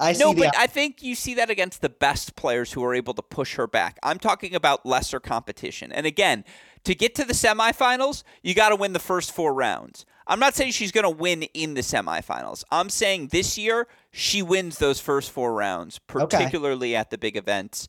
I 0.00 0.12
no, 0.14 0.32
but 0.32 0.56
I 0.56 0.66
think 0.66 1.02
you 1.02 1.14
see 1.14 1.34
that 1.34 1.50
against 1.50 1.82
the 1.82 1.90
best 1.90 2.34
players 2.34 2.72
who 2.72 2.82
are 2.84 2.94
able 2.94 3.12
to 3.14 3.22
push 3.22 3.56
her 3.56 3.66
back. 3.66 3.98
I'm 4.02 4.18
talking 4.18 4.54
about 4.54 4.86
lesser 4.86 5.20
competition. 5.20 5.92
And 5.92 6.06
again, 6.06 6.44
to 6.84 6.94
get 6.94 7.14
to 7.16 7.24
the 7.24 7.34
semifinals, 7.34 8.22
you 8.42 8.54
got 8.54 8.70
to 8.70 8.76
win 8.76 8.94
the 8.94 8.98
first 8.98 9.30
four 9.30 9.52
rounds. 9.52 10.06
I'm 10.30 10.38
not 10.38 10.54
saying 10.54 10.70
she's 10.72 10.92
going 10.92 11.02
to 11.04 11.10
win 11.10 11.42
in 11.54 11.74
the 11.74 11.80
semifinals. 11.80 12.62
I'm 12.70 12.88
saying 12.88 13.28
this 13.32 13.58
year 13.58 13.88
she 14.12 14.42
wins 14.42 14.78
those 14.78 15.00
first 15.00 15.32
four 15.32 15.52
rounds, 15.54 15.98
particularly 15.98 16.90
okay. 16.90 16.94
at 16.94 17.10
the 17.10 17.18
big 17.18 17.36
events. 17.36 17.88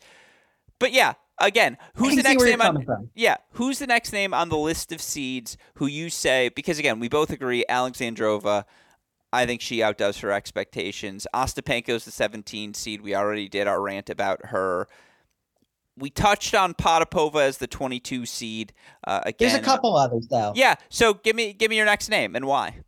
But 0.80 0.92
yeah, 0.92 1.14
again, 1.38 1.78
who's 1.96 2.16
the 2.16 2.24
next 2.24 2.44
name 2.44 2.60
on? 2.60 2.84
from. 2.84 3.12
Yeah, 3.14 3.38
who's 3.52 3.78
the 3.78 3.86
next 3.86 4.12
name 4.12 4.34
on 4.34 4.50
the 4.50 4.58
list 4.58 4.92
of 4.92 5.04
seeds 5.04 5.56
who 5.76 5.86
you 5.86 6.10
say? 6.10 6.50
Because 6.50 6.80
again, 6.80 7.00
we 7.00 7.08
both 7.08 7.30
agree 7.30 7.64
Alexandrova. 7.70 8.64
I 9.32 9.46
think 9.46 9.62
she 9.62 9.84
outdoes 9.84 10.18
her 10.22 10.32
expectations. 10.32 11.28
Ostapenko's 11.36 12.06
the 12.06 12.12
17 12.12 12.74
seed. 12.74 13.02
We 13.02 13.16
already 13.16 13.50
did 13.50 13.68
our 13.68 13.80
rant 13.80 14.10
about 14.10 14.48
her. 14.48 14.88
We 16.02 16.10
touched 16.10 16.54
on 16.56 16.74
Potapova 16.74 17.41
as 17.41 17.60
the 17.60 17.68
22 17.68 18.26
seed. 18.26 18.74
Uh, 19.08 19.22
again, 19.26 19.49
There's 19.49 19.62
a 19.62 19.64
couple 19.64 19.95
others 19.95 20.28
though. 20.30 20.52
Yeah, 20.56 20.76
so 20.89 21.14
give 21.14 21.36
me 21.36 21.54
give 21.54 21.70
me 21.70 21.78
your 21.78 21.86
next 21.86 22.10
name 22.10 22.36
and 22.36 22.45
why. 22.45 22.80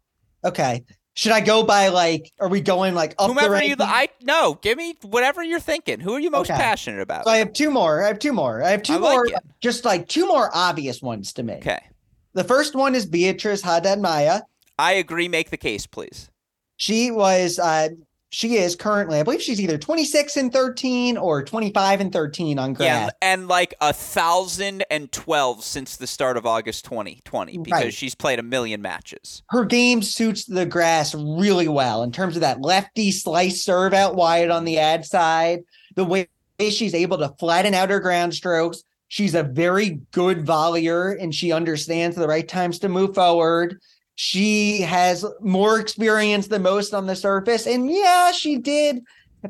Okay. 0.44 0.84
Should 1.16 1.32
I 1.32 1.42
go 1.42 1.64
by 1.64 1.90
like? 1.90 2.32
Are 2.40 2.48
we 2.48 2.60
going 2.60 2.96
like 2.96 3.12
up 3.20 3.28
the 3.28 3.28
Whomever 3.28 3.64
you. 3.64 3.76
I 3.80 4.10
no, 4.24 4.56
give 4.64 4.80
me 4.80 4.96
whatever 5.04 5.44
you're 5.44 5.60
thinking. 5.60 6.00
Who 6.00 6.14
are 6.16 6.20
you 6.20 6.32
most 6.32 6.50
Okay. 6.50 6.60
passionate 6.60 7.02
about? 7.02 7.26
So 7.26 7.30
I 7.30 7.38
have 7.38 7.54
two 7.54 7.70
more. 7.70 8.04
I 8.04 8.08
have 8.08 8.18
two 8.18 8.34
more. 8.34 8.64
I 8.64 8.72
have 8.72 8.82
two 8.82 8.94
I 8.96 8.98
more. 8.98 9.28
it. 9.28 9.34
Just 9.62 9.86
like 9.86 10.08
two 10.08 10.28
more 10.28 10.50
obvious 10.56 11.04
ones 11.04 11.32
to 11.34 11.44
me. 11.44 11.54
Okay, 11.54 11.84
The 12.34 12.44
first 12.44 12.74
one 12.74 12.96
is 12.96 13.06
Beatriz 13.06 13.62
Haddad 13.62 14.00
Maia. 14.02 14.42
I 14.80 14.94
agree. 14.94 15.28
Make 15.28 15.52
the 15.52 15.58
case, 15.58 15.86
please. 15.86 16.32
She 16.78 17.12
was. 17.12 17.60
uh 17.60 17.90
She 18.34 18.56
is 18.56 18.76
currently. 18.76 19.20
I 19.20 19.24
believe 19.24 19.44
she's 19.44 19.62
either 19.62 19.78
26 19.78 20.38
and 20.38 20.52
13 20.52 21.18
or 21.18 21.44
25 21.44 22.02
and 22.02 22.12
13 22.12 22.58
on 22.58 22.74
grass. 22.74 22.88
Yeah, 22.88 23.10
and 23.22 23.48
like 23.48 23.76
a 23.80 23.94
thousand 23.94 24.84
and 24.90 25.12
twelve 25.12 25.64
since 25.64 25.98
the 25.98 26.08
start 26.08 26.36
of 26.36 26.44
August 26.48 26.84
2020 26.86 27.60
because 27.60 27.84
Right. 27.84 27.94
she's 27.94 28.16
played 28.16 28.40
a 28.40 28.44
million 28.44 28.82
matches. 28.82 29.44
her 29.52 29.66
game 29.66 30.02
suits 30.02 30.46
the 30.46 30.66
grass 30.66 31.14
really 31.14 31.68
well 31.68 32.02
in 32.02 32.12
terms 32.12 32.36
of 32.36 32.42
that 32.42 32.60
lefty 32.62 33.12
slice 33.12 33.64
serve 33.64 33.94
out 33.94 34.16
wide 34.16 34.50
on 34.50 34.66
the 34.66 34.80
ad 34.80 35.06
side, 35.06 35.60
the 35.96 36.04
way 36.04 36.28
she's 36.60 36.96
able 36.96 37.20
to 37.20 37.30
flatten 37.40 37.76
out 37.76 37.92
her 37.92 38.00
ground 38.00 38.34
strokes. 38.34 38.82
She's 39.10 39.36
a 39.36 39.44
very 39.44 40.00
good 40.12 40.44
volleyer 40.44 41.22
and 41.22 41.36
she 41.36 41.52
understands 41.52 42.16
the 42.16 42.28
right 42.28 42.48
times 42.48 42.80
to 42.80 42.90
move 42.90 43.14
forward. 43.14 43.80
She 44.16 44.82
has 44.82 45.26
more 45.42 45.80
experience 45.80 46.48
than 46.48 46.62
most 46.62 46.94
on 46.94 47.08
the 47.08 47.16
surface. 47.16 47.66
And 47.66 47.90
yeah, 47.90 48.32
she 48.32 48.58
did 48.58 49.02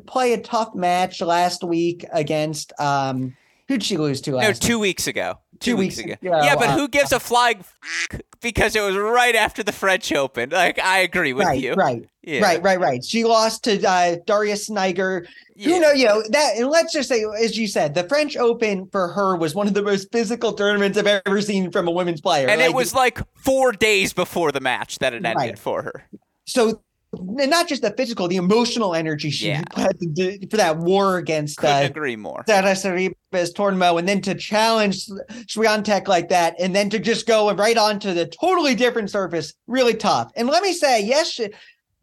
play 0.06 0.32
a 0.32 0.40
tough 0.40 0.74
match 0.74 1.20
last 1.20 1.62
week 1.62 2.04
against 2.12 2.72
um 2.80 3.36
who'd 3.68 3.82
she 3.82 3.96
lose 3.96 4.20
to 4.22 4.32
No, 4.32 4.52
two 4.52 4.78
weeks 4.78 5.06
ago. 5.06 5.38
Two, 5.60 5.72
Two 5.72 5.76
weeks, 5.76 5.96
weeks 5.96 6.04
ago. 6.20 6.28
ago, 6.28 6.44
Yeah, 6.44 6.56
but 6.56 6.68
uh, 6.70 6.76
who 6.76 6.88
gives 6.88 7.12
a 7.12 7.20
flying 7.20 7.58
f- 7.60 8.20
because 8.40 8.74
it 8.76 8.80
was 8.80 8.96
right 8.96 9.34
after 9.34 9.62
the 9.62 9.72
French 9.72 10.12
Open. 10.12 10.50
Like 10.50 10.78
I 10.78 10.98
agree 10.98 11.32
with 11.32 11.46
right, 11.46 11.60
you. 11.60 11.74
right, 11.74 12.04
Yeah. 12.22 12.40
right, 12.42 12.62
right, 12.62 12.78
right. 12.80 13.04
She 13.04 13.24
lost 13.24 13.64
to 13.64 13.82
uh, 13.88 14.16
Darius 14.26 14.66
Snyder. 14.66 15.26
Yeah. 15.56 15.68
You 15.68 15.80
know, 15.80 15.92
you 15.92 16.04
know 16.06 16.22
that, 16.30 16.56
and 16.56 16.68
let's 16.68 16.92
just 16.92 17.08
say, 17.08 17.24
as 17.40 17.56
you 17.56 17.68
said, 17.68 17.94
the 17.94 18.02
French 18.08 18.36
Open 18.36 18.88
for 18.90 19.08
her 19.08 19.36
was 19.36 19.54
one 19.54 19.68
of 19.68 19.74
the 19.74 19.82
most 19.82 20.10
physical 20.10 20.52
tournaments 20.52 20.98
I've 20.98 21.06
ever 21.26 21.40
seen 21.40 21.70
from 21.70 21.86
a 21.86 21.92
women's 21.92 22.20
player. 22.20 22.48
and 22.48 22.60
it 22.60 22.74
was 22.74 22.92
like 22.94 23.20
four 23.36 23.70
days 23.72 24.12
before 24.12 24.50
the 24.50 24.60
match 24.60 24.98
that 24.98 25.12
it 25.14 25.24
ended 25.24 25.36
Right. 25.36 25.58
for 25.58 25.82
her. 25.82 26.08
so, 26.46 26.82
and 27.18 27.50
not 27.50 27.68
just 27.68 27.82
the 27.82 27.90
physical, 27.92 28.28
the 28.28 28.36
emotional 28.36 28.94
energy 28.94 29.30
she 29.30 29.48
Yeah. 29.48 29.62
had 29.74 29.98
to 30.00 30.06
do 30.06 30.38
for 30.50 30.56
that 30.56 30.78
war 30.78 31.18
against 31.18 31.58
Couldn't 31.58 31.82
uh, 31.84 31.86
agree 31.86 32.16
more. 32.16 32.44
Sara 32.46 32.72
Sorribes 32.72 33.14
Tormo, 33.32 33.98
and 33.98 34.08
then 34.08 34.20
to 34.22 34.34
challenge 34.34 35.06
Swiatek 35.46 36.08
like 36.08 36.28
that, 36.28 36.54
and 36.60 36.74
then 36.74 36.90
to 36.90 36.98
just 36.98 37.26
go 37.26 37.52
right 37.54 37.76
on 37.76 37.98
to 38.00 38.12
the 38.14 38.26
totally 38.26 38.74
different 38.74 39.10
surface, 39.10 39.54
really 39.66 39.94
tough. 39.94 40.30
And 40.36 40.48
let 40.48 40.62
me 40.62 40.72
say, 40.72 41.04
yes, 41.04 41.30
she, 41.30 41.48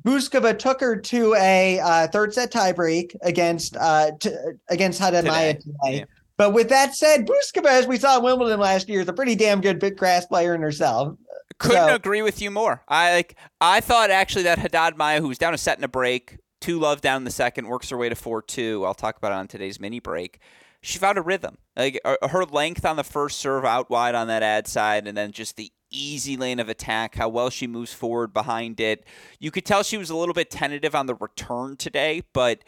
Bouzkova 0.03 0.57
took 0.57 0.81
her 0.81 0.95
to 0.95 1.35
a 1.35 1.79
uh, 1.79 2.07
third 2.07 2.33
set 2.33 2.51
tiebreak 2.51 3.15
against 3.21 3.77
uh, 3.77 4.11
t- 4.19 4.35
against 4.69 4.99
Haddad 4.99 5.25
Maia 5.25 5.53
Today, 5.53 5.59
today. 5.83 5.97
yeah. 5.99 6.05
But 6.37 6.53
with 6.53 6.69
that 6.69 6.95
said, 6.95 7.27
Bouzkova, 7.27 7.67
as 7.67 7.85
we 7.85 7.97
saw 7.99 8.15
at 8.17 8.23
Wimbledon 8.23 8.59
last 8.59 8.89
year, 8.89 9.01
is 9.01 9.07
a 9.07 9.13
pretty 9.13 9.35
damn 9.35 9.61
good 9.61 9.79
grass 9.95 10.25
player 10.25 10.55
in 10.55 10.61
herself. 10.61 11.15
Couldn't 11.61 11.87
So- 11.89 11.95
agree 11.95 12.21
with 12.21 12.41
you 12.41 12.51
more. 12.51 12.83
I 12.87 13.13
like. 13.13 13.35
I 13.59 13.81
thought 13.81 14.11
actually 14.11 14.43
that 14.43 14.59
Haddad 14.59 14.97
Maia, 14.97 15.21
who 15.21 15.27
was 15.27 15.37
down 15.37 15.53
a 15.53 15.57
set 15.57 15.77
and 15.77 15.85
a 15.85 15.89
break, 15.89 16.37
two 16.59 16.79
love 16.79 17.01
down 17.01 17.17
in 17.17 17.23
the 17.23 17.31
second, 17.31 17.67
works 17.67 17.89
her 17.89 17.97
way 17.97 18.09
to 18.09 18.15
four 18.15 18.41
two. 18.41 18.83
I'll 18.85 18.93
talk 18.93 19.17
about 19.17 19.31
it 19.31 19.35
on 19.35 19.47
today's 19.47 19.79
mini 19.79 19.99
break. 19.99 20.39
She 20.81 20.97
found 20.97 21.17
a 21.17 21.21
rhythm. 21.21 21.57
Like 21.75 21.99
her 22.29 22.43
length 22.45 22.85
on 22.85 22.95
the 22.95 23.03
first 23.03 23.39
serve 23.39 23.63
out 23.65 23.89
wide 23.89 24.15
on 24.15 24.27
that 24.27 24.43
ad 24.43 24.67
side, 24.67 25.07
and 25.07 25.15
then 25.15 25.31
just 25.31 25.55
the 25.55 25.71
easy 25.91 26.35
lane 26.37 26.59
of 26.59 26.69
attack. 26.69 27.15
How 27.15 27.29
well 27.29 27.49
she 27.49 27.67
moves 27.67 27.93
forward 27.93 28.33
behind 28.33 28.79
it. 28.79 29.05
You 29.39 29.51
could 29.51 29.65
tell 29.65 29.83
she 29.83 29.97
was 29.97 30.09
a 30.09 30.15
little 30.15 30.33
bit 30.33 30.49
tentative 30.49 30.95
on 30.95 31.05
the 31.05 31.15
return 31.15 31.77
today, 31.77 32.23
but 32.33 32.63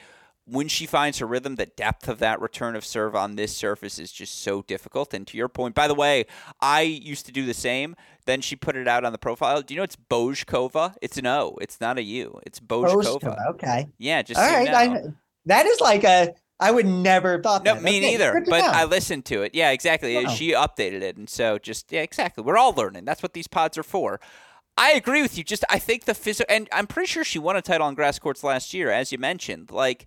when 0.45 0.67
she 0.67 0.85
finds 0.85 1.19
her 1.19 1.25
rhythm, 1.25 1.55
the 1.55 1.65
depth 1.67 2.09
of 2.09 2.19
that 2.19 2.41
return 2.41 2.75
of 2.75 2.83
serve 2.85 3.15
on 3.15 3.35
this 3.37 3.55
surface 3.55 3.97
is 3.97 4.11
just 4.11 4.41
so 4.41 4.61
difficult. 4.61 5.13
And 5.13 5.25
to 5.27 5.37
your 5.37 5.47
point, 5.47 5.73
by 5.73 5.87
the 5.87 5.95
way, 5.95 6.25
I 6.59 6.81
used 6.81 7.25
to 7.27 7.31
do 7.31 7.45
the 7.45 7.53
same. 7.53 7.95
Then 8.25 8.41
she 8.41 8.55
put 8.55 8.75
it 8.75 8.87
out 8.87 9.03
on 9.05 9.11
the 9.11 9.17
profile. 9.17 9.61
Do 9.61 9.73
you 9.73 9.77
know 9.79 9.83
it's 9.83 9.95
Bojkova? 9.97 10.95
It's 11.01 11.17
an 11.17 11.27
O. 11.27 11.57
It's 11.61 11.81
not 11.81 11.97
a 11.97 12.03
U. 12.03 12.39
It's 12.45 12.59
Bojkova. 12.59 13.19
Buskova, 13.19 13.47
okay, 13.51 13.87
Yeah, 13.97 14.21
just 14.21 14.39
all 14.39 14.47
so 14.49 14.59
you 14.59 14.65
right. 14.71 14.89
know. 14.91 14.95
I, 14.97 15.13
that 15.45 15.65
is 15.65 15.79
like 15.81 16.03
a. 16.03 16.33
I 16.59 16.71
would 16.71 16.85
never 16.85 17.33
have 17.33 17.43
thought 17.43 17.63
No, 17.65 17.73
that. 17.73 17.83
me 17.83 17.97
Okay, 17.97 18.11
neither. 18.11 18.41
But 18.47 18.61
know. 18.61 18.71
I 18.71 18.85
listened 18.85 19.25
to 19.25 19.41
it. 19.41 19.53
Yeah, 19.53 19.71
exactly. 19.71 20.15
Wow. 20.23 20.29
She 20.31 20.53
updated 20.53 21.01
it, 21.01 21.17
and 21.17 21.29
so 21.29 21.57
just 21.57 21.91
yeah, 21.91 22.01
exactly. 22.01 22.43
We're 22.43 22.57
all 22.57 22.71
learning. 22.73 23.03
That's 23.05 23.21
what 23.21 23.33
these 23.33 23.47
pods 23.47 23.77
are 23.77 23.83
for. 23.83 24.21
I 24.77 24.91
agree 24.93 25.21
with 25.21 25.37
you. 25.37 25.43
Just 25.43 25.65
I 25.69 25.77
think 25.79 26.05
the 26.05 26.13
physical, 26.13 26.53
and 26.55 26.69
I'm 26.71 26.87
pretty 26.87 27.07
sure 27.07 27.23
she 27.25 27.39
won 27.39 27.57
a 27.57 27.61
title 27.61 27.85
on 27.85 27.93
grass 27.95 28.17
courts 28.19 28.43
last 28.43 28.73
year, 28.73 28.89
as 28.89 29.11
you 29.11 29.17
mentioned. 29.17 29.71
Like 29.71 30.05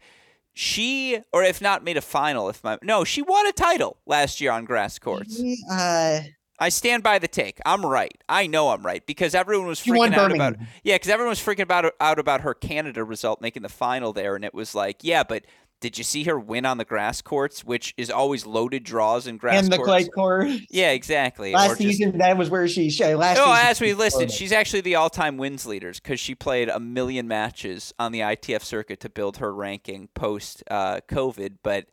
she, 0.54 1.18
or 1.32 1.42
if 1.44 1.60
not, 1.60 1.84
made 1.84 1.96
a 1.98 2.00
final. 2.00 2.48
If 2.48 2.64
my 2.64 2.78
no, 2.82 3.04
she 3.04 3.20
won 3.20 3.46
a 3.46 3.52
title 3.52 3.98
last 4.06 4.40
year 4.40 4.50
on 4.52 4.64
grass 4.64 4.98
courts. 4.98 5.38
Uh, 5.70 6.20
I 6.58 6.68
stand 6.70 7.02
by 7.02 7.18
the 7.18 7.28
take. 7.28 7.58
I'm 7.66 7.84
right. 7.84 8.16
I 8.28 8.46
know 8.46 8.70
I'm 8.70 8.84
right 8.84 9.04
because 9.06 9.34
everyone 9.34 9.66
was 9.66 9.80
freaking 9.80 10.14
out 10.14 10.34
about 10.34 10.56
yeah, 10.82 10.94
because 10.94 11.10
everyone 11.10 11.30
was 11.30 11.40
freaking 11.40 11.62
about 11.62 11.92
out 12.00 12.18
about 12.18 12.42
her 12.42 12.54
Canada 12.54 13.04
result 13.04 13.40
making 13.40 13.62
the 13.62 13.68
final 13.68 14.12
there, 14.12 14.36
and 14.36 14.44
it 14.44 14.54
was 14.54 14.74
like 14.74 14.98
yeah, 15.02 15.22
but 15.22 15.44
did 15.80 15.98
you 15.98 16.04
see 16.04 16.24
her 16.24 16.40
win 16.40 16.64
on 16.64 16.78
the 16.78 16.84
grass 16.84 17.20
courts, 17.20 17.62
which 17.62 17.92
is 17.98 18.10
always 18.10 18.46
loaded 18.46 18.82
draws 18.82 19.26
in 19.26 19.36
grass 19.36 19.64
and 19.64 19.72
the 19.72 19.76
courts? 19.76 19.88
clay 19.90 20.08
court. 20.08 20.48
Yeah, 20.70 20.92
exactly. 20.92 21.52
Last 21.52 21.68
just- 21.68 21.80
season, 21.80 22.18
that 22.18 22.36
was 22.38 22.48
where 22.48 22.66
she. 22.66 22.88
she 22.90 23.14
last 23.14 23.38
Oh, 23.38 23.52
as 23.52 23.80
we 23.80 23.92
listed, 23.92 24.30
she's 24.30 24.52
actually 24.52 24.80
the 24.80 24.94
all-time 24.94 25.36
wins 25.36 25.66
leaders 25.66 26.00
because 26.00 26.18
she 26.18 26.34
played 26.34 26.68
a 26.68 26.80
million 26.80 27.28
matches 27.28 27.92
on 27.98 28.12
the 28.12 28.20
ITF 28.20 28.62
circuit 28.62 29.00
to 29.00 29.10
build 29.10 29.36
her 29.36 29.54
ranking 29.54 30.08
post 30.14 30.64
uh, 30.70 31.00
COVID. 31.08 31.58
But 31.62 31.86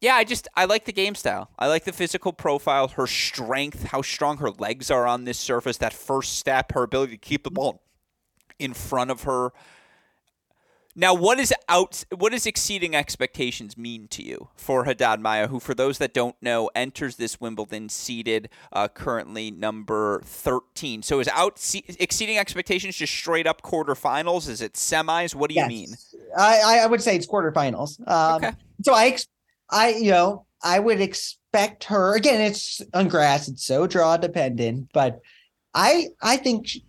yeah, 0.00 0.14
I 0.14 0.24
just 0.24 0.48
I 0.56 0.64
like 0.64 0.84
the 0.86 0.92
game 0.92 1.14
style. 1.14 1.50
I 1.58 1.66
like 1.68 1.84
the 1.84 1.92
physical 1.92 2.32
profile, 2.32 2.88
her 2.88 3.06
strength, 3.06 3.84
how 3.84 4.02
strong 4.02 4.38
her 4.38 4.50
legs 4.50 4.90
are 4.90 5.06
on 5.06 5.24
this 5.24 5.38
surface. 5.38 5.76
That 5.78 5.92
first 5.92 6.38
step, 6.38 6.72
her 6.72 6.82
ability 6.82 7.12
to 7.12 7.18
keep 7.18 7.44
the 7.44 7.50
ball 7.50 7.82
in 8.58 8.74
front 8.74 9.10
of 9.10 9.22
her. 9.24 9.52
Now, 10.96 11.14
what 11.14 11.38
is 11.38 11.54
out? 11.68 12.04
What 12.14 12.32
does 12.32 12.46
exceeding 12.46 12.96
expectations 12.96 13.78
mean 13.78 14.08
to 14.08 14.24
you 14.24 14.48
for 14.56 14.84
Haddad 14.84 15.20
Maia, 15.20 15.46
who, 15.46 15.60
for 15.60 15.72
those 15.72 15.98
that 15.98 16.12
don't 16.12 16.34
know, 16.42 16.68
enters 16.74 17.14
this 17.14 17.40
Wimbledon 17.40 17.88
seated 17.88 18.48
uh, 18.72 18.88
currently 18.88 19.52
number 19.52 20.20
thirteen? 20.24 21.02
So, 21.02 21.20
is 21.20 21.28
out 21.28 21.54
exceeding 22.00 22.38
expectations 22.38 22.96
just 22.96 23.14
straight 23.14 23.46
up 23.46 23.62
quarterfinals? 23.62 24.48
Is 24.48 24.60
it 24.60 24.72
semis? 24.72 25.32
What 25.34 25.48
do 25.48 25.54
you 25.54 25.60
Yes. 25.60 25.68
mean? 25.68 25.88
I, 26.36 26.80
I- 26.82 26.86
would 26.86 27.00
say 27.00 27.14
it's 27.16 27.26
quarterfinals. 27.26 28.00
Um, 28.08 28.36
Okay. 28.44 28.52
So 28.82 28.92
I, 28.92 29.16
I, 29.70 29.90
you 29.90 30.10
know, 30.10 30.46
I 30.62 30.78
would 30.78 31.00
expect 31.00 31.84
her 31.84 32.16
again. 32.16 32.40
It's 32.40 32.82
on 32.92 33.08
grass. 33.08 33.48
It's 33.48 33.64
so 33.64 33.86
draw 33.86 34.16
dependent, 34.16 34.90
but 34.92 35.20
I, 35.74 36.08
I 36.22 36.36
think, 36.36 36.66
she, 36.66 36.84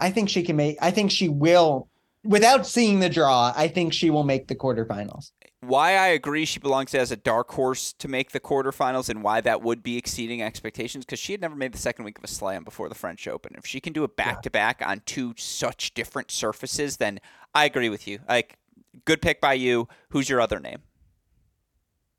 I 0.00 0.10
think 0.10 0.28
she 0.28 0.42
can 0.42 0.56
make. 0.56 0.76
I 0.80 0.90
think 0.90 1.10
she 1.10 1.28
will, 1.28 1.88
without 2.24 2.66
seeing 2.66 3.00
the 3.00 3.10
draw. 3.10 3.52
I 3.54 3.68
think 3.68 3.92
she 3.92 4.10
will 4.10 4.24
make 4.24 4.48
the 4.48 4.56
quarterfinals. 4.56 5.30
Why 5.60 5.92
I 5.92 6.08
agree 6.08 6.44
she 6.44 6.60
belongs 6.60 6.94
as 6.94 7.10
a 7.10 7.16
dark 7.16 7.50
horse 7.50 7.94
to 7.94 8.08
make 8.08 8.32
the 8.32 8.40
quarterfinals, 8.40 9.08
and 9.08 9.22
why 9.22 9.40
that 9.40 9.62
would 9.62 9.82
be 9.82 9.96
exceeding 9.96 10.42
expectations 10.42 11.06
because 11.06 11.18
she 11.18 11.32
had 11.32 11.40
never 11.40 11.56
made 11.56 11.72
the 11.72 11.78
second 11.78 12.04
week 12.04 12.18
of 12.18 12.24
a 12.24 12.28
slam 12.28 12.64
before 12.64 12.90
the 12.90 12.94
French 12.94 13.26
Open. 13.26 13.54
If 13.56 13.64
she 13.66 13.80
can 13.80 13.94
do 13.94 14.04
it 14.04 14.14
back 14.14 14.42
to 14.42 14.50
back 14.50 14.82
on 14.84 15.00
two 15.06 15.32
such 15.38 15.94
different 15.94 16.30
surfaces, 16.30 16.98
then 16.98 17.18
I 17.54 17.64
agree 17.64 17.88
with 17.88 18.06
you. 18.06 18.18
Like, 18.28 18.58
good 19.06 19.22
pick 19.22 19.40
by 19.40 19.54
you. 19.54 19.88
Who's 20.10 20.28
your 20.28 20.42
other 20.42 20.60
name? 20.60 20.82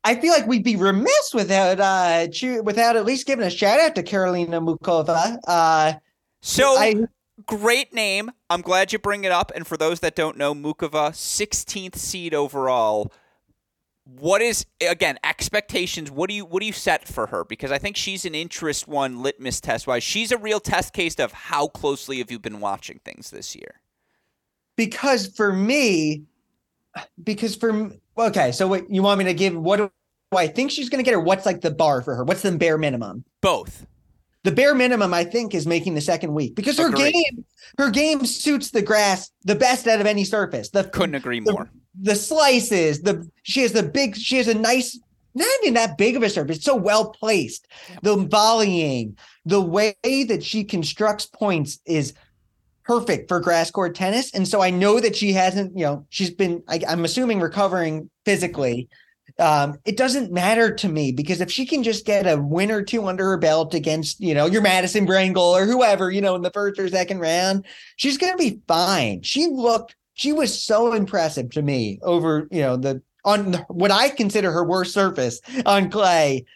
I 0.06 0.14
feel 0.14 0.32
like 0.32 0.46
we'd 0.46 0.62
be 0.64 0.76
remiss 0.76 1.32
without 1.34 1.80
uh 1.80 2.28
choo- 2.28 2.62
without 2.62 2.96
at 2.96 3.04
least 3.04 3.26
giving 3.26 3.44
a 3.44 3.50
shout 3.50 3.80
out 3.80 3.94
to 3.96 4.02
Karolina 4.02 4.60
Muchova. 4.64 5.38
Uh, 5.46 5.94
So 6.40 6.76
I 6.78 6.94
great 7.46 7.92
name. 7.92 8.30
I'm 8.48 8.62
glad 8.62 8.92
you 8.92 8.98
bring 8.98 9.24
it 9.24 9.32
up. 9.32 9.50
And 9.54 9.66
for 9.66 9.76
those 9.76 10.00
that 10.00 10.14
don't 10.14 10.36
know, 10.38 10.54
Muchova, 10.54 11.10
16th 11.10 11.96
seed 11.96 12.34
overall. 12.34 13.12
What 14.04 14.40
is 14.40 14.64
again 14.88 15.18
expectations? 15.24 16.12
What 16.12 16.30
do 16.30 16.36
you 16.36 16.44
what 16.44 16.60
do 16.60 16.66
you 16.66 16.72
set 16.72 17.08
for 17.08 17.26
her? 17.26 17.44
Because 17.44 17.72
I 17.72 17.78
think 17.78 17.96
she's 17.96 18.24
an 18.24 18.36
interest 18.36 18.86
one 18.86 19.20
litmus 19.20 19.60
test 19.60 19.88
wise. 19.88 20.04
She's 20.04 20.30
a 20.30 20.38
real 20.38 20.60
test 20.60 20.92
case 20.92 21.16
of 21.16 21.32
how 21.32 21.66
closely 21.66 22.18
have 22.18 22.30
you 22.30 22.38
been 22.38 22.60
watching 22.60 23.00
things 23.04 23.30
this 23.30 23.56
year. 23.56 23.80
because 24.76 25.26
for 25.26 25.52
me, 25.52 26.22
because 27.24 27.56
for 27.56 27.90
okay, 28.18 28.52
so 28.52 28.66
what 28.68 28.88
you 28.90 29.02
want 29.02 29.18
me 29.18 29.24
to 29.26 29.34
give? 29.34 29.56
What 29.56 29.76
do 29.76 29.90
I 30.36 30.46
think 30.46 30.70
she's 30.70 30.88
going 30.88 31.02
to 31.02 31.08
get, 31.08 31.14
or 31.14 31.20
what's 31.20 31.46
like 31.46 31.60
the 31.60 31.70
bar 31.70 32.02
for 32.02 32.14
her? 32.16 32.24
What's 32.24 32.42
the 32.42 32.52
bare 32.52 32.78
minimum? 32.78 33.24
Both. 33.42 33.86
The 34.44 34.52
bare 34.52 34.74
minimum, 34.74 35.12
I 35.12 35.24
think, 35.24 35.54
is 35.54 35.66
making 35.66 35.94
the 35.94 36.00
second 36.00 36.32
week 36.32 36.54
because 36.54 36.78
her 36.78 36.88
Agreed. 36.88 37.12
game, 37.12 37.44
her 37.78 37.90
game 37.90 38.24
suits 38.24 38.70
the 38.70 38.82
grass 38.82 39.30
the 39.44 39.56
best 39.56 39.86
out 39.88 40.00
of 40.00 40.06
any 40.06 40.22
surface. 40.24 40.70
The 40.70 40.84
Couldn't 40.84 41.16
agree 41.16 41.40
the- 41.40 41.52
more. 41.52 41.70
the 42.00 42.14
slices, 42.14 43.02
the 43.02 43.28
she 43.42 43.62
has 43.62 43.72
the 43.72 43.82
big, 43.82 44.16
she 44.16 44.36
has 44.36 44.46
a 44.46 44.54
nice, 44.54 44.98
not 45.34 45.48
even 45.62 45.74
that 45.74 45.98
big 45.98 46.14
of 46.14 46.22
a 46.22 46.30
surface, 46.30 46.62
so 46.62 46.76
well 46.76 47.10
placed. 47.10 47.66
The 48.02 48.16
volleying, 48.16 49.16
the 49.44 49.60
way 49.60 49.94
that 50.04 50.44
she 50.44 50.62
constructs 50.62 51.26
points 51.26 51.80
is 51.84 52.14
perfect 52.86 53.28
for 53.28 53.40
grass 53.40 53.70
court 53.70 53.94
tennis. 53.94 54.32
And 54.32 54.46
so 54.46 54.62
I 54.62 54.70
know 54.70 55.00
that 55.00 55.16
she 55.16 55.32
hasn't, 55.32 55.76
you 55.76 55.84
know, 55.84 56.06
she's 56.08 56.30
been, 56.30 56.62
I, 56.68 56.80
I'm 56.88 57.04
assuming, 57.04 57.40
recovering 57.40 58.08
physically. 58.24 58.88
Um, 59.38 59.78
it 59.84 59.96
doesn't 59.96 60.32
matter 60.32 60.72
to 60.72 60.88
me 60.88 61.12
because 61.12 61.40
if 61.40 61.50
she 61.50 61.66
can 61.66 61.82
just 61.82 62.06
get 62.06 62.26
a 62.26 62.40
win 62.40 62.70
or 62.70 62.82
two 62.82 63.06
under 63.06 63.24
her 63.24 63.36
belt 63.36 63.74
against, 63.74 64.20
you 64.20 64.34
know, 64.34 64.46
your 64.46 64.62
Madison 64.62 65.06
Brengle 65.06 65.52
or 65.52 65.66
whoever, 65.66 66.10
you 66.10 66.20
know, 66.20 66.36
in 66.36 66.42
the 66.42 66.50
first 66.50 66.78
or 66.78 66.88
second 66.88 67.18
round, 67.18 67.66
she's 67.96 68.16
going 68.16 68.32
to 68.32 68.38
be 68.38 68.60
fine. 68.68 69.22
She 69.22 69.48
looked, 69.48 69.96
she 70.14 70.32
was 70.32 70.62
so 70.62 70.94
impressive 70.94 71.50
to 71.50 71.62
me 71.62 71.98
over, 72.02 72.48
you 72.50 72.62
know, 72.62 72.76
the 72.76 73.02
on 73.24 73.54
what 73.68 73.90
I 73.90 74.08
consider 74.08 74.52
her 74.52 74.64
worst 74.64 74.94
surface 74.94 75.40
on 75.66 75.90
clay. 75.90 76.46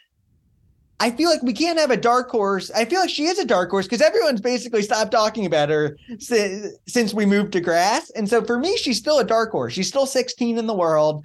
I 1.01 1.11
feel 1.11 1.30
like 1.30 1.42
we 1.42 1.55
can't 1.55 1.78
have 1.78 1.90
a 1.90 1.96
dark 1.96 2.28
horse. 2.28 2.70
I 2.72 2.84
feel 2.84 3.01
like 3.01 3.09
she 3.09 3.24
is 3.24 3.38
a 3.38 3.46
dark 3.46 3.70
horse 3.70 3.86
because 3.86 4.03
everyone's 4.03 4.42
basically 4.42 4.82
stopped 4.82 5.11
talking 5.11 5.46
about 5.46 5.70
her 5.70 5.96
si- 6.18 6.68
since 6.86 7.14
we 7.14 7.24
moved 7.24 7.53
to 7.55 7.61
grass. 7.61 8.11
And 8.11 8.28
so 8.28 8.44
for 8.44 8.59
me, 8.59 8.76
she's 8.76 8.98
still 8.98 9.18
a 9.18 9.24
dark 9.24 9.51
horse. 9.51 9.72
She's 9.72 9.88
still 9.88 10.05
16 10.05 10.59
in 10.59 10.66
the 10.66 10.74
world. 10.74 11.24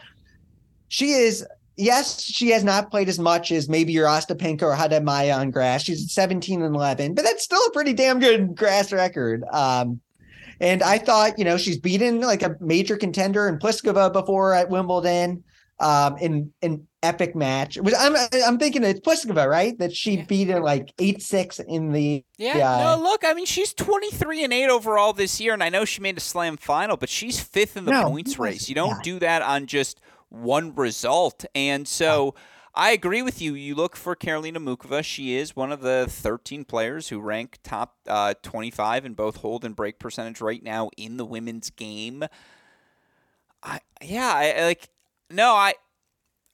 She 0.88 1.12
is, 1.12 1.46
yes, 1.76 2.24
she 2.24 2.52
has 2.52 2.64
not 2.64 2.90
played 2.90 3.10
as 3.10 3.20
much 3.20 3.52
as 3.52 3.68
maybe 3.68 3.92
your 3.92 4.08
Ostapenko 4.08 4.64
or 4.64 4.76
Haddad 4.76 5.04
Maia 5.04 5.38
on 5.38 5.52
grass. 5.52 5.84
She's 5.84 6.10
17 6.14 6.62
and 6.62 6.74
11, 6.74 7.14
but 7.14 7.26
that's 7.26 7.44
still 7.44 7.64
a 7.68 7.72
pretty 7.72 7.92
damn 7.92 8.22
good 8.22 8.56
grass 8.56 8.94
record. 8.94 9.44
Um, 9.52 10.00
and 10.62 10.84
I 10.84 11.00
thought, 11.00 11.38
you 11.38 11.44
know, 11.44 11.58
she's 11.58 11.78
beaten 11.78 12.22
like 12.22 12.44
a 12.44 12.56
major 12.62 12.96
contender 12.96 13.50
in 13.50 13.60
Pliskova 13.60 14.14
before 14.14 14.54
at 14.54 14.70
Wimbledon 14.70 15.44
um 15.80 16.18
in 16.18 16.54
an 16.62 16.88
epic 17.04 17.36
match. 17.36 17.78
Was 17.78 17.94
I'm 17.98 18.16
I'm 18.46 18.58
thinking 18.58 18.84
it's 18.84 19.00
Pliskova, 19.02 19.48
right? 19.48 19.78
That 19.80 19.96
she 19.96 20.18
Yeah. 20.18 20.26
beat 20.26 20.48
her 20.50 20.60
like 20.62 20.94
8-6 20.98 21.60
in 21.60 21.92
the 21.92 22.24
Yeah, 22.38 22.58
Yeah. 22.58 22.78
no, 22.96 23.04
look, 23.04 23.24
I 23.24 23.34
mean, 23.34 23.46
she's 23.46 23.74
23 23.74 24.44
and 24.44 24.54
8 24.54 24.70
overall 24.70 25.14
this 25.14 25.40
year, 25.42 25.54
and 25.54 25.64
I 25.64 25.70
know 25.70 25.86
she 25.86 26.02
made 26.02 26.18
a 26.18 26.22
slam 26.22 26.58
final, 26.58 26.98
but 26.98 27.10
she's 27.10 27.40
fifth 27.40 27.76
in 27.78 27.86
the 27.86 27.92
No, 27.92 28.04
points 28.10 28.40
race. 28.40 28.70
You 28.70 28.76
don't 28.76 28.98
yeah. 28.98 29.02
do 29.04 29.20
that 29.20 29.42
on 29.42 29.68
just 29.68 30.00
one 30.30 30.74
result. 30.76 31.46
And 31.54 31.88
so 31.88 32.36
I 32.74 32.92
agree 32.92 33.22
with 33.22 33.42
you. 33.42 33.54
You 33.54 33.76
look 33.76 33.96
for 33.96 34.16
Karolina 34.16 34.58
Muchova. 34.58 35.04
She 35.04 35.36
is 35.36 35.56
one 35.56 35.72
of 35.72 35.82
the 35.82 36.08
13 36.10 36.66
players 36.66 37.08
who 37.10 37.20
rank 37.22 37.60
top 37.64 37.96
uh, 38.08 38.34
25 38.42 39.06
in 39.06 39.14
both 39.14 39.38
hold 39.38 39.64
and 39.64 39.76
break 39.76 40.00
percentage 40.00 40.42
right 40.42 40.62
now 40.64 40.90
in 40.98 41.18
the 41.18 41.26
women's 41.26 41.70
game. 41.70 42.24
I 43.64 43.80
yeah, 44.02 44.32
I 44.34 44.64
like 44.66 44.90
no, 45.30 45.54
I 45.54 45.74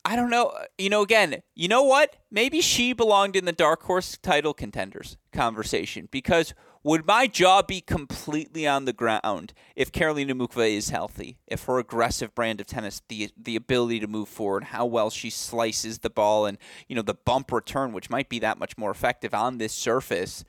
I 0.03 0.15
don't 0.15 0.32
know. 0.32 0.51
You 0.78 0.89
know, 0.89 1.01
again, 1.01 1.43
you 1.53 1.67
know 1.67 1.84
what? 1.84 2.15
Maybe 2.32 2.61
she 2.61 2.93
belonged 2.93 3.36
in 3.36 3.45
the 3.45 3.51
dark 3.51 3.84
horse 3.84 4.17
title 4.17 4.53
contenders 4.53 5.17
conversation 5.32 6.07
because 6.11 6.53
would 6.84 7.05
my 7.05 7.28
jaw 7.28 7.61
be 7.61 7.82
completely 7.82 8.65
on 8.65 8.86
the 8.86 8.93
ground 8.93 9.53
if 9.76 9.91
Karolina 9.91 10.32
Muchova 10.32 10.76
is 10.76 10.89
healthy? 10.89 11.38
If 11.45 11.65
her 11.65 11.78
aggressive 11.78 12.34
brand 12.34 12.59
of 12.59 12.65
tennis, 12.65 13.03
the 13.07 13.30
the 13.38 13.55
ability 13.55 13.99
to 13.99 14.07
move 14.07 14.28
forward, 14.28 14.65
how 14.65 14.88
well 14.88 15.11
she 15.11 15.30
slices 15.30 15.99
the 15.99 16.09
ball, 16.09 16.47
and 16.47 16.57
you 16.88 16.95
know 16.95 17.03
the 17.03 17.13
bump 17.13 17.51
return, 17.51 17.93
which 17.93 18.09
might 18.09 18.30
be 18.30 18.39
that 18.39 18.57
much 18.57 18.78
more 18.78 18.89
effective 18.89 19.36
on 19.36 19.59
this 19.59 19.74
surface. 19.74 20.43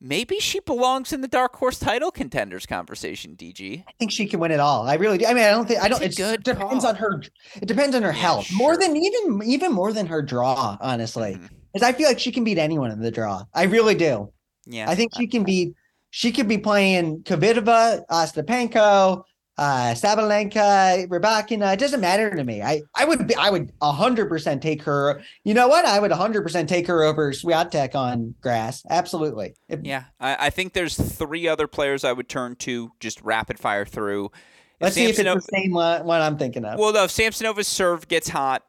Maybe 0.00 0.38
she 0.38 0.60
belongs 0.60 1.12
in 1.12 1.22
the 1.22 1.28
dark 1.28 1.56
horse 1.56 1.78
title 1.78 2.12
contenders 2.12 2.66
conversation. 2.66 3.34
DG. 3.36 3.84
I 3.86 3.92
think 3.98 4.12
she 4.12 4.26
can 4.26 4.38
win 4.38 4.52
it 4.52 4.60
all. 4.60 4.86
I 4.86 4.94
really 4.94 5.18
do. 5.18 5.26
I 5.26 5.34
mean, 5.34 5.42
I 5.44 5.50
don't 5.50 5.66
think 5.66 5.82
I 5.82 5.88
don't 5.88 6.02
it 6.02 6.14
depends 6.44 6.84
call. 6.84 6.86
on 6.86 6.94
her 6.96 7.22
it 7.56 7.66
depends 7.66 7.96
on 7.96 8.02
her 8.02 8.10
Yeah, 8.12 8.14
health. 8.14 8.48
More 8.52 8.76
than 8.76 8.96
even 8.96 9.42
even 9.44 9.72
more 9.72 9.92
than 9.92 10.06
her 10.06 10.22
draw, 10.22 10.76
honestly. 10.80 11.34
Mm-hmm. 11.34 11.46
Because 11.72 11.86
I 11.86 11.92
feel 11.92 12.06
like 12.08 12.18
she 12.20 12.30
can 12.30 12.44
beat 12.44 12.58
anyone 12.58 12.90
in 12.92 13.00
the 13.00 13.10
draw. 13.10 13.42
I 13.54 13.64
really 13.64 13.94
do. 13.96 14.32
Yeah, 14.66 14.88
I 14.88 14.94
think 14.94 15.12
she 15.16 15.26
can 15.26 15.42
beat 15.42 15.74
she 16.10 16.32
could 16.32 16.48
be 16.48 16.58
playing 16.58 17.22
Kvitova, 17.24 18.02
Ostapenko, 18.10 19.22
uh 19.58 19.92
Sabalenka, 19.94 21.06
Rybakina. 21.08 21.72
It 21.74 21.78
doesn't 21.80 22.00
matter 22.00 22.34
to 22.34 22.44
me. 22.44 22.62
I 22.62 22.82
I 22.94 23.04
would 23.04 23.26
be 23.26 23.34
I 23.34 23.50
would 23.50 23.72
hundred 23.82 24.28
percent 24.28 24.62
take 24.62 24.82
her. 24.84 25.20
You 25.44 25.52
know 25.54 25.68
what? 25.68 25.84
I 25.84 25.98
would 25.98 26.12
hundred 26.12 26.42
percent 26.42 26.68
take 26.68 26.86
her 26.86 27.02
over 27.02 27.32
Swiatek 27.32 27.94
on 27.94 28.34
grass. 28.40 28.84
Absolutely. 28.88 29.54
If- 29.68 29.80
Yeah, 29.82 30.04
I, 30.20 30.46
I 30.46 30.50
think 30.50 30.72
there's 30.72 30.96
three 30.96 31.48
other 31.48 31.66
players 31.66 32.04
I 32.04 32.12
would 32.12 32.28
turn 32.28 32.56
to 32.56 32.92
just 33.00 33.20
rapid 33.22 33.58
fire 33.58 33.84
through. 33.84 34.30
Let's 34.80 34.94
see 34.94 35.06
if 35.06 35.18
it's 35.18 35.18
the 35.34 35.40
same 35.52 35.72
one, 35.72 36.04
one 36.06 36.20
I'm 36.22 36.38
thinking 36.38 36.64
of. 36.64 36.78
well, 36.78 36.92
no, 36.92 37.04
if 37.04 37.10
Samsonova's 37.10 37.66
serve 37.66 38.06
gets 38.06 38.28
hot, 38.28 38.64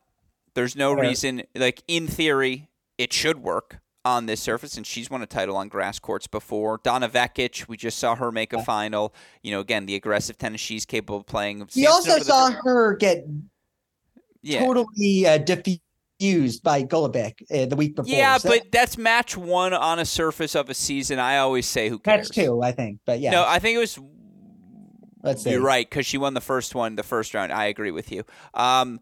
there's 0.56 0.76
no 0.76 0.92
reason. 0.94 1.44
Like 1.56 1.84
in 1.88 2.08
theory, 2.08 2.68
it 2.98 3.14
should 3.14 3.44
work 3.44 3.78
on 4.16 4.26
this 4.26 4.42
surface, 4.42 4.78
and 4.78 4.86
she's 4.86 5.10
won 5.10 5.22
a 5.22 5.26
title 5.26 5.56
on 5.58 5.68
grass 5.68 6.00
courts 6.00 6.28
before. 6.28 6.80
Donna 6.84 7.10
Vekic, 7.10 7.68
we 7.68 7.78
just 7.78 7.98
saw 7.98 8.16
her 8.16 8.32
make 8.32 8.54
a 8.54 8.64
final. 8.64 9.14
You 9.44 9.52
know, 9.52 9.60
again, 9.60 9.86
the 9.86 9.96
aggressive 9.96 10.38
tennis 10.38 10.62
she's 10.62 10.86
capable 10.86 11.18
of 11.18 11.26
playing. 11.26 11.68
we 11.76 11.88
also 11.88 12.12
Samsonova, 12.12 12.20
the- 12.20 12.24
saw 12.26 12.52
her 12.64 12.96
get 12.96 13.26
yeah. 14.42 14.60
totally 14.60 15.26
uh, 15.28 15.38
diffused 15.38 16.64
by 16.64 16.84
Golubic 16.84 17.42
uh, 17.52 17.66
the 17.68 17.76
week 17.76 17.96
before. 17.96 18.14
Yeah, 18.14 18.38
So 18.38 18.50
but 18.50 18.72
that's 18.72 18.98
match 18.98 19.38
one 19.38 19.74
on 19.74 20.00
a 20.00 20.06
surface 20.06 20.56
of 20.56 20.70
a 20.70 20.74
season. 20.74 21.20
I 21.20 21.38
always 21.38 21.66
say, 21.66 21.90
who 21.90 22.00
cares? 22.00 22.28
that's 22.28 22.36
two, 22.36 22.62
I 22.62 22.72
think. 22.72 23.00
But 23.06 23.20
yeah, 23.20 23.32
No, 23.32 23.46
I 23.48 23.60
think 23.60 23.76
it 23.76 23.80
was 23.80 24.00
let's 25.24 25.44
see. 25.44 25.52
You're 25.52 25.62
right 25.62 25.90
because 25.90 26.06
she 26.06 26.18
won 26.18 26.34
the 26.34 26.42
first 26.42 26.76
one, 26.76 26.96
the 26.96 27.04
first 27.04 27.34
round. 27.34 27.52
I 27.52 27.66
agree 27.66 27.92
with 27.92 28.12
you. 28.12 28.24
Um, 28.54 29.00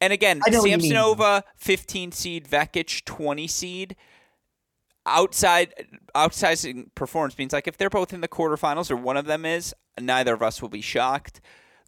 and 0.00 0.12
again, 0.12 0.40
I 0.46 0.50
know 0.50 0.60
what 0.60 0.70
you 0.70 0.78
mean. 0.78 0.92
Samsonova, 0.92 1.42
15 1.56 2.12
seed, 2.12 2.48
Vekic, 2.48 3.04
20 3.04 3.46
seed. 3.48 3.96
Outside, 5.06 5.72
outsizing 6.14 6.94
performance 6.94 7.38
means 7.38 7.52
like 7.52 7.66
if 7.66 7.76
they're 7.76 7.88
both 7.88 8.12
in 8.12 8.20
the 8.20 8.28
quarterfinals 8.28 8.90
or 8.90 8.96
one 8.96 9.16
of 9.16 9.24
them 9.26 9.44
is, 9.46 9.74
neither 9.98 10.34
of 10.34 10.42
us 10.42 10.60
will 10.60 10.68
be 10.68 10.80
shocked. 10.82 11.40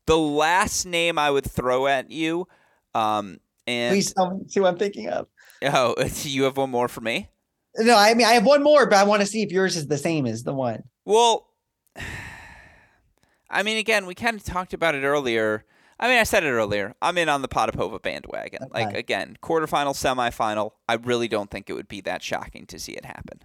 The 0.07 0.17
last 0.17 0.87
name 0.87 1.19
I 1.19 1.31
would 1.31 1.51
throw 1.51 1.87
at 1.87 2.11
you, 2.11 2.49
um, 2.95 3.39
and 3.67 3.93
Please 3.93 4.13
tell 4.15 4.31
me, 4.31 4.45
see 4.49 4.61
what 4.61 4.69
I'm 4.69 4.79
thinking 4.79 5.09
of. 5.09 5.27
oh, 5.63 5.95
you 6.23 6.45
have 6.45 6.57
one 6.57 6.71
more 6.71 6.89
for 6.89 7.01
me. 7.03 7.29
No, 7.77 7.97
I 7.97 8.15
mean 8.15 8.27
I 8.27 8.33
have 8.33 8.47
one 8.47 8.63
more, 8.63 8.87
but 8.87 8.99
I 8.99 9.05
want 9.05 9.21
to 9.21 9.27
see 9.27 9.43
if 9.43 9.53
yours 9.53 9.77
is 9.77 9.87
the 9.87 9.99
same 9.99 10.27
as 10.27 10.43
the 10.43 10.55
one. 10.55 10.85
Well, 11.05 11.49
I 13.51 13.63
mean, 13.63 13.79
again, 13.79 14.07
we 14.07 14.15
kind 14.15 14.37
of 14.37 14.45
talked 14.45 14.73
about 14.73 14.95
it 14.95 15.03
earlier. 15.03 15.65
I 16.01 16.09
mean, 16.09 16.19
I 16.19 16.23
said 16.25 16.45
it 16.45 16.51
earlier. 16.51 16.95
I'm 17.03 17.19
in 17.19 17.29
on 17.29 17.43
the 17.43 17.49
Potapova 17.49 18.01
bandwagon. 18.01 18.69
Like, 18.73 18.97
again, 18.97 19.37
quarterfinal, 19.43 19.95
semifinal. 19.95 20.71
I 20.89 20.95
really 20.95 21.29
don't 21.29 21.51
think 21.51 21.69
it 21.69 21.75
would 21.75 21.89
be 21.89 22.01
that 22.03 22.23
shocking 22.23 22.65
to 22.69 22.79
see 22.79 22.93
it 22.93 23.05
happen. 23.05 23.41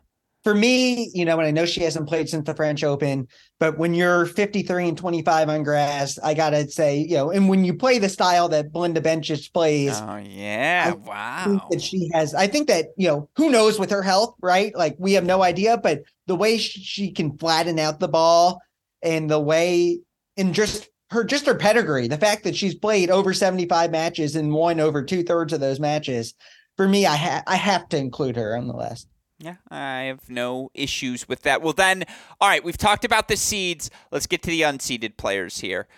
For 0.45 0.53
me, 0.56 1.10
you 1.14 1.26
know, 1.26 1.38
and 1.39 1.47
I 1.47 1.51
know 1.51 1.66
she 1.66 1.82
hasn't 1.82 2.08
played 2.08 2.30
since 2.30 2.45
the 2.45 2.53
French 2.53 2.84
Open, 2.84 3.28
but 3.60 3.78
when 3.80 3.95
you're 3.95 4.28
53 4.28 4.89
and 4.89 4.97
25 4.97 5.49
on 5.49 5.64
grass, 5.64 6.20
I 6.20 6.36
gotta 6.36 6.70
say, 6.70 6.99
you 6.99 7.16
know, 7.16 7.32
and 7.32 7.49
when 7.49 7.66
you 7.66 7.74
play 7.74 7.97
the 7.97 8.08
style 8.10 8.47
that 8.49 8.72
Belinda 8.72 9.01
Bencic 9.01 9.51
plays, 9.51 9.99
Oh, 9.99 10.18
yeah. 10.18 10.91
I 10.93 10.95
wow. 10.95 11.68
that 11.72 11.82
she 11.82 12.10
has 12.14 12.36
i 12.36 12.45
think 12.45 12.68
that 12.68 12.89
you 12.95 13.08
know 13.08 13.28
who 13.36 13.49
knows 13.49 13.80
with 13.80 13.89
her 13.89 14.03
health 14.03 14.36
right 14.41 14.74
like 14.76 14.95
we 14.99 15.14
have 15.14 15.26
no 15.26 15.41
idea 15.41 15.78
but 15.78 16.03
the 16.28 16.36
way 16.36 16.58
she 16.60 17.12
can 17.12 17.38
flatten 17.39 17.80
out 17.80 17.99
the 17.99 18.08
ball 18.08 18.62
and 19.01 19.30
the 19.30 19.39
way 19.39 19.99
and 20.38 20.53
just 20.53 20.88
her 21.12 21.24
just 21.24 21.45
her 21.45 21.56
pedigree 21.56 22.08
the 22.08 22.18
fact 22.18 22.43
that 22.43 22.56
she's 22.56 22.76
played 22.76 23.10
over 23.10 23.34
75 23.34 23.91
matches 23.91 24.36
and 24.36 24.51
won 24.51 24.80
over 24.80 25.03
two-thirds 25.03 25.53
of 25.53 25.60
those 25.60 25.80
matches 25.80 26.34
for 26.78 26.88
me 26.88 27.06
i 27.06 27.16
ha- 27.16 27.43
i 27.47 27.56
have 27.56 27.88
to 27.89 27.97
include 27.97 28.36
her 28.36 28.56
on 28.58 28.68
the 28.68 28.76
list 28.76 29.08
Yeah, 29.38 29.58
I 29.70 30.03
have 30.03 30.30
no 30.30 30.70
issues 30.74 31.28
with 31.28 31.41
that. 31.41 31.62
Well, 31.62 31.74
then, 31.74 32.06
all 32.39 32.47
right, 32.47 32.64
we've 32.64 32.78
talked 32.78 33.03
about 33.03 33.28
the 33.28 33.36
seeds. 33.36 33.91
Let's 34.10 34.28
get 34.28 34.41
to 34.43 34.49
the 34.49 34.62
unseeded 34.62 35.18
players 35.18 35.60
here. 35.60 35.89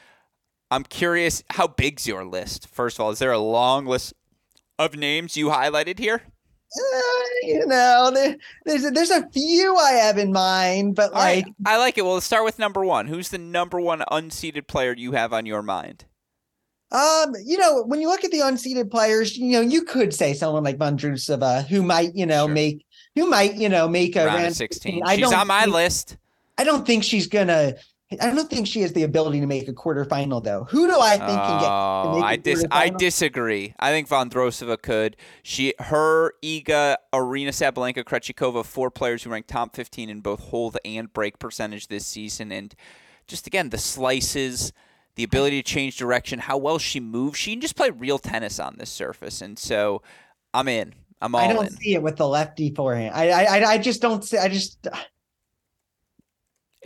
I'm 0.72 0.84
curious, 0.84 1.44
how 1.52 1.68
big's 1.68 2.08
your 2.08 2.26
list? 2.26 2.68
First 2.68 2.98
of 2.98 3.02
all, 3.06 3.12
is 3.12 3.20
there 3.20 3.32
a 3.32 3.38
long 3.38 3.86
list 3.86 4.16
of 4.80 4.96
names 4.96 5.38
you 5.38 5.50
highlighted 5.50 6.00
here? 6.00 6.24
Uh, 6.76 7.12
you 7.44 7.66
know 7.66 8.12
there, 8.14 8.36
there's 8.66 8.84
a, 8.84 8.92
there's 8.92 9.10
a 9.10 9.28
few 9.30 9.76
i 9.78 9.92
have 9.94 10.18
in 10.18 10.34
mind 10.34 10.96
but 10.96 11.14
right, 11.14 11.46
like 11.46 11.54
I 11.66 11.78
like 11.78 11.98
it. 11.98 12.04
Well, 12.04 12.16
let's 12.16 12.26
start 12.26 12.44
with 12.44 12.60
number 12.60 12.84
one. 12.84 13.08
Who's 13.08 13.30
the 13.30 13.38
number 13.38 13.80
one 13.80 14.04
unseeded 14.12 14.68
player 14.68 14.94
you 14.94 15.14
have 15.14 15.32
on 15.32 15.46
your 15.46 15.62
mind? 15.64 16.04
Um, 16.92 17.34
you 17.46 17.58
know, 17.58 17.84
when 17.84 18.00
you 18.02 18.08
look 18.08 18.24
at 18.24 18.32
the 18.32 18.40
unseeded 18.40 18.90
players, 18.92 19.38
you 19.38 19.54
know, 19.54 19.62
you 19.62 19.84
could 19.84 20.14
say 20.14 20.34
someone 20.34 20.64
like 20.64 20.78
Vondrusova 20.78 21.66
who 21.68 21.84
might, 21.84 22.16
you 22.16 22.26
know, 22.26 22.46
Sure. 22.48 22.54
make 22.54 22.86
who 23.16 23.30
might, 23.30 23.56
you 23.56 23.68
know, 23.70 23.88
make 23.88 24.16
a 24.16 24.26
Round 24.26 24.36
round 24.36 24.48
of 24.50 24.56
16. 24.56 25.02
I 25.06 25.16
She's 25.16 25.24
don't 25.30 25.34
on 25.34 25.48
my 25.48 25.64
think- 25.64 25.74
list. 25.74 26.18
I 26.58 26.64
don't 26.64 26.86
think 26.88 27.04
she's 27.04 27.28
gonna 27.28 27.76
I 28.22 28.34
don't 28.34 28.50
think 28.50 28.68
she 28.68 28.82
has 28.82 28.94
the 28.94 29.04
ability 29.04 29.42
to 29.42 29.48
make 29.48 29.68
a 29.68 29.74
quarterfinal 29.74 30.42
though. 30.42 30.64
Who 30.70 30.88
do 30.88 30.98
I 30.98 31.18
think 31.18 31.40
can 31.40 31.60
get? 31.60 31.70
Oh, 31.70 32.22
I 32.24 32.38
dis- 32.38 32.66
I 32.72 32.90
disagree. 32.90 33.74
I 33.80 33.92
think 33.92 34.08
Vondrusova 34.08 34.82
could. 34.82 35.18
She, 35.44 35.74
her, 35.80 36.32
Iga, 36.42 36.96
Aryna 37.14 37.50
Sabalenka, 37.50 38.06
Krejcikova, 38.06 38.64
four 38.64 38.90
players 38.90 39.24
who 39.24 39.30
ranked 39.30 39.50
top 39.50 39.76
15 39.76 40.10
in 40.10 40.22
both 40.22 40.40
hold 40.40 40.78
and 40.86 41.12
break 41.12 41.38
percentage 41.38 41.88
this 41.90 42.08
season, 42.08 42.50
and 42.54 42.74
just 43.28 43.46
again 43.46 43.72
the 43.72 43.78
slices, 43.78 44.72
the 45.16 45.24
ability 45.24 45.62
to 45.62 45.70
change 45.70 45.98
direction, 45.98 46.40
how 46.40 46.58
well 46.58 46.80
she 46.80 47.02
moves. 47.02 47.38
She 47.38 47.52
can 47.52 47.62
just 47.62 47.76
play 47.76 47.90
real 47.90 48.20
tennis 48.20 48.58
on 48.58 48.78
this 48.78 48.90
surface, 48.90 49.42
and 49.42 49.60
so 49.60 50.02
I'm 50.54 50.70
in. 50.70 50.94
I'm 51.22 51.36
all 51.36 51.42
I 51.42 51.52
don't 51.52 51.66
in. 51.68 51.76
see 51.78 51.94
it 51.96 52.02
with 52.02 52.16
the 52.16 52.28
lefty 52.28 52.74
forehand. 52.74 53.14
I 53.14 53.32
I 53.32 53.72
I 53.72 53.78
just 53.80 54.02
don't 54.02 54.24
see. 54.24 54.38
I 54.38 54.48
just 54.48 54.88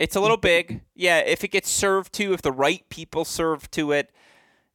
It's 0.02 0.16
a 0.16 0.20
little 0.20 0.36
big. 0.36 0.80
Yeah, 0.96 1.20
if 1.20 1.44
it 1.44 1.52
gets 1.52 1.70
served 1.70 2.12
to, 2.14 2.32
if 2.32 2.42
the 2.42 2.50
right 2.50 2.82
people 2.88 3.24
serve 3.24 3.70
to 3.70 3.92
it, 3.92 4.10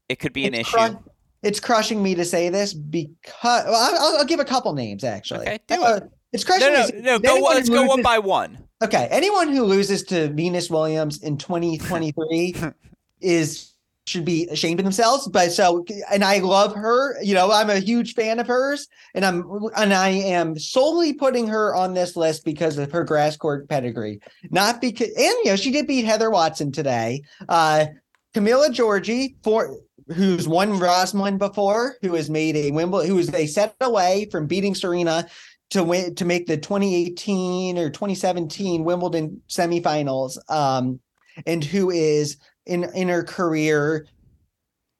it 0.07 0.19
could 0.19 0.31
be 0.31 0.47
an 0.47 0.53
it's 0.53 0.69
issue. 0.69 0.77
cru- 0.77 1.03
it's 1.43 1.59
crushing 1.59 2.01
me 2.01 2.15
to 2.15 2.23
say 2.23 2.47
this 2.47 2.73
because 2.73 3.65
well, 3.65 3.75
I'll, 3.75 4.19
I'll 4.19 4.25
give 4.25 4.39
a 4.39 4.45
couple 4.45 4.71
names 4.71 5.03
actually. 5.03 5.41
Okay, 5.41 5.59
do 5.67 5.83
Uh, 5.83 5.99
It's 6.31 6.45
crushing 6.45 6.71
no, 6.71 6.87
no, 6.93 7.17
no. 7.17 7.19
Go. 7.19 7.45
Let's 7.49 7.67
who 7.67 7.75
go 7.75 7.85
one 7.85 8.01
by 8.01 8.19
one. 8.19 8.57
Okay, 8.81 9.09
anyone 9.11 9.49
who 9.49 9.65
loses 9.65 10.03
to 10.03 10.29
Venus 10.29 10.69
Williams 10.69 11.21
in 11.21 11.37
2023 11.37 12.55
is 13.21 13.73
should 14.07 14.25
be 14.25 14.47
ashamed 14.47 14.79
of 14.79 14.83
themselves. 14.83 15.27
But 15.27 15.51
so, 15.51 15.85
and 16.11 16.23
I 16.23 16.39
love 16.39 16.75
her. 16.75 17.21
You 17.21 17.33
know, 17.33 17.51
I'm 17.51 17.69
a 17.69 17.79
huge 17.79 18.13
fan 18.13 18.39
of 18.39 18.47
hers, 18.47 18.87
and 19.13 19.25
I'm 19.25 19.45
and 19.75 19.93
I 19.93 20.09
am 20.09 20.57
solely 20.57 21.13
putting 21.13 21.47
her 21.47 21.75
on 21.75 21.93
this 21.93 22.15
list 22.15 22.45
because 22.45 22.77
of 22.77 22.91
her 22.91 23.03
grass 23.03 23.37
court 23.37 23.67
pedigree, 23.69 24.19
not 24.49 24.81
because. 24.81 25.09
And 25.09 25.35
you 25.43 25.45
know, 25.45 25.55
she 25.55 25.71
did 25.71 25.87
beat 25.87 26.05
Heather 26.05 26.29
Watson 26.29 26.71
today. 26.71 27.23
Uh, 27.47 27.85
Camila 28.33 28.69
Giorgi 28.69 29.35
for. 29.43 29.77
Who's 30.15 30.47
won 30.47 30.79
Rosmalen 30.79 31.37
before? 31.37 31.97
Who 32.01 32.13
has 32.13 32.29
made 32.29 32.55
a 32.55 32.71
Wimbledon? 32.71 33.09
Who 33.09 33.19
is 33.19 33.33
a 33.33 33.45
set 33.45 33.75
away 33.81 34.29
from 34.31 34.47
beating 34.47 34.73
Serena 34.73 35.27
to 35.71 35.83
win 35.83 36.15
to 36.15 36.25
make 36.25 36.47
the 36.47 36.57
2018 36.57 37.77
or 37.77 37.89
2017 37.89 38.83
Wimbledon 38.83 39.41
semifinals, 39.49 40.37
um, 40.49 40.99
and 41.45 41.63
who 41.63 41.91
is 41.91 42.37
in 42.67 42.83
in 42.95 43.07
her 43.09 43.23
career 43.23 44.05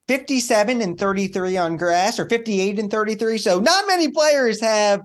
57 0.07 0.82
and 0.82 0.97
33 0.97 1.57
on 1.57 1.78
grass 1.78 2.18
or 2.20 2.28
58 2.30 2.80
and 2.80 2.89
33. 2.89 3.38
So 3.38 3.59
not 3.59 3.86
many 3.88 4.09
players 4.09 4.61
have 4.61 5.01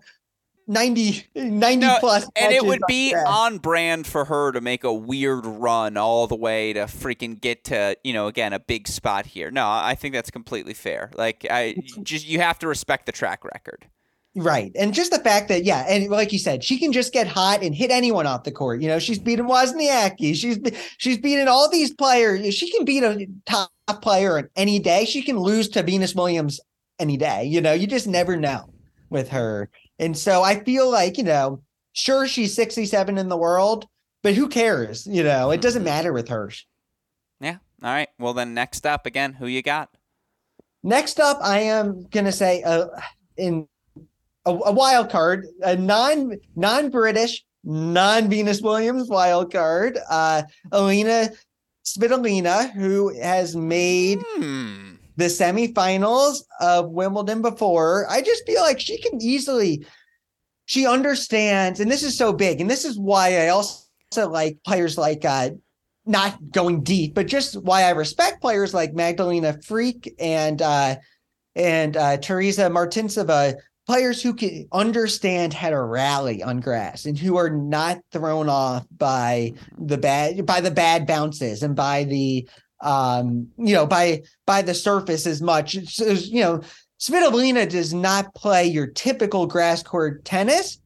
90 0.69 1.27
90 1.35 1.77
No, 1.85 1.97
plus 1.99 2.29
And 2.37 2.53
it 2.53 2.65
would 2.65 2.83
on 2.83 2.87
be 2.87 3.11
grass. 3.11 3.27
on 3.29 3.59
brand 3.59 4.07
for 4.07 4.25
her 4.27 4.53
to 4.53 4.61
make 4.61 4.85
a 4.85 4.93
weird 4.95 5.45
run 5.45 5.97
all 5.97 6.29
the 6.29 6.37
way 6.37 6.73
to 6.73 6.81
freaking 6.83 7.41
get 7.41 7.65
to, 7.65 7.97
you 8.05 8.13
know, 8.13 8.29
again, 8.29 8.53
a 8.53 8.61
big 8.61 8.87
spot 8.87 9.27
here. 9.27 9.51
No, 9.51 9.69
I 9.69 9.97
think 9.97 10.15
that's 10.15 10.31
completely 10.31 10.75
fair. 10.75 11.11
Like 11.17 11.45
I 11.51 11.75
just 12.05 12.27
you 12.29 12.39
have 12.41 12.61
to 12.61 12.69
respect 12.69 13.07
the 13.07 13.13
track 13.13 13.45
record. 13.45 13.87
Right. 14.35 14.73
And 14.77 14.95
just 14.95 15.11
the 15.11 15.19
fact 15.19 15.49
that, 15.49 15.65
yeah, 15.65 15.85
and 15.87 16.09
like 16.09 16.33
you 16.33 16.39
said, 16.39 16.65
she 16.65 16.79
can 16.79 16.91
just 16.91 17.13
get 17.13 17.27
hot 17.27 17.63
and 17.63 17.75
hit 17.75 17.91
anyone 17.91 18.27
off 18.27 18.45
the 18.45 18.51
court. 18.51 18.81
You 18.81 18.89
know, 18.89 18.99
she's 18.99 19.19
beaten 19.19 19.47
Wozniacki. 19.47 20.35
She's 20.35 20.59
she's 20.97 21.19
beaten 21.19 21.49
all 21.49 21.69
these 21.69 21.93
players. 21.93 22.55
She 22.55 22.71
can 22.71 22.87
beat 22.87 23.03
a 23.03 23.27
top 23.45 23.71
player 24.01 24.39
on 24.39 24.49
any 24.57 24.79
day. 24.79 25.05
She 25.05 25.21
can 25.21 25.39
lose 25.39 25.69
to 25.71 25.83
Venus 25.83 26.15
Williams 26.15 26.61
any 26.99 27.19
day. 27.19 27.45
You 27.45 27.61
know, 27.61 27.75
you 27.75 27.87
just 27.87 28.07
never 28.07 28.37
know 28.37 28.73
with 29.11 29.29
her. 29.29 29.69
And 29.99 30.17
so 30.17 30.43
I 30.43 30.65
feel 30.65 30.91
like, 30.91 31.19
you 31.19 31.25
know, 31.25 31.63
sure 31.93 32.27
she's 32.27 32.55
67 32.55 33.19
in 33.19 33.29
the 33.29 33.37
world, 33.37 33.87
but 34.23 34.35
who 34.35 34.49
cares? 34.49 35.07
You 35.07 35.25
know, 35.25 35.51
it 35.51 35.61
doesn't 35.61 35.85
matter 35.85 36.13
with 36.13 36.29
her. 36.29 36.51
Yeah. 37.39 37.59
All 37.83 37.93
right. 37.93 38.09
Well, 38.19 38.33
then 38.33 38.55
next 38.55 38.87
up 38.87 39.05
again, 39.05 39.35
who 39.35 39.47
you 39.47 39.61
got? 39.61 39.91
Next 40.83 41.21
up, 41.21 41.39
I 41.43 41.61
am 41.61 42.07
gonna 42.11 42.33
say 42.33 42.63
uh, 42.63 42.87
in 43.37 43.69
a, 44.47 44.51
a 44.51 44.73
wild 44.73 45.11
card, 45.11 45.47
a 45.63 45.77
non 45.77 46.37
non 46.57 46.91
British, 46.91 47.45
non 47.65 48.29
Venus 48.29 48.61
Williams 48.61 49.09
wild 49.09 49.53
card, 49.53 49.99
uh, 50.11 50.43
Elina 50.73 51.31
Svitolina, 51.85 52.71
who 52.73 53.13
has 53.21 53.57
made 53.57 54.23
Hmm. 54.37 54.95
the 55.17 55.25
semifinals 55.27 56.43
of 56.61 56.91
Wimbledon 56.91 57.43
before. 57.43 58.07
I 58.09 58.23
just 58.23 58.47
feel 58.47 58.63
like 58.63 58.81
she 58.81 58.99
can 59.01 59.21
easily, 59.21 59.85
she 60.67 60.87
understands, 60.87 61.81
and 61.81 61.91
this 61.91 62.03
is 62.03 62.17
so 62.17 62.33
big, 62.33 62.61
and 62.61 62.71
this 62.71 62.85
is 62.85 62.99
why 62.99 63.45
I 63.45 63.49
also 63.49 63.83
like 64.29 64.59
players 64.65 64.97
like 64.99 65.25
uh 65.25 65.51
not 66.05 66.51
going 66.51 66.83
deep, 66.83 67.15
but 67.15 67.29
just 67.29 67.55
why 67.63 67.83
I 67.85 67.91
respect 67.91 68.41
players 68.41 68.75
like 68.75 68.93
Magdalena 68.93 69.55
Frech 69.55 70.13
and 70.19 70.61
uh 70.61 70.97
and 71.55 71.97
uh 71.97 72.17
Tereza 72.19 72.71
Martincova, 72.71 73.55
players 73.87 74.23
who 74.23 74.35
can 74.35 74.67
understand 74.73 75.53
how 75.53 75.71
to 75.71 75.81
rally 75.81 76.43
on 76.43 76.61
grass 76.61 77.05
and 77.05 77.19
who 77.19 77.37
are 77.37 77.51
not 77.51 77.99
thrown 78.13 78.49
off 78.49 78.87
by 78.97 79.53
the 79.79 79.99
bad 79.99 80.45
by 80.47 80.61
the 80.61 80.71
bad 80.71 81.07
bounces 81.07 81.63
and 81.63 81.75
by 81.75 82.05
the 82.05 82.49
um 82.81 83.49
you 83.59 83.75
know 83.75 83.87
by 83.87 84.23
by 84.47 84.63
the 84.63 84.75
surface 84.75 85.27
as 85.27 85.43
much. 85.43 85.75
You 85.75 86.41
know 86.41 86.61
Svitolina 87.01 87.69
does 87.69 87.93
not 87.93 88.35
play 88.35 88.67
your 88.67 88.87
typical 88.87 89.47
grass 89.47 89.83
court 89.83 90.25
tennis 90.25 90.79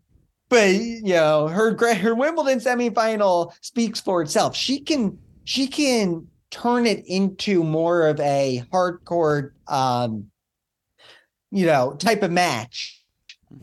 but 0.49 0.71
you 0.75 1.03
know 1.03 1.49
her 1.49 1.77
her 1.95 2.15
Wimbledon 2.15 2.61
semifinal 2.61 3.53
speaks 3.61 4.01
for 4.01 4.23
itself. 4.23 4.55
She 4.57 4.81
can 4.81 5.19
she 5.45 5.67
can 5.67 6.27
turn 6.51 6.87
it 6.87 7.05
into 7.07 7.65
more 7.65 8.07
of 8.07 8.21
a 8.21 8.63
hardcore 8.73 9.51
um 9.69 10.31
you 11.51 11.67
know 11.67 11.95
type 11.99 12.23
of 12.23 12.31
match 12.31 13.03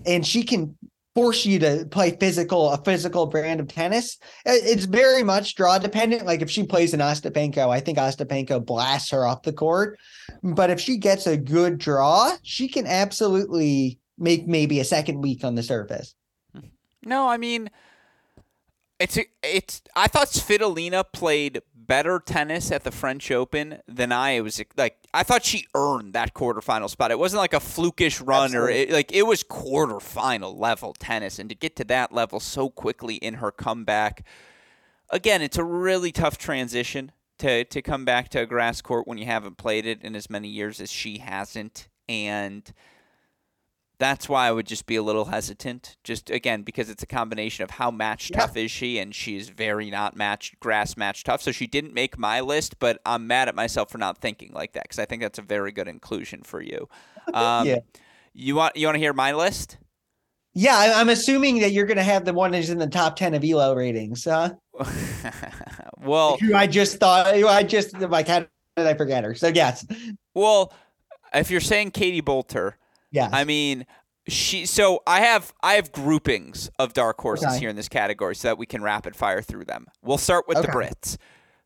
and 0.05 0.25
she 0.25 0.43
can 0.43 0.75
force 1.15 1.45
you 1.45 1.59
to 1.59 1.86
play 1.91 2.11
physical 2.19 2.71
a 2.71 2.84
physical 2.84 3.27
brand 3.27 3.59
of 3.59 3.67
tennis 3.67 4.17
it's 4.45 4.86
very 4.86 5.21
much 5.21 5.55
draw 5.55 5.77
dependent 5.77 6.25
like 6.25 6.41
if 6.41 6.49
she 6.49 6.63
plays 6.63 6.93
an 6.93 6.99
ostapenko 6.99 7.69
i 7.69 7.79
think 7.79 7.97
ostapenko 7.97 8.65
blasts 8.65 9.11
her 9.11 9.25
off 9.27 9.43
the 9.43 9.53
court 9.53 9.99
but 10.41 10.69
if 10.69 10.79
she 10.79 10.97
gets 10.97 11.27
a 11.27 11.38
good 11.38 11.77
draw 11.77 12.31
she 12.41 12.67
can 12.67 12.88
absolutely 12.88 13.99
make 14.17 14.47
maybe 14.47 14.79
a 14.79 14.86
second 14.86 15.21
week 15.21 15.43
on 15.43 15.55
the 15.55 15.63
surface 15.63 16.15
No, 17.05 17.27
I 17.27 17.38
mean, 17.38 17.69
it's 18.99 19.17
it's. 19.41 19.81
I 19.95 20.07
thought 20.07 20.29
Svitolina 20.29 21.03
played 21.11 21.61
better 21.75 22.19
tennis 22.19 22.71
at 22.71 22.84
the 22.84 22.91
French 22.91 23.29
Open 23.31 23.79
than 23.88 24.11
I 24.11 24.39
was 24.41 24.61
like. 24.77 25.03
I 25.14 25.22
thought 25.24 25.45
she 25.45 25.68
earned 25.76 26.14
that 26.14 26.34
quarterfinal 26.34 26.89
spot. 26.89 27.11
It 27.11 27.20
wasn't 27.20 27.41
like 27.41 27.53
a 27.53 27.59
flukish 27.59 28.26
run 28.26 28.55
or 28.55 28.68
it, 28.70 28.89
like 28.89 29.11
it 29.11 29.28
was 29.28 29.43
quarterfinal 29.43 30.57
level 30.57 30.93
tennis, 30.93 31.38
and 31.38 31.49
to 31.49 31.55
get 31.55 31.76
to 31.76 31.84
that 31.86 32.11
level 32.11 32.39
so 32.39 32.70
quickly 32.70 33.16
in 33.16 33.36
her 33.36 33.51
comeback. 33.51 34.26
Again, 35.09 35.43
it's 35.43 35.57
a 35.57 35.64
really 35.64 36.11
tough 36.11 36.38
transition 36.39 37.11
to 37.38 37.64
to 37.66 37.82
come 37.82 38.05
back 38.05 38.30
to 38.30 38.41
a 38.41 38.45
grass 38.47 38.82
court 38.82 39.07
when 39.07 39.20
you 39.20 39.26
haven't 39.26 39.57
played 39.57 39.86
it 39.86 40.01
in 40.03 40.16
as 40.16 40.30
many 40.30 40.47
years 40.47 40.82
as 40.82 40.91
she 40.91 41.20
hasn't, 41.20 41.89
and 42.09 42.74
that's 44.00 44.28
why 44.28 44.48
I 44.48 44.52
would 44.52 44.66
just 44.68 44.86
be 44.86 44.96
a 44.96 45.04
little 45.04 45.26
hesitant. 45.26 45.98
Just 46.04 46.30
again, 46.30 46.64
because 46.64 46.89
it's 46.89 47.04
a 47.04 47.08
combination 47.08 47.64
of 47.64 47.72
how 47.72 47.91
match 47.91 48.30
Yeah. 48.32 48.39
tough 48.39 48.58
is 48.58 48.72
she, 48.72 49.00
and 49.00 49.14
she's 49.16 49.50
very 49.50 49.89
not 49.89 50.16
match 50.16 50.54
grass 50.60 50.98
match 50.98 51.24
tough. 51.24 51.41
So 51.41 51.52
she 51.52 51.68
didn't 51.68 51.94
make 51.94 52.18
my 52.18 52.39
list, 52.41 52.80
but 52.80 53.00
I'm 53.06 53.28
mad 53.28 53.48
at 53.48 53.56
myself 53.56 53.91
for 53.91 53.98
not 53.98 54.18
thinking 54.18 54.52
like 54.54 54.74
that 54.74 54.84
because 54.84 55.00
I 55.00 55.06
think 55.06 55.22
that's 55.22 55.39
a 55.39 55.44
very 55.44 55.72
good 55.72 55.88
inclusion 55.88 56.41
for 56.44 56.62
you. 56.62 56.89
Um, 57.34 57.68
Yeah. 57.68 57.80
You 58.34 58.56
want 58.56 58.76
you 58.76 58.88
want 58.88 58.96
to 58.96 59.00
hear 59.00 59.14
my 59.14 59.32
list? 59.34 59.78
yeah 60.56 60.76
I- 60.78 61.00
i'm 61.02 61.10
assuming 61.10 61.62
that 61.62 61.72
you're 61.72 61.88
going 61.88 61.98
to 61.98 62.04
have 62.04 62.26
the 62.26 62.34
one 62.34 62.52
that's 62.52 62.70
in 62.70 62.78
the 62.78 62.86
top 62.86 63.16
10 63.16 63.34
of 63.34 63.44
elo 63.44 63.74
ratings 63.74 64.24
huh 64.26 64.52
well, 66.00 66.38
i 66.54 66.68
just 66.68 67.00
thought 67.00 67.28
i 67.28 67.64
just 67.64 68.00
like 68.00 68.28
how 68.28 68.39
did 68.39 68.86
i 68.88 68.94
forget 68.94 69.24
her 69.24 69.34
so 69.34 69.48
yes 69.48 69.86
well, 70.36 70.74
if 71.34 71.50
you're 71.52 71.62
saying 71.62 71.91
Katie 71.91 72.22
Boulter, 72.22 72.74
yeah 73.14 73.30
I 73.32 73.45
mean, 73.45 73.86
she. 74.28 74.66
So 74.66 75.01
I 75.07 75.22
have 75.22 75.53
I 75.64 75.76
have 75.76 75.93
groupings 75.93 76.70
of 76.78 76.91
dark 76.93 77.20
horses 77.22 77.47
Okay. 77.47 77.59
here 77.59 77.70
in 77.70 77.76
this 77.78 77.88
category, 77.89 78.36
so 78.36 78.49
that 78.49 78.57
we 78.57 78.66
can 78.66 78.84
rapid 78.84 79.16
fire 79.16 79.41
through 79.41 79.66
them. 79.66 79.88
We'll 80.01 80.18
start 80.18 80.47
with 80.47 80.61
the 80.61 80.68
Brits. 80.68 81.18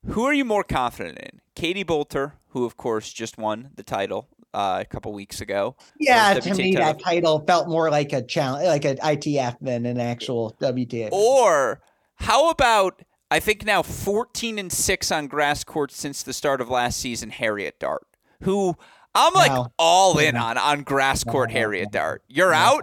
Who 0.09 0.23
are 0.25 0.33
you 0.33 0.45
more 0.45 0.63
confident 0.63 1.17
in? 1.19 1.41
Katie 1.55 1.83
Boulter, 1.83 2.33
who 2.49 2.65
of 2.65 2.77
course 2.77 3.11
just 3.11 3.37
won 3.37 3.69
the 3.75 3.83
title 3.83 4.27
uh, 4.53 4.79
a 4.81 4.85
couple 4.85 5.11
weeks 5.13 5.41
ago. 5.41 5.75
Yeah, 5.99 6.33
to 6.35 6.53
me, 6.55 6.73
title. 6.73 6.85
that 6.93 6.99
title 7.03 7.39
felt 7.45 7.67
more 7.67 7.89
like 7.89 8.13
a 8.13 8.21
challenge, 8.21 8.67
like 8.67 8.85
an 8.85 8.97
ITF 8.97 9.57
than 9.59 9.85
an 9.85 9.99
actual 9.99 10.55
WTA. 10.61 11.09
Or 11.11 11.81
how 12.15 12.49
about 12.49 13.01
I 13.29 13.39
think 13.39 13.65
now 13.65 13.81
14 13.81 14.57
and 14.57 14.71
6 14.71 15.11
on 15.11 15.27
grass 15.27 15.63
courts 15.63 15.97
since 15.97 16.23
the 16.23 16.33
start 16.33 16.61
of 16.61 16.69
last 16.69 16.99
season, 16.99 17.29
Harriet 17.29 17.79
Dart, 17.79 18.07
who 18.43 18.75
I'm 19.17 19.33
like 19.33 19.51
No. 19.51 19.67
all 19.77 20.17
in 20.19 20.35
on 20.37 20.57
on 20.57 20.83
grass 20.83 21.23
court 21.23 21.51
Harriet 21.51 21.91
Dart. 21.91 22.23
You're 22.27 22.53
out? 22.53 22.81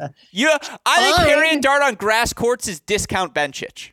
Uh, 0.00 0.08
Yeah, 0.32 0.56
I 0.86 1.12
think. 1.16 1.28
Harriet 1.28 1.62
Dart 1.62 1.82
on 1.82 1.94
grass 1.96 2.32
courts 2.32 2.68
is 2.68 2.80
discount 2.80 3.34
Bencic. 3.34 3.90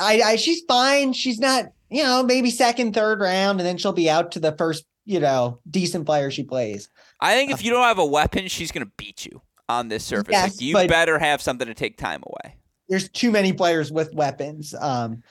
I, 0.00 0.20
I, 0.22 0.36
she's 0.36 0.62
fine. 0.68 1.12
She's 1.12 1.38
not 1.38 1.72
you 1.90 2.02
know, 2.02 2.22
maybe 2.22 2.50
second, 2.50 2.94
third 2.94 3.20
round, 3.20 3.60
and 3.60 3.66
then 3.66 3.78
she'll 3.78 3.92
be 3.92 4.10
out 4.10 4.32
to 4.32 4.40
the 4.40 4.52
first, 4.52 4.84
you 5.04 5.20
know, 5.20 5.58
decent 5.68 6.06
player 6.06 6.30
she 6.30 6.42
plays. 6.42 6.88
I 7.20 7.34
think 7.34 7.50
if 7.50 7.64
you 7.64 7.70
don't 7.70 7.84
have 7.84 7.98
a 7.98 8.04
weapon, 8.04 8.48
she's 8.48 8.70
going 8.70 8.86
to 8.86 8.92
beat 8.96 9.26
you 9.26 9.42
on 9.68 9.88
this 9.88 10.04
surface. 10.04 10.32
Yes, 10.32 10.52
like, 10.54 10.60
you 10.60 10.88
better 10.88 11.18
have 11.18 11.40
something 11.42 11.66
to 11.66 11.74
take 11.74 11.96
time 11.96 12.22
away. 12.24 12.56
There's 12.88 13.08
too 13.08 13.30
many 13.30 13.52
players 13.52 13.92
with 13.92 14.14
weapons 14.14 14.74
um, 14.74 15.22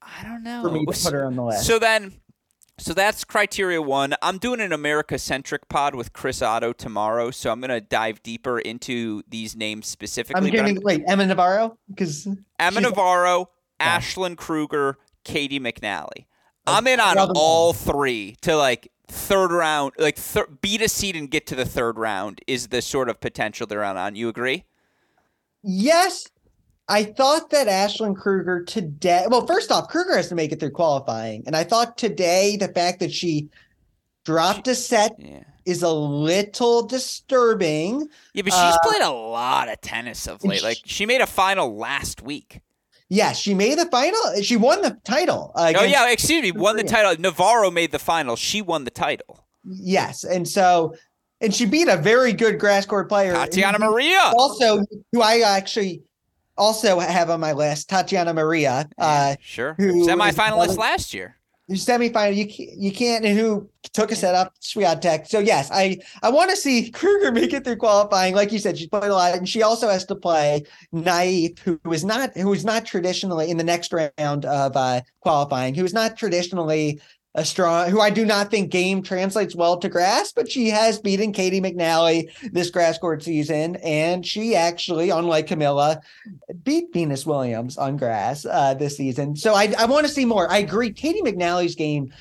I 0.00 0.22
don't 0.24 0.42
know. 0.42 0.62
for 0.62 0.70
me 0.70 0.84
to 0.86 0.92
put 0.92 1.12
her 1.12 1.26
on 1.26 1.36
the 1.36 1.44
list. 1.44 1.66
So 1.66 1.78
then, 1.78 2.12
so 2.78 2.94
that's 2.94 3.24
criteria 3.24 3.80
one. 3.80 4.14
I'm 4.22 4.38
doing 4.38 4.60
an 4.60 4.72
America 4.72 5.18
centric 5.18 5.68
pod 5.68 5.94
with 5.94 6.12
Chris 6.12 6.42
Otto 6.42 6.72
tomorrow, 6.72 7.30
so 7.30 7.50
I'm 7.50 7.60
going 7.60 7.70
to 7.70 7.80
dive 7.80 8.22
deeper 8.22 8.58
into 8.58 9.22
these 9.28 9.54
names 9.54 9.86
specifically. 9.86 10.38
I'm 10.38 10.44
but 10.44 10.52
giving 10.52 10.82
wait 10.82 11.02
Emma 11.06 11.26
Navarro 11.26 11.78
because 11.88 12.26
Emma 12.58 12.80
Navarro, 12.80 13.50
Yeah. 13.80 13.98
Ashlyn 13.98 14.36
Krueger, 14.36 14.98
Caty 15.24 15.60
McNally. 15.60 16.26
I'm 16.66 16.86
in 16.86 17.00
on 17.00 17.18
all 17.34 17.72
three 17.72 18.36
to 18.42 18.56
like 18.56 18.90
third 19.08 19.50
round, 19.52 19.92
like 19.98 20.16
thir- 20.16 20.46
beat 20.60 20.80
a 20.80 20.88
seed 20.88 21.16
and 21.16 21.30
get 21.30 21.46
to 21.48 21.54
the 21.56 21.64
third 21.64 21.98
round 21.98 22.40
is 22.46 22.68
the 22.68 22.80
sort 22.80 23.08
of 23.08 23.20
potential 23.20 23.66
they're 23.66 23.84
on. 23.84 23.96
On 23.96 24.14
you 24.14 24.28
agree? 24.28 24.64
Yes, 25.62 26.26
I 26.88 27.04
thought 27.04 27.50
that 27.50 27.68
Ashlyn 27.68 28.16
Krueger 28.16 28.64
today. 28.64 29.24
Well, 29.28 29.46
first 29.46 29.70
off, 29.70 29.88
Krueger 29.88 30.16
has 30.16 30.28
to 30.28 30.34
make 30.34 30.52
it 30.52 30.60
through 30.60 30.72
qualifying, 30.72 31.44
and 31.46 31.56
I 31.56 31.64
thought 31.64 31.96
today 31.96 32.56
the 32.56 32.68
fact 32.68 33.00
that 33.00 33.12
she 33.12 33.48
dropped 34.24 34.68
a 34.68 34.74
set 34.74 35.12
Yeah. 35.18 35.40
is 35.64 35.82
a 35.82 35.90
little 35.92 36.82
disturbing. 36.86 38.08
Yeah, 38.34 38.42
but 38.42 38.52
she's 38.52 38.60
Uh, 38.60 38.78
played 38.82 39.02
a 39.02 39.10
lot 39.10 39.68
of 39.68 39.80
tennis 39.80 40.26
of 40.26 40.42
late. 40.44 40.60
sh- 40.60 40.62
Like 40.64 40.78
she 40.84 41.06
made 41.06 41.20
a 41.20 41.26
final 41.26 41.76
last 41.76 42.22
week. 42.22 42.60
Yes, 43.08 43.38
she 43.38 43.52
made 43.54 43.78
the 43.78 43.86
final. 43.86 44.42
She 44.42 44.56
won 44.56 44.80
the 44.82 44.96
title. 45.04 45.52
Uh, 45.54 45.72
Oh 45.76 45.84
yeah, 45.84 46.08
excuse 46.10 46.42
me. 46.42 46.50
Won 46.52 46.76
the 46.76 46.82
title. 46.84 47.14
Navarro 47.18 47.70
made 47.70 47.92
the 47.92 47.98
final. 47.98 48.36
She 48.36 48.62
won 48.62 48.84
the 48.84 48.90
title. 48.90 49.44
Yes, 49.64 50.24
and 50.24 50.48
so 50.48 50.94
and 51.40 51.52
she 51.54 51.64
beat 51.66 51.88
a 51.88 51.96
very 51.96 52.32
good 52.32 52.58
grass 52.58 52.86
court 52.86 53.08
player, 53.08 53.32
Tatiana 53.34 53.78
Maria. 53.78 54.32
also 54.36 54.84
who 55.12 55.20
I 55.22 55.40
actually 55.40 56.02
also 56.56 56.98
have 56.98 57.30
on 57.30 57.40
my 57.40 57.52
list, 57.52 57.88
Tatiana 57.88 58.34
Maria, 58.34 58.88
uh, 58.98 59.36
sure. 59.40 59.74
who 59.78 60.04
Semi-finalist 60.04 60.76
last 60.76 61.14
year. 61.14 61.36
semifinal. 61.70 62.34
You 62.34 62.46
can't, 62.46 62.78
you 62.78 62.92
can't, 62.92 63.24
who 63.26 63.68
took 63.92 64.10
a 64.10 64.16
set 64.16 64.34
up 64.34 64.54
Swiatek. 64.60 65.26
So 65.26 65.38
yes, 65.38 65.70
I 65.72 65.98
I 66.22 66.30
want 66.30 66.50
to 66.50 66.56
see 66.56 66.90
Krueger 66.90 67.32
make 67.40 67.52
it 67.52 67.64
through 67.64 67.76
qualifying. 67.76 68.34
Like 68.34 68.52
you 68.52 68.58
said, 68.58 68.78
she's 68.78 68.88
played 68.88 69.04
a 69.04 69.14
lot, 69.14 69.34
and 69.34 69.48
she 69.48 69.62
also 69.62 69.88
has 69.88 70.04
to 70.06 70.14
play 70.14 70.64
Naef, 70.94 71.58
who 71.60 71.80
is 71.90 72.04
not 72.04 72.36
who 72.36 72.52
is 72.52 72.64
not 72.64 72.84
traditionally 72.84 73.50
in 73.50 73.56
the 73.56 73.64
next 73.64 73.92
round 73.92 74.44
of 74.44 74.76
uh, 74.76 75.00
qualifying, 75.20 75.74
who 75.74 75.84
is 75.84 75.94
not 75.94 76.16
traditionally 76.16 77.00
a 77.34 77.44
strong, 77.44 77.88
who 77.88 78.00
I 78.00 78.10
do 78.10 78.26
not 78.26 78.50
think 78.50 78.70
game 78.70 79.02
translates 79.02 79.54
well 79.54 79.78
to 79.78 79.88
grass, 79.88 80.32
but 80.32 80.50
she 80.50 80.68
has 80.68 81.00
beaten 81.00 81.32
Caty 81.32 81.62
McNally 81.62 82.28
this 82.52 82.68
grass 82.68 82.98
court 82.98 83.22
season, 83.22 83.76
and 83.76 84.24
she 84.26 84.54
actually, 84.54 85.08
unlike 85.08 85.46
Camilla, 85.46 86.02
beat 86.62 86.92
Venus 86.92 87.24
Williams 87.24 87.78
on 87.78 87.96
grass 87.96 88.44
uh, 88.44 88.74
this 88.74 88.98
season. 88.98 89.34
So 89.34 89.54
I, 89.54 89.72
I 89.78 89.86
want 89.86 90.06
to 90.06 90.12
see 90.12 90.26
more. 90.26 90.50
I 90.50 90.58
agree. 90.58 90.92
Caty 90.92 91.22
McNally's 91.22 91.74
game 91.74 92.12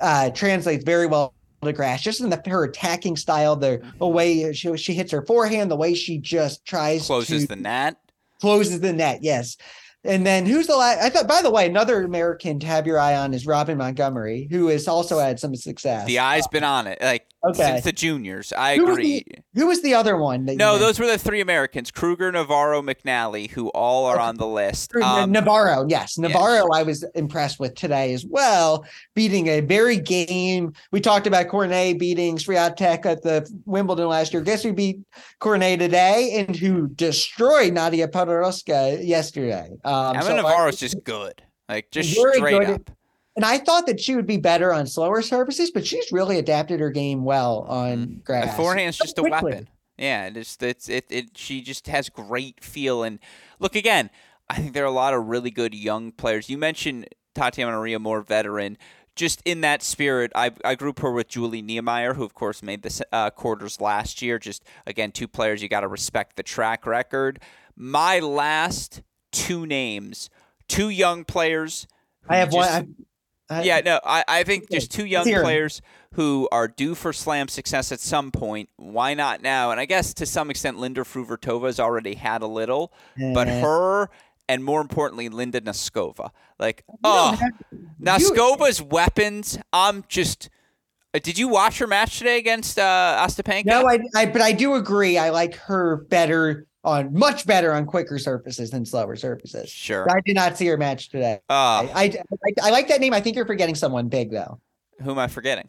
uh, 0.00 0.30
translates 0.30 0.82
very 0.82 1.06
well 1.06 1.34
to 1.62 1.72
grass, 1.72 2.02
just 2.02 2.20
in 2.20 2.28
the, 2.28 2.42
her 2.46 2.64
attacking 2.64 3.16
style, 3.16 3.54
the, 3.54 3.80
the 3.98 4.06
way 4.08 4.52
she, 4.52 4.76
she 4.76 4.92
hits 4.92 5.12
her 5.12 5.22
forehand, 5.22 5.70
the 5.70 5.76
way 5.76 5.94
she 5.94 6.18
just 6.18 6.64
tries 6.64 7.06
Closes 7.06 7.42
to 7.42 7.48
the 7.48 7.56
net. 7.56 7.96
closes 8.40 8.80
the 8.80 8.92
net. 8.92 9.20
Yes. 9.22 9.56
And 10.04 10.24
then 10.26 10.46
who's 10.46 10.66
the 10.66 10.76
last? 10.76 11.00
I 11.00 11.10
thought, 11.10 11.26
by 11.26 11.42
the 11.42 11.50
way, 11.50 11.66
another 11.66 12.02
American 12.04 12.60
to 12.60 12.66
have 12.66 12.86
your 12.86 12.98
eye 12.98 13.16
on 13.16 13.34
is 13.34 13.46
Robin 13.46 13.76
Montgomery, 13.76 14.48
who 14.50 14.68
has 14.68 14.86
also 14.86 15.18
had 15.18 15.40
some 15.40 15.54
success. 15.56 16.06
The 16.06 16.20
eye's 16.20 16.46
been 16.46 16.64
on 16.64 16.86
it. 16.86 16.98
Like 17.02 17.27
Okay. 17.46 17.62
since 17.62 17.84
the 17.84 17.92
juniors. 17.92 18.52
I 18.52 18.76
Who 18.76 18.86
was 18.86 18.98
agree. 18.98 19.24
Who 19.54 19.68
was 19.68 19.80
the 19.82 19.94
other 19.94 20.16
one? 20.16 20.46
That 20.46 20.56
No, 20.56 20.76
those 20.76 20.98
were 20.98 21.06
the 21.06 21.18
three 21.18 21.40
Americans: 21.40 21.92
Krueger, 21.92 22.32
Navarro, 22.32 22.82
McNally, 22.82 23.48
who 23.48 23.68
all 23.68 24.06
are 24.06 24.18
on 24.18 24.36
the 24.36 24.46
list. 24.46 24.94
Um, 24.96 25.30
Navarro, 25.30 25.86
yes. 25.88 26.18
Navarro, 26.18 26.68
I 26.72 26.82
was 26.82 27.04
impressed 27.14 27.60
with 27.60 27.74
today 27.76 28.12
as 28.12 28.26
well, 28.26 28.84
beating 29.14 29.46
a 29.46 29.60
very 29.60 29.98
game. 29.98 30.72
We 30.90 31.00
talked 31.00 31.28
about 31.28 31.48
Cornet 31.48 31.98
beating 31.98 32.38
Swiatek 32.38 33.06
at 33.06 33.22
the 33.22 33.48
Wimbledon 33.66 34.08
last 34.08 34.32
year. 34.32 34.42
Guess 34.42 34.64
who 34.64 34.72
beat 34.72 34.98
Cornet 35.38 35.78
today 35.78 36.44
and 36.44 36.56
who 36.56 36.88
destroyed 36.88 37.72
Nadia 37.72 38.08
Podoroska 38.08 39.06
yesterday? 39.06 39.68
Um, 39.84 40.16
Emma 40.16 40.22
so 40.24 40.32
I- 40.32 40.36
Navarro's 40.36 40.76
just 40.80 41.04
good. 41.04 41.40
Like 41.68 41.90
just 41.90 42.10
straight 42.10 42.40
good. 42.66 42.70
up. 42.70 42.90
And 43.38 43.44
I 43.44 43.58
thought 43.58 43.86
that 43.86 44.00
she 44.00 44.16
would 44.16 44.26
be 44.26 44.36
better 44.36 44.72
on 44.72 44.88
slower 44.88 45.22
surfaces, 45.22 45.70
but 45.70 45.86
she's 45.86 46.10
really 46.10 46.38
adapted 46.38 46.80
her 46.80 46.90
game 46.90 47.22
well 47.22 47.60
on 47.68 48.00
The 48.16 48.22
grass. 48.24 48.56
forehand's 48.56 48.96
So 48.98 49.04
just 49.04 49.16
a 49.18 49.22
weapon. 49.22 49.68
Yeah, 49.96 50.26
it 50.26 50.36
is. 50.36 50.58
It's 50.60 50.88
it, 50.88 51.06
it. 51.08 51.38
She 51.38 51.60
just 51.62 51.86
has 51.86 52.08
great 52.08 52.64
feel 52.64 53.04
and 53.04 53.20
look 53.60 53.76
again. 53.76 54.10
I 54.50 54.56
think 54.56 54.72
there 54.72 54.82
are 54.82 54.88
a 54.88 54.90
lot 54.90 55.14
of 55.14 55.26
really 55.26 55.52
good 55.52 55.72
young 55.72 56.10
players. 56.10 56.50
You 56.50 56.58
mentioned 56.58 57.06
Tatiana 57.36 57.70
Maria, 57.76 58.00
more 58.00 58.22
veteran. 58.22 58.76
Just 59.14 59.40
in 59.44 59.60
that 59.60 59.84
spirit, 59.84 60.32
I, 60.34 60.50
I 60.64 60.74
group 60.74 60.98
her 60.98 61.12
with 61.12 61.28
Julie 61.28 61.62
Niemeier, 61.62 62.16
who 62.16 62.24
of 62.24 62.34
course 62.34 62.60
made 62.60 62.82
the 62.82 63.06
uh, 63.12 63.30
quarters 63.30 63.80
last 63.80 64.20
year. 64.20 64.40
Just 64.40 64.64
again, 64.84 65.12
two 65.12 65.28
players 65.28 65.62
you 65.62 65.68
got 65.68 65.82
to 65.82 65.88
respect 65.88 66.34
the 66.34 66.42
track 66.42 66.86
record. 66.86 67.40
My 67.76 68.18
last 68.18 69.02
two 69.30 69.64
names, 69.64 70.28
two 70.66 70.88
young 70.88 71.22
players. 71.24 71.86
I 72.28 72.38
have 72.38 72.50
just- 72.50 72.72
one. 72.82 72.96
I, 73.50 73.62
yeah, 73.62 73.80
no, 73.80 74.00
I, 74.04 74.24
I 74.28 74.42
think 74.42 74.70
just 74.70 74.90
two 74.90 75.06
young 75.06 75.24
players 75.24 75.80
who 76.14 76.48
are 76.52 76.68
due 76.68 76.94
for 76.94 77.12
slam 77.12 77.48
success 77.48 77.92
at 77.92 78.00
some 78.00 78.30
point. 78.30 78.68
Why 78.76 79.14
not 79.14 79.42
now? 79.42 79.70
And 79.70 79.80
I 79.80 79.84
guess 79.86 80.12
to 80.14 80.26
some 80.26 80.50
extent, 80.50 80.78
Linda 80.78 81.02
Fruhvirtova 81.02 81.66
has 81.66 81.80
already 81.80 82.14
had 82.14 82.42
a 82.42 82.46
little, 82.46 82.92
but 83.34 83.48
her 83.48 84.10
and 84.50 84.64
more 84.64 84.80
importantly, 84.80 85.28
Linda 85.28 85.60
Noskova. 85.60 86.30
Like, 86.58 86.82
You 86.90 86.98
oh, 87.04 87.32
have- 87.32 87.52
Noskova's 88.00 88.80
weapons. 88.82 89.58
I'm 89.72 90.04
just. 90.08 90.48
uh, 91.14 91.18
Did 91.22 91.38
you 91.38 91.48
watch 91.48 91.78
her 91.78 91.86
match 91.86 92.18
today 92.18 92.38
against 92.38 92.78
uh, 92.78 93.24
Ostapenko? 93.26 93.66
No, 93.66 93.86
I, 93.86 93.98
I, 94.16 94.26
but 94.26 94.40
I 94.40 94.52
do 94.52 94.74
agree. 94.74 95.18
I 95.18 95.30
like 95.30 95.56
her 95.56 95.96
better 96.08 96.66
on 96.88 97.12
much 97.16 97.46
better 97.46 97.72
on 97.72 97.86
quicker 97.86 98.18
surfaces 98.18 98.70
than 98.70 98.84
slower 98.84 99.14
surfaces. 99.16 99.68
Sure. 99.70 100.10
I 100.10 100.20
did 100.24 100.34
not 100.34 100.56
see 100.56 100.66
her 100.66 100.76
match 100.76 101.08
today. 101.10 101.40
Uh, 101.48 101.86
I, 101.94 102.12
I, 102.30 102.52
I 102.62 102.70
like 102.70 102.88
that 102.88 103.00
name. 103.00 103.12
I 103.14 103.20
think 103.20 103.36
you're 103.36 103.46
forgetting 103.46 103.74
someone 103.74 104.08
big 104.08 104.30
though. 104.30 104.60
who 105.02 105.10
am 105.12 105.18
I 105.18 105.28
forgetting? 105.28 105.68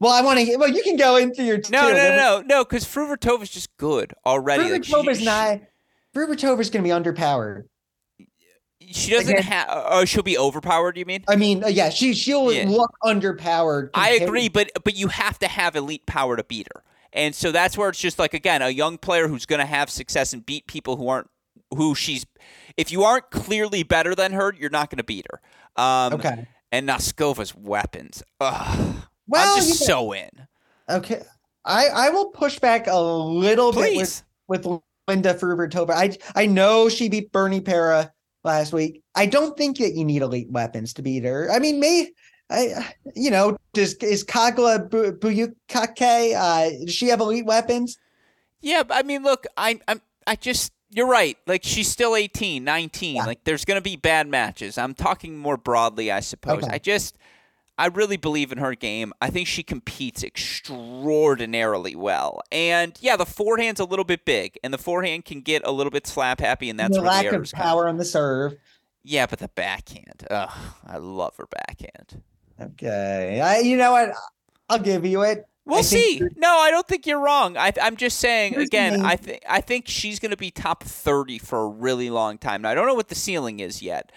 Well, 0.00 0.12
I 0.12 0.22
want 0.22 0.40
to. 0.40 0.56
Well, 0.56 0.68
you 0.68 0.82
can 0.82 0.96
go 0.96 1.16
into 1.16 1.44
your 1.44 1.58
No, 1.70 1.88
two. 1.88 1.94
no, 1.94 2.08
no, 2.08 2.16
no, 2.16 2.42
no, 2.44 2.64
because 2.64 2.84
Fruhvirtova's 2.84 3.48
just 3.48 3.74
good 3.76 4.12
already. 4.26 4.64
Fruhvirtova's 4.64 5.18
she- 5.20 5.24
not. 5.24 5.60
Fruhvirtova's 6.14 6.68
going 6.70 6.82
to 6.84 6.88
be 6.88 6.90
underpowered. 6.90 7.64
She 8.86 9.12
doesn't 9.12 9.38
have. 9.38 9.66
Oh, 9.70 10.04
she'll 10.04 10.22
be 10.22 10.36
overpowered. 10.36 10.98
You 10.98 11.06
mean? 11.06 11.24
I 11.26 11.36
mean, 11.36 11.64
uh, 11.64 11.68
yeah, 11.68 11.88
she 11.88 12.12
she'll 12.12 12.52
Yeah. 12.52 12.66
look 12.68 12.90
underpowered. 13.02 13.88
I 13.94 14.10
agree, 14.10 14.48
but 14.48 14.70
but 14.84 14.94
you 14.94 15.08
have 15.08 15.38
to 15.38 15.48
have 15.48 15.74
elite 15.74 16.04
power 16.06 16.36
to 16.36 16.44
beat 16.44 16.68
her, 16.74 16.82
and 17.14 17.34
so 17.34 17.50
that's 17.52 17.78
where 17.78 17.88
it's 17.88 17.98
just 18.00 18.18
like 18.18 18.34
again 18.34 18.60
a 18.60 18.68
young 18.68 18.98
player 18.98 19.28
who's 19.28 19.46
going 19.46 19.60
to 19.60 19.66
have 19.66 19.88
success 19.88 20.32
and 20.34 20.44
beat 20.44 20.66
people 20.66 20.96
who 20.96 21.08
aren't 21.08 21.30
who 21.74 21.94
she's. 21.94 22.26
If 22.76 22.92
you 22.92 23.04
aren't 23.04 23.30
clearly 23.30 23.82
better 23.84 24.14
than 24.14 24.32
her, 24.32 24.52
you're 24.58 24.70
not 24.70 24.90
going 24.90 24.98
to 24.98 25.04
beat 25.04 25.26
her. 25.30 25.82
Um, 25.82 26.14
Okay. 26.14 26.48
And 26.72 26.88
Noskova's 26.88 27.54
weapons. 27.54 28.22
Ugh. 28.40 28.96
Well, 29.28 29.56
I'm 29.56 29.62
just 29.62 29.80
know- 29.80 29.86
so 29.86 30.12
in. 30.12 30.30
Okay. 30.90 31.22
I 31.64 31.86
I 31.86 32.10
will 32.10 32.26
push 32.30 32.58
back 32.58 32.86
a 32.88 33.00
little 33.00 33.72
bit 33.72 33.96
with 33.96 34.22
with 34.48 34.66
Linda 35.08 35.34
Fruhvirtova. 35.34 35.90
I 35.90 36.16
I 36.34 36.46
know 36.46 36.88
she 36.88 37.08
beat 37.08 37.32
Bernie 37.32 37.60
Pera 37.60 38.12
last 38.42 38.72
week. 38.72 39.02
I 39.14 39.26
don't 39.26 39.56
think 39.56 39.78
that 39.78 39.94
you 39.94 40.04
need 40.04 40.20
elite 40.22 40.50
weapons 40.50 40.92
to 40.94 41.02
beat 41.02 41.24
her. 41.24 41.50
I 41.50 41.58
mean, 41.58 41.80
may 41.80 42.10
I 42.50 42.94
you 43.14 43.30
know 43.30 43.56
does 43.72 43.94
is 43.94 44.24
Cagla 44.24 44.88
Bu- 44.88 45.18
Buyukakcay? 45.18 46.34
Uh, 46.34 46.84
does 46.84 46.94
she 46.94 47.08
have 47.08 47.20
elite 47.20 47.46
weapons? 47.46 47.98
Yeah, 48.64 48.82
I 48.88 49.02
mean, 49.02 49.22
look, 49.22 49.46
I, 49.58 49.78
I'm, 49.86 50.00
I 50.26 50.36
just, 50.36 50.72
you're 50.88 51.06
right. 51.06 51.36
Like 51.46 51.64
she's 51.64 51.86
still 51.86 52.16
18, 52.16 52.64
19. 52.64 53.16
Yeah. 53.16 53.24
Like 53.26 53.44
there's 53.44 53.66
going 53.66 53.76
to 53.76 53.82
be 53.82 53.96
bad 53.96 54.26
matches. 54.26 54.78
I'm 54.78 54.94
talking 54.94 55.36
more 55.36 55.58
broadly, 55.58 56.10
I 56.10 56.20
suppose. 56.20 56.62
Okay. 56.62 56.72
I 56.72 56.78
just, 56.78 57.18
I 57.76 57.88
really 57.88 58.16
believe 58.16 58.52
in 58.52 58.58
her 58.58 58.74
game. 58.74 59.12
I 59.20 59.28
think 59.28 59.48
she 59.48 59.62
competes 59.62 60.24
extraordinarily 60.24 61.94
well. 61.94 62.40
And 62.50 62.96
yeah, 63.02 63.18
the 63.18 63.26
forehand's 63.26 63.80
a 63.80 63.84
little 63.84 64.06
bit 64.06 64.24
big, 64.24 64.58
and 64.64 64.72
the 64.72 64.78
forehand 64.78 65.26
can 65.26 65.42
get 65.42 65.60
a 65.66 65.70
little 65.70 65.90
bit 65.90 66.06
slap 66.06 66.40
happy, 66.40 66.70
and 66.70 66.80
that's 66.80 66.94
the 66.94 67.02
where 67.02 67.10
lack 67.10 67.28
the 67.28 67.40
of 67.40 67.52
power 67.52 67.86
on 67.86 67.98
the 67.98 68.04
serve. 68.06 68.54
Yeah, 69.02 69.26
but 69.26 69.40
the 69.40 69.48
backhand. 69.48 70.26
Ugh, 70.30 70.50
I 70.86 70.96
love 70.96 71.36
her 71.36 71.46
backhand. 71.46 72.22
Okay, 72.60 73.40
I 73.40 73.58
you 73.60 73.76
know 73.76 73.92
what? 73.92 74.12
I'll 74.68 74.78
give 74.78 75.04
you 75.04 75.22
it. 75.22 75.46
We'll 75.66 75.78
I 75.78 75.82
see. 75.82 76.20
No, 76.36 76.58
I 76.58 76.70
don't 76.70 76.86
think 76.86 77.06
you're 77.06 77.20
wrong. 77.20 77.56
I, 77.56 77.72
I'm 77.80 77.96
just 77.96 78.18
saying 78.18 78.56
again. 78.56 79.00
I 79.00 79.16
think 79.16 79.42
I 79.48 79.60
think 79.60 79.88
she's 79.88 80.18
going 80.18 80.30
to 80.30 80.36
be 80.36 80.50
top 80.50 80.84
thirty 80.84 81.38
for 81.38 81.62
a 81.62 81.68
really 81.68 82.10
long 82.10 82.38
time. 82.38 82.62
Now 82.62 82.70
I 82.70 82.74
don't 82.74 82.86
know 82.86 82.94
what 82.94 83.08
the 83.08 83.14
ceiling 83.14 83.60
is 83.60 83.82
yet, 83.82 84.12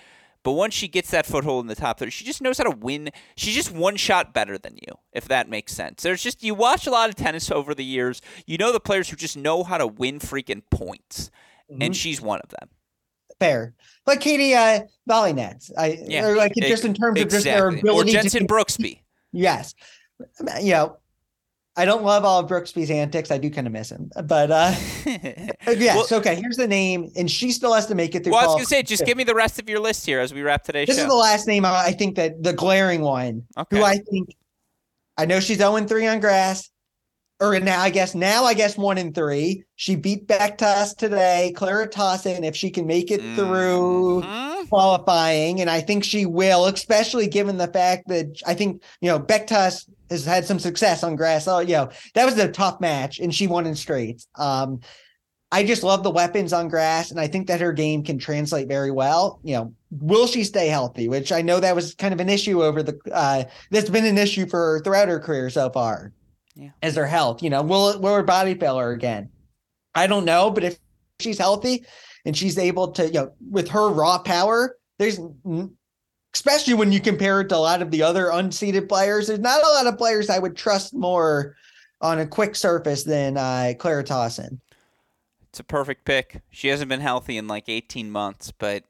But 0.48 0.54
once 0.54 0.74
she 0.74 0.88
gets 0.88 1.12
that 1.12 1.26
foothold 1.26 1.66
in 1.66 1.68
the 1.68 1.76
top 1.76 2.00
30, 2.00 2.10
she 2.10 2.24
just 2.24 2.42
knows 2.42 2.58
how 2.58 2.64
to 2.64 2.72
win. 2.78 3.10
She's 3.36 3.54
just 3.54 3.70
one 3.70 3.98
shot 3.98 4.34
better 4.34 4.58
than 4.58 4.78
you, 4.78 4.98
if 5.12 5.28
that 5.28 5.50
makes 5.50 5.74
sense. 5.74 6.04
There's 6.04 6.24
just, 6.24 6.42
you 6.42 6.56
watch 6.56 6.88
a 6.88 6.90
lot 6.90 7.10
of 7.10 7.16
tennis 7.16 7.52
over 7.52 7.76
the 7.76 7.84
years, 7.84 8.22
you 8.46 8.58
know 8.58 8.72
the 8.72 8.80
players 8.80 9.10
who 9.10 9.18
just 9.18 9.36
know 9.36 9.64
how 9.66 9.78
to 9.78 9.86
win 9.86 10.20
freaking 10.20 10.62
points. 10.72 11.32
Mm-hmm. 11.70 11.82
And 11.82 11.96
she's 11.98 12.22
one 12.22 12.40
of 12.40 12.50
them. 12.52 12.70
Fair. 13.40 13.74
Like 14.06 14.22
Katie 14.22 14.54
uh. 14.56 14.82
I, 15.10 16.00
yeah. 16.08 16.26
Or 16.26 16.36
like 16.36 16.54
just 16.56 16.86
in 16.86 16.94
terms 16.94 17.20
exactly. 17.20 17.22
of 17.22 17.30
just 17.30 17.44
their 17.46 17.68
ability. 17.70 17.90
Or 17.90 18.04
Jenson 18.04 18.48
to, 18.48 18.54
Brooksby. 18.54 19.02
Yes. 19.32 19.76
You 20.62 20.72
know, 20.72 20.98
I 21.78 21.86
don't 21.86 22.04
love 22.04 22.26
all 22.26 22.40
of 22.40 22.50
Brooksby's 22.50 22.90
antics. 22.90 23.30
I 23.30 23.38
do 23.38 23.52
kind 23.52 23.68
of 23.68 23.74
miss 23.74 23.92
him, 23.92 24.10
but 24.26 24.50
uh, 24.50 24.74
yes. 25.06 26.10
well, 26.10 26.20
okay, 26.20 26.34
here's 26.34 26.58
the 26.58 26.68
name, 26.68 27.12
and 27.16 27.30
she 27.30 27.52
still 27.52 27.72
has 27.72 27.86
to 27.86 27.94
make 27.94 28.16
it 28.16 28.24
through. 28.24 28.34
Well, 28.34 28.42
I 28.42 28.46
was 28.48 28.56
gonna 28.56 28.66
say, 28.66 28.82
just 28.82 29.06
give 29.06 29.16
me 29.16 29.24
the 29.24 29.36
rest 29.36 29.60
of 29.60 29.70
your 29.70 29.80
list 29.80 30.04
here 30.04 30.20
as 30.20 30.34
we 30.34 30.42
wrap 30.42 30.64
today's 30.64 30.88
this 30.88 30.98
show. 30.98 31.04
is 31.04 31.08
the 31.08 31.14
last 31.14 31.46
name. 31.46 31.66
I 31.66 31.92
think 31.92 32.16
that 32.16 32.42
the 32.42 32.52
glaring 32.52 33.02
one, 33.02 33.44
okay. 33.56 33.78
who 33.78 33.84
I 33.84 33.98
think, 33.98 34.36
I 35.18 35.26
know 35.28 35.40
she's 35.40 35.60
zero 35.60 35.76
and 35.76 35.88
three 35.88 36.08
on 36.08 36.20
grass, 36.20 36.68
or 37.40 37.60
now 37.60 37.82
I 37.82 37.90
guess 37.90 38.16
now 38.16 38.46
I 38.46 38.54
guess 38.54 38.78
one 38.78 38.98
in 38.98 39.14
three. 39.14 39.64
She 39.76 39.96
beat 39.96 40.28
Bektas 40.28 40.96
today, 40.96 41.54
Clara 41.56 41.88
Tauson. 41.88 42.44
If 42.44 42.56
she 42.56 42.70
can 42.70 42.88
make 42.88 43.12
it 43.12 43.22
through 43.36 44.24
mm-hmm. 44.24 44.68
qualifying, 44.68 45.62
and 45.62 45.70
I 45.70 45.82
think 45.82 46.04
she 46.04 46.26
will, 46.26 46.66
especially 46.66 47.28
given 47.28 47.58
the 47.58 47.68
fact 47.68 48.08
that 48.08 48.42
I 48.46 48.54
think 48.54 48.82
you 49.02 49.10
know 49.10 49.20
Bektas 49.20 49.88
has 50.10 50.26
had 50.26 50.46
some 50.46 50.60
success 50.60 51.04
on 51.04 51.16
grass. 51.16 51.48
Oh, 51.48 51.60
you 51.60 51.74
know, 51.74 51.90
that 52.16 52.26
was 52.26 52.38
a 52.38 52.52
tough 52.52 52.80
match, 52.82 53.20
and 53.20 53.34
she 53.34 53.48
won 53.48 53.68
in 53.68 53.76
straights. 53.76 54.28
Um, 54.36 54.80
I 55.52 55.64
just 55.64 55.84
love 55.84 56.04
the 56.04 56.12
weapons 56.12 56.52
on 56.52 56.68
grass, 56.68 57.12
and 57.12 57.20
I 57.20 57.28
think 57.28 57.48
that 57.48 57.62
her 57.62 57.72
game 57.72 58.04
can 58.04 58.18
translate 58.18 58.68
very 58.68 58.92
well. 58.92 59.40
You 59.44 59.56
know, 59.56 59.74
will 59.92 60.28
she 60.28 60.44
stay 60.44 60.68
healthy? 60.68 61.08
Which 61.08 61.32
I 61.32 61.42
know 61.42 61.60
that 61.60 61.76
was 61.76 61.94
kind 61.96 62.14
of 62.14 62.20
an 62.20 62.30
issue 62.30 62.64
over 62.64 62.84
the 62.84 63.00
uh, 63.14 63.44
that's 63.72 63.90
been 63.90 64.06
an 64.06 64.18
issue 64.18 64.48
for 64.48 64.60
her 64.60 64.80
throughout 64.82 65.08
her 65.08 65.20
career 65.20 65.50
so 65.50 65.70
far. 65.70 66.12
Yeah, 66.58 66.70
as 66.82 66.96
her 66.96 67.06
health. 67.06 67.44
You 67.44 67.50
know, 67.50 67.62
will 67.62 68.00
will 68.00 68.16
her 68.16 68.24
body 68.24 68.56
fail 68.56 68.78
her 68.80 68.92
again? 68.92 69.30
I 69.94 70.08
don't 70.08 70.26
know, 70.26 70.50
but 70.50 70.64
if 70.64 70.80
she's 71.20 71.38
healthy 71.38 71.86
and 72.26 72.36
she's 72.36 72.58
able 72.58 72.92
to, 72.94 73.06
you 73.06 73.14
know, 73.14 73.32
with 73.52 73.70
her 73.70 73.90
raw 73.90 74.18
power, 74.18 74.76
there's 74.98 75.20
especially 76.34 76.74
when 76.74 76.92
you 76.92 77.00
compare 77.00 77.42
it 77.42 77.50
to 77.50 77.56
a 77.56 77.58
lot 77.58 77.82
of 77.82 77.92
the 77.92 78.02
other 78.02 78.26
unseeded 78.26 78.90
players. 78.90 79.28
There's 79.28 79.40
not 79.40 79.64
a 79.64 79.70
lot 79.70 79.88
of 79.88 79.98
players 79.98 80.30
I 80.30 80.40
would 80.40 80.56
trust 80.56 80.94
more 80.94 81.56
on 82.02 82.20
a 82.20 82.28
quick 82.28 82.56
surface 82.56 83.04
than 83.04 83.38
uh, 83.38 83.74
Clara 83.78 84.04
Tauson. 84.04 84.60
It's 85.50 85.60
a 85.60 85.64
perfect 85.64 86.06
pick. 86.06 86.42
She 86.50 86.68
hasn't 86.68 86.90
been 86.90 87.02
healthy 87.02 87.38
in 87.38 87.48
like 87.48 87.70
18 87.70 88.12
months, 88.12 88.52
but 88.52 88.84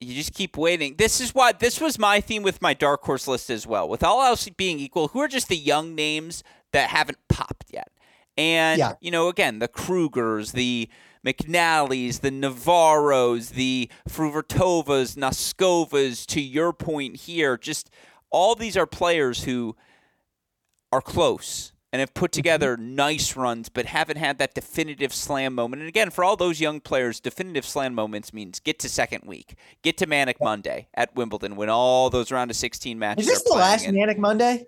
you 0.00 0.14
just 0.14 0.34
keep 0.34 0.56
waiting. 0.56 0.96
This 0.96 1.20
is 1.20 1.34
why 1.34 1.52
this 1.52 1.80
was 1.80 1.98
my 1.98 2.20
theme 2.20 2.42
with 2.42 2.62
my 2.62 2.74
dark 2.74 3.02
horse 3.02 3.28
list 3.28 3.50
as 3.50 3.66
well. 3.66 3.88
With 3.88 4.02
all 4.02 4.22
else 4.22 4.48
being 4.48 4.78
equal, 4.78 5.08
who 5.08 5.20
are 5.20 5.28
just 5.28 5.48
the 5.48 5.56
young 5.56 5.94
names 5.94 6.42
that 6.74 6.90
haven't 6.90 7.18
popped 7.28 7.66
yet? 7.72 7.90
And 8.36 8.78
yeah. 8.78 8.92
you 9.00 9.10
know, 9.10 9.28
again, 9.28 9.58
the 9.60 9.68
Kruegers, 9.68 10.52
the 10.52 10.88
McNallys, 11.24 12.20
the 12.20 12.30
Navarros, 12.30 13.50
the 13.50 13.90
Fruhvirtovas, 14.08 15.16
Noskovas, 15.16 16.26
to 16.26 16.40
your 16.40 16.72
point 16.72 17.16
here, 17.16 17.56
just 17.56 17.90
all 18.30 18.54
these 18.54 18.76
are 18.76 18.86
players 18.86 19.44
who 19.44 19.76
are 20.92 21.00
close 21.00 21.72
and 21.92 22.00
have 22.00 22.12
put 22.12 22.32
mm-hmm. 22.32 22.38
together 22.38 22.76
nice 22.76 23.36
runs, 23.36 23.68
but 23.68 23.86
haven't 23.86 24.16
had 24.16 24.38
that 24.38 24.52
definitive 24.52 25.14
slam 25.14 25.54
moment. 25.54 25.80
And 25.80 25.88
again, 25.88 26.10
for 26.10 26.24
all 26.24 26.36
those 26.36 26.60
young 26.60 26.80
players, 26.80 27.20
definitive 27.20 27.64
slam 27.64 27.94
moments 27.94 28.32
means 28.32 28.58
get 28.58 28.80
to 28.80 28.88
second 28.88 29.22
week, 29.24 29.54
get 29.82 29.96
to 29.98 30.06
Manic 30.06 30.40
Monday 30.40 30.88
at 30.94 31.14
Wimbledon, 31.14 31.56
win 31.56 31.68
all 31.68 32.10
those 32.10 32.32
round 32.32 32.50
of 32.50 32.56
16 32.56 32.98
matches. 32.98 33.28
Is 33.28 33.32
this 33.32 33.42
the 33.44 33.56
last 33.56 33.88
Manic 33.88 34.18
Monday? 34.18 34.66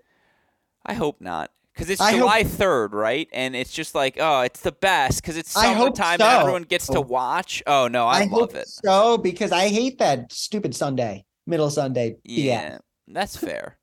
I 0.87 0.95
hope 0.95 1.21
not 1.21 1.51
because 1.77 1.91
it's 1.91 2.01
I 2.01 2.17
July 2.17 2.43
third, 2.43 2.95
right? 2.95 3.29
And 3.33 3.55
it's 3.55 3.73
just 3.73 3.95
like, 3.95 4.17
oh, 4.19 4.41
it's 4.41 4.61
the 4.61 4.73
best 4.73 5.21
because 5.21 5.37
it's 5.37 5.51
summertime 5.51 6.19
so. 6.19 6.27
everyone 6.27 6.63
gets 6.63 6.87
to 6.87 7.01
watch. 7.01 7.63
Oh 7.67 7.87
no, 7.87 8.07
I, 8.07 8.23
I 8.23 8.25
love 8.25 8.55
it. 8.55 8.67
So 8.67 9.19
because 9.19 9.53
I 9.53 9.69
hate 9.69 9.99
that 9.99 10.33
stupid 10.33 10.75
Sunday, 10.75 11.25
middle 11.47 11.69
Sunday. 11.69 12.17
Yeah, 12.25 12.79
that's 13.07 13.37
fair. 13.37 13.77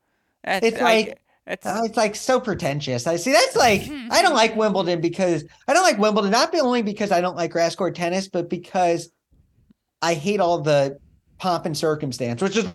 That's, 0.44 0.66
it's 0.66 0.82
like. 0.82 1.20
It's, 1.46 1.66
uh, 1.66 1.82
it's 1.84 1.98
like 1.98 2.16
so 2.16 2.40
pretentious. 2.40 3.06
I 3.06 3.18
see 3.18 3.34
that's 3.34 3.58
like 3.58 3.82
I 4.10 4.22
don't 4.22 4.34
like 4.34 4.56
Wimbledon 4.56 5.02
because 5.02 5.44
I 5.68 5.74
don't 5.74 5.84
like 5.84 5.98
Wimbledon 5.98 6.32
not 6.32 6.56
only 6.56 6.82
because 6.82 7.12
I 7.12 7.20
don't 7.20 7.36
like 7.36 7.52
grass 7.52 7.76
court 7.76 7.96
tennis, 7.96 8.30
but 8.30 8.50
because 8.50 9.10
I 10.02 10.14
hate 10.14 10.40
all 10.40 10.62
the 10.62 10.98
pomp 11.40 11.66
and 11.66 11.78
circumstance, 11.78 12.42
which 12.42 12.56
is 12.56 12.66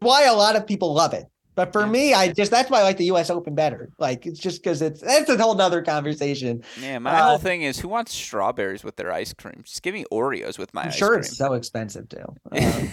why 0.00 0.24
a 0.24 0.34
lot 0.34 0.56
of 0.56 0.66
people 0.66 0.92
love 0.92 1.14
it. 1.14 1.24
But 1.58 1.72
for 1.72 1.88
me, 1.88 2.14
I 2.14 2.30
just 2.30 2.52
that's 2.52 2.70
why 2.70 2.78
I 2.78 2.82
like 2.84 2.98
the 2.98 3.06
U.S. 3.06 3.30
Open 3.30 3.56
better. 3.56 3.90
Like 3.98 4.26
it's 4.26 4.38
just 4.38 4.62
because 4.62 4.80
it's 4.80 5.00
that's 5.00 5.28
a 5.28 5.36
whole 5.36 5.56
nother 5.56 5.82
conversation. 5.82 6.62
Yeah, 6.80 7.00
my 7.00 7.10
uh, 7.10 7.30
whole 7.30 7.38
thing 7.38 7.62
is 7.62 7.80
who 7.80 7.88
wants 7.88 8.14
strawberries 8.14 8.84
with 8.84 8.94
their 8.94 9.10
ice 9.10 9.32
cream? 9.32 9.62
Just 9.64 9.82
give 9.82 9.92
me 9.92 10.04
Oreos 10.12 10.56
with 10.56 10.72
my. 10.72 10.82
I'm 10.82 10.92
sure 10.92 11.08
cream. 11.08 11.18
it's 11.22 11.36
so 11.36 11.54
expensive 11.54 12.08
too. 12.08 12.24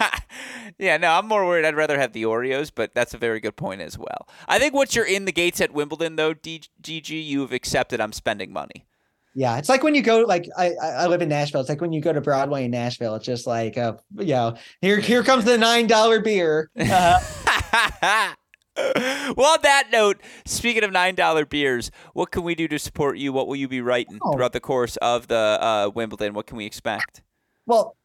Um, 0.00 0.10
yeah, 0.78 0.96
no, 0.96 1.08
I'm 1.12 1.26
more 1.26 1.46
worried. 1.46 1.64
I'd 1.64 1.74
rather 1.74 1.98
have 1.98 2.12
the 2.12 2.24
Oreos, 2.24 2.70
but 2.74 2.94
that's 2.94 3.12
a 3.12 3.18
very 3.18 3.40
good 3.40 3.56
point 3.56 3.80
as 3.80 3.98
well. 3.98 4.28
I 4.48 4.58
think 4.58 4.72
once 4.72 4.94
you're 4.94 5.04
in 5.04 5.24
the 5.24 5.32
gates 5.32 5.60
at 5.60 5.72
Wimbledon, 5.72 6.16
though, 6.16 6.32
DG, 6.34 6.70
you've 7.08 7.52
accepted 7.52 8.00
I'm 8.00 8.12
spending 8.12 8.52
money. 8.52 8.86
Yeah, 9.34 9.58
it's 9.58 9.68
like 9.68 9.82
when 9.82 9.94
you 9.94 10.02
go 10.02 10.20
like 10.20 10.48
I 10.56 10.72
I 10.82 11.06
live 11.06 11.22
in 11.22 11.28
Nashville. 11.28 11.60
It's 11.60 11.68
like 11.68 11.80
when 11.80 11.92
you 11.92 12.00
go 12.00 12.12
to 12.12 12.20
Broadway 12.20 12.64
in 12.64 12.70
Nashville. 12.72 13.14
It's 13.14 13.26
just 13.26 13.46
like 13.46 13.78
uh, 13.78 13.94
you 14.18 14.34
know 14.34 14.56
here 14.80 14.98
here 14.98 15.22
comes 15.22 15.44
the 15.44 15.56
nine 15.56 15.86
dollar 15.86 16.20
beer. 16.20 16.70
Uh, 16.78 17.20
well, 18.76 19.52
on 19.52 19.58
that 19.62 19.88
note, 19.92 20.20
speaking 20.44 20.82
of 20.82 20.90
nine 20.90 21.14
dollar 21.14 21.46
beers, 21.46 21.90
what 22.12 22.32
can 22.32 22.42
we 22.42 22.54
do 22.54 22.66
to 22.68 22.78
support 22.78 23.18
you? 23.18 23.32
What 23.32 23.46
will 23.46 23.56
you 23.56 23.68
be 23.68 23.80
writing 23.80 24.18
oh. 24.22 24.32
throughout 24.32 24.52
the 24.52 24.60
course 24.60 24.96
of 24.96 25.28
the 25.28 25.58
uh, 25.60 25.90
Wimbledon? 25.94 26.34
What 26.34 26.46
can 26.46 26.56
we 26.56 26.66
expect? 26.66 27.22
Well, 27.66 27.96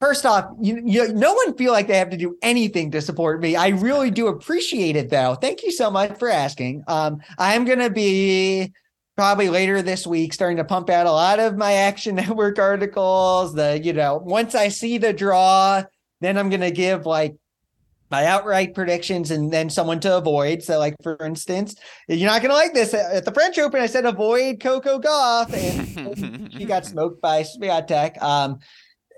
first 0.00 0.26
off, 0.26 0.50
you, 0.60 0.82
you 0.84 1.12
no 1.12 1.32
one 1.32 1.56
feel 1.56 1.72
like 1.72 1.86
they 1.86 1.98
have 1.98 2.10
to 2.10 2.16
do 2.16 2.36
anything 2.42 2.90
to 2.90 3.00
support 3.00 3.40
me. 3.40 3.56
I 3.56 3.68
really 3.68 4.10
do 4.10 4.26
appreciate 4.26 4.96
it, 4.96 5.10
though. 5.10 5.36
Thank 5.36 5.62
you 5.62 5.70
so 5.70 5.90
much 5.90 6.18
for 6.18 6.28
asking. 6.28 6.82
Um, 6.88 7.20
I'm 7.38 7.64
gonna 7.64 7.90
be 7.90 8.72
probably 9.16 9.48
later 9.48 9.82
this 9.82 10.06
week 10.06 10.32
starting 10.32 10.56
to 10.56 10.64
pump 10.64 10.90
out 10.90 11.06
a 11.06 11.12
lot 11.12 11.38
of 11.40 11.56
my 11.56 11.72
Action 11.72 12.14
Network 12.16 12.58
articles. 12.58 13.54
The 13.54 13.80
you 13.82 13.92
know 13.92 14.16
once 14.16 14.54
I 14.54 14.68
see 14.68 14.98
the 14.98 15.12
draw, 15.12 15.82
then 16.20 16.38
I'm 16.38 16.50
gonna 16.50 16.70
give 16.70 17.06
like 17.06 17.36
my 18.10 18.26
outright 18.26 18.74
predictions 18.74 19.30
and 19.30 19.52
then 19.52 19.68
someone 19.68 19.98
to 20.00 20.16
avoid. 20.16 20.62
So, 20.62 20.78
like 20.78 20.94
for 21.02 21.16
instance, 21.24 21.74
you're 22.08 22.30
not 22.30 22.42
gonna 22.42 22.54
like 22.54 22.74
this 22.74 22.94
at 22.94 23.24
the 23.24 23.32
French 23.32 23.58
Open. 23.58 23.80
I 23.80 23.86
said 23.86 24.04
avoid 24.04 24.60
Coco 24.60 25.00
Gauff, 25.00 25.52
and 25.52 26.52
she 26.52 26.64
got 26.64 26.86
smoked 26.86 27.20
by 27.20 27.42
Swiatek. 27.42 28.20
Um, 28.22 28.58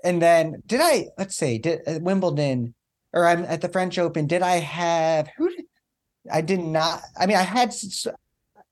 and 0.03 0.21
then 0.21 0.63
did 0.65 0.79
I? 0.81 1.07
Let's 1.17 1.35
see, 1.35 1.57
did 1.57 1.81
uh, 1.87 1.99
Wimbledon 2.01 2.73
or 3.13 3.27
I'm 3.27 3.45
at 3.45 3.61
the 3.61 3.69
French 3.69 3.97
Open? 3.97 4.27
Did 4.27 4.41
I 4.41 4.57
have 4.57 5.29
who? 5.37 5.49
Did, 5.49 5.65
I 6.31 6.41
did 6.41 6.59
not. 6.59 7.01
I 7.17 7.25
mean, 7.25 7.37
I 7.37 7.43
had. 7.43 7.73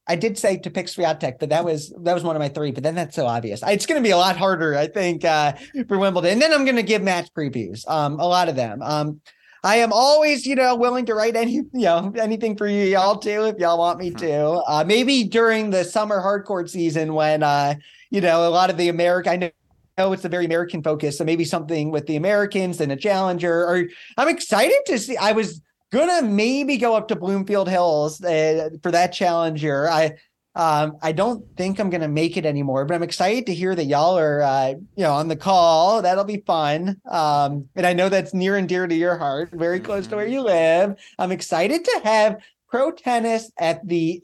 I 0.07 0.15
did 0.15 0.37
say 0.37 0.57
to 0.57 0.69
pick 0.69 0.87
Swiatek, 0.87 1.39
but 1.39 1.49
that 1.49 1.65
was 1.65 1.93
that 2.01 2.13
was 2.13 2.23
one 2.23 2.35
of 2.35 2.39
my 2.39 2.49
three. 2.49 2.71
But 2.71 2.83
then 2.83 2.95
that's 2.95 3.15
so 3.15 3.25
obvious. 3.25 3.61
It's 3.65 3.85
going 3.85 4.01
to 4.01 4.07
be 4.07 4.11
a 4.11 4.17
lot 4.17 4.37
harder, 4.37 4.77
I 4.77 4.87
think, 4.87 5.25
uh, 5.25 5.53
for 5.87 5.97
Wimbledon. 5.97 6.33
And 6.33 6.41
then 6.41 6.53
I'm 6.53 6.63
going 6.63 6.75
to 6.75 6.83
give 6.83 7.01
match 7.01 7.33
previews. 7.33 7.87
Um, 7.89 8.19
a 8.19 8.27
lot 8.27 8.49
of 8.49 8.55
them. 8.55 8.81
Um, 8.81 9.21
I 9.63 9.77
am 9.77 9.91
always, 9.91 10.45
you 10.45 10.55
know, 10.55 10.75
willing 10.75 11.07
to 11.07 11.15
write 11.15 11.35
any, 11.35 11.53
you 11.53 11.69
know, 11.73 12.13
anything 12.19 12.55
for 12.55 12.67
you 12.67 12.83
y'all 12.83 13.17
too, 13.17 13.45
if 13.45 13.57
y'all 13.57 13.79
want 13.79 13.99
me 13.99 14.09
hmm. 14.11 14.17
to. 14.17 14.45
Uh, 14.67 14.83
maybe 14.85 15.23
during 15.23 15.71
the 15.71 15.83
summer 15.83 16.21
hardcore 16.21 16.69
season 16.69 17.13
when, 17.13 17.41
uh, 17.41 17.75
you 18.11 18.21
know, 18.21 18.47
a 18.47 18.49
lot 18.49 18.69
of 18.69 18.77
the 18.77 18.89
American, 18.89 19.33
I 19.33 19.35
know 19.37 19.49
know 19.97 20.11
it's 20.11 20.25
a 20.25 20.29
very 20.29 20.45
American 20.45 20.83
focus. 20.83 21.17
So 21.17 21.23
maybe 21.23 21.45
something 21.45 21.91
with 21.91 22.05
the 22.07 22.15
Americans 22.15 22.81
and 22.81 22.91
a 22.91 22.95
challenger. 22.95 23.65
Or 23.65 23.85
I'm 24.17 24.27
excited 24.27 24.77
to 24.87 24.99
see. 24.99 25.17
I 25.17 25.31
was 25.31 25.61
gonna 25.91 26.21
maybe 26.27 26.77
go 26.77 26.95
up 26.95 27.07
to 27.09 27.15
Bloomfield 27.15 27.69
Hills 27.69 28.23
uh, 28.23 28.69
for 28.81 28.91
that 28.91 29.13
challenger. 29.13 29.89
I 29.89 30.15
um, 30.55 30.97
I 31.01 31.11
don't 31.11 31.45
think 31.57 31.79
I'm 31.79 31.89
to 31.91 32.07
make 32.07 32.37
it 32.37 32.45
anymore, 32.45 32.85
but 32.85 32.95
I'm 32.95 33.03
excited 33.03 33.45
to 33.47 33.53
hear 33.53 33.75
that 33.75 33.85
y'all 33.85 34.17
are, 34.17 34.41
uh, 34.41 34.69
you 34.69 35.03
know, 35.03 35.13
on 35.13 35.27
the 35.27 35.35
call. 35.35 36.01
That'll 36.01 36.23
be 36.23 36.43
fun. 36.47 37.01
Um, 37.11 37.67
and 37.75 37.85
I 37.85 37.91
know 37.91 38.07
that's 38.07 38.33
near 38.33 38.55
and 38.55 38.67
dear 38.67 38.87
to 38.87 38.95
your 38.95 39.17
heart, 39.17 39.49
very 39.51 39.81
close 39.81 40.07
to 40.07 40.15
where 40.15 40.25
mm-hmm. 40.25 40.33
you 40.33 40.41
live. 40.41 40.95
I'm 41.19 41.33
excited 41.33 41.83
to 41.83 42.01
have 42.05 42.41
pro 42.69 42.91
tennis 42.91 43.51
at 43.59 43.85
the 43.85 44.23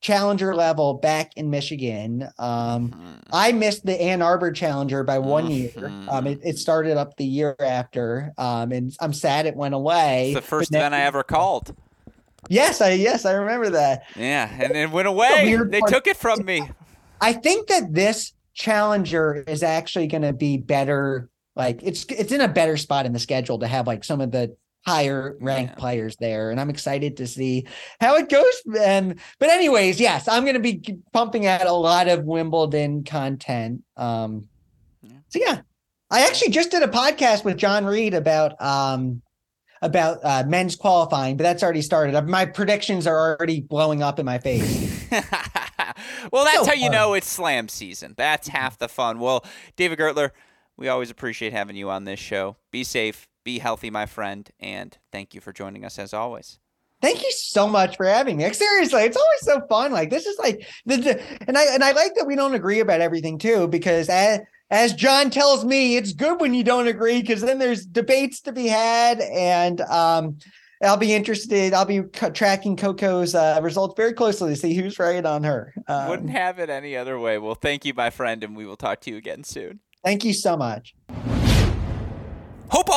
challenger 0.00 0.54
level 0.54 0.94
back 0.94 1.32
in 1.36 1.50
Michigan. 1.50 2.24
Um, 2.38 2.90
mm-hmm. 2.90 3.14
I 3.32 3.52
missed 3.52 3.84
the 3.84 4.00
Ann 4.00 4.22
Arbor 4.22 4.52
Challenger 4.52 5.02
by 5.02 5.18
one 5.18 5.48
mm-hmm. 5.48 5.80
year. 5.80 5.92
Um, 6.08 6.26
it, 6.26 6.40
it, 6.44 6.58
started 6.58 6.96
up 6.96 7.16
the 7.16 7.24
year 7.24 7.56
after, 7.60 8.32
um, 8.38 8.72
and 8.72 8.96
I'm 9.00 9.12
sad 9.12 9.46
it 9.46 9.56
went 9.56 9.74
away. 9.74 10.32
It's 10.32 10.40
the 10.40 10.46
first 10.46 10.74
event 10.74 10.94
I 10.94 11.00
ever 11.00 11.22
called. 11.24 11.74
Yes, 12.48 12.80
I 12.80 12.92
yes, 12.92 13.24
I 13.24 13.32
remember 13.32 13.70
that. 13.70 14.04
Yeah, 14.16 14.50
and 14.50 14.76
it 14.76 14.90
went 14.90 15.08
away. 15.08 15.56
They 15.68 15.80
part. 15.80 15.92
took 15.92 16.06
it 16.06 16.16
from 16.16 16.44
me. 16.44 16.68
I 17.20 17.32
think 17.32 17.66
that 17.66 17.92
this 17.92 18.32
challenger 18.54 19.44
is 19.46 19.62
actually 19.62 20.06
going 20.06 20.22
to 20.22 20.32
be 20.32 20.56
better 20.56 21.28
like 21.54 21.80
it's 21.82 22.04
it's 22.04 22.32
in 22.32 22.40
a 22.40 22.48
better 22.48 22.76
spot 22.76 23.06
in 23.06 23.12
the 23.12 23.18
schedule 23.18 23.58
to 23.58 23.66
have 23.66 23.86
like 23.86 24.04
some 24.04 24.20
of 24.20 24.30
the 24.30 24.56
higher 24.88 25.36
ranked 25.40 25.72
Yeah. 25.74 25.78
players 25.80 26.16
there 26.16 26.50
and 26.50 26.60
i'm 26.60 26.70
excited 26.70 27.16
to 27.18 27.26
see 27.26 27.66
how 28.00 28.16
it 28.16 28.28
goes 28.28 28.62
and 28.80 29.18
but 29.38 29.48
anyways 29.50 30.00
yes 30.00 30.26
i'm 30.28 30.44
going 30.44 30.54
to 30.54 30.60
be 30.60 30.98
pumping 31.12 31.46
out 31.46 31.66
a 31.66 31.72
lot 31.72 32.08
of 32.08 32.24
wimbledon 32.24 33.04
content 33.04 33.82
um 33.96 34.48
Yeah. 35.02 35.10
so 35.28 35.38
yeah 35.44 35.60
i 36.10 36.26
actually 36.26 36.50
just 36.52 36.70
did 36.70 36.82
a 36.82 36.88
podcast 36.88 37.44
with 37.44 37.56
john 37.56 37.84
reed 37.84 38.14
about 38.14 38.60
um 38.60 39.22
about 39.80 40.18
uh, 40.24 40.42
men's 40.48 40.74
qualifying 40.74 41.36
but 41.36 41.44
that's 41.44 41.62
already 41.62 41.82
started 41.82 42.20
my 42.26 42.44
predictions 42.44 43.06
are 43.06 43.36
already 43.36 43.60
blowing 43.60 44.02
up 44.02 44.18
in 44.18 44.26
my 44.26 44.38
face 44.38 45.06
well, 46.32 46.44
that's 46.44 46.58
So 46.58 46.66
how 46.66 46.72
you 46.72 46.86
fun. 46.86 46.92
know 46.92 47.14
it's 47.14 47.28
slam 47.30 47.68
season. 47.68 48.14
That's 48.16 48.48
half 48.48 48.78
the 48.78 48.88
fun. 48.88 49.20
Well, 49.20 49.44
David 49.76 49.98
Gertler, 49.98 50.30
we 50.76 50.88
always 50.88 51.10
appreciate 51.10 51.52
having 51.52 51.76
you 51.76 51.90
on 51.90 52.04
this 52.04 52.20
show. 52.20 52.56
Be 52.70 52.84
safe, 52.84 53.27
be 53.48 53.60
healthy, 53.60 53.88
my 53.88 54.04
friend, 54.04 54.50
and 54.60 54.98
thank 55.10 55.34
you 55.34 55.40
for 55.40 55.54
joining 55.54 55.82
us 55.82 55.98
as 55.98 56.12
always. 56.12 56.58
Thank 57.00 57.22
you 57.22 57.32
so 57.32 57.66
much 57.66 57.96
for 57.96 58.04
having 58.04 58.36
me. 58.36 58.44
Like, 58.44 58.52
seriously, 58.52 59.04
it's 59.04 59.16
always 59.16 59.40
so 59.40 59.66
fun. 59.68 59.90
Like 59.90 60.10
this 60.10 60.26
is 60.26 60.38
like 60.38 60.68
the, 60.84 60.98
the 60.98 61.22
and 61.48 61.56
I 61.56 61.64
and 61.72 61.82
I 61.82 61.92
like 61.92 62.14
that 62.16 62.26
we 62.26 62.36
don't 62.36 62.52
agree 62.52 62.80
about 62.80 63.00
everything 63.00 63.38
too, 63.38 63.66
because 63.66 64.10
as 64.10 64.40
as 64.70 64.92
John 64.92 65.30
tells 65.30 65.64
me, 65.64 65.96
it's 65.96 66.12
good 66.12 66.42
when 66.42 66.52
you 66.52 66.62
don't 66.62 66.88
agree 66.88 67.22
because 67.22 67.40
then 67.40 67.58
there's 67.58 67.86
debates 67.86 68.42
to 68.42 68.52
be 68.52 68.66
had, 68.66 69.22
and 69.22 69.80
um, 69.82 70.36
I'll 70.82 70.98
be 70.98 71.14
interested. 71.14 71.72
I'll 71.72 71.86
be 71.86 72.02
c- 72.14 72.30
tracking 72.34 72.76
Coco's 72.76 73.34
uh, 73.34 73.60
results 73.62 73.94
very 73.96 74.12
closely 74.12 74.50
to 74.50 74.56
see 74.56 74.74
who's 74.74 74.98
right 74.98 75.24
on 75.24 75.42
her. 75.44 75.72
Um, 75.86 76.10
Wouldn't 76.10 76.30
have 76.30 76.58
it 76.58 76.68
any 76.68 76.98
other 76.98 77.18
way. 77.18 77.38
Well, 77.38 77.54
thank 77.54 77.86
you, 77.86 77.94
my 77.94 78.10
friend, 78.10 78.44
and 78.44 78.54
we 78.54 78.66
will 78.66 78.76
talk 78.76 79.00
to 79.02 79.10
you 79.10 79.16
again 79.16 79.42
soon. 79.42 79.80
thank 80.04 80.22
you 80.22 80.34
so 80.34 80.54
much. 80.54 80.94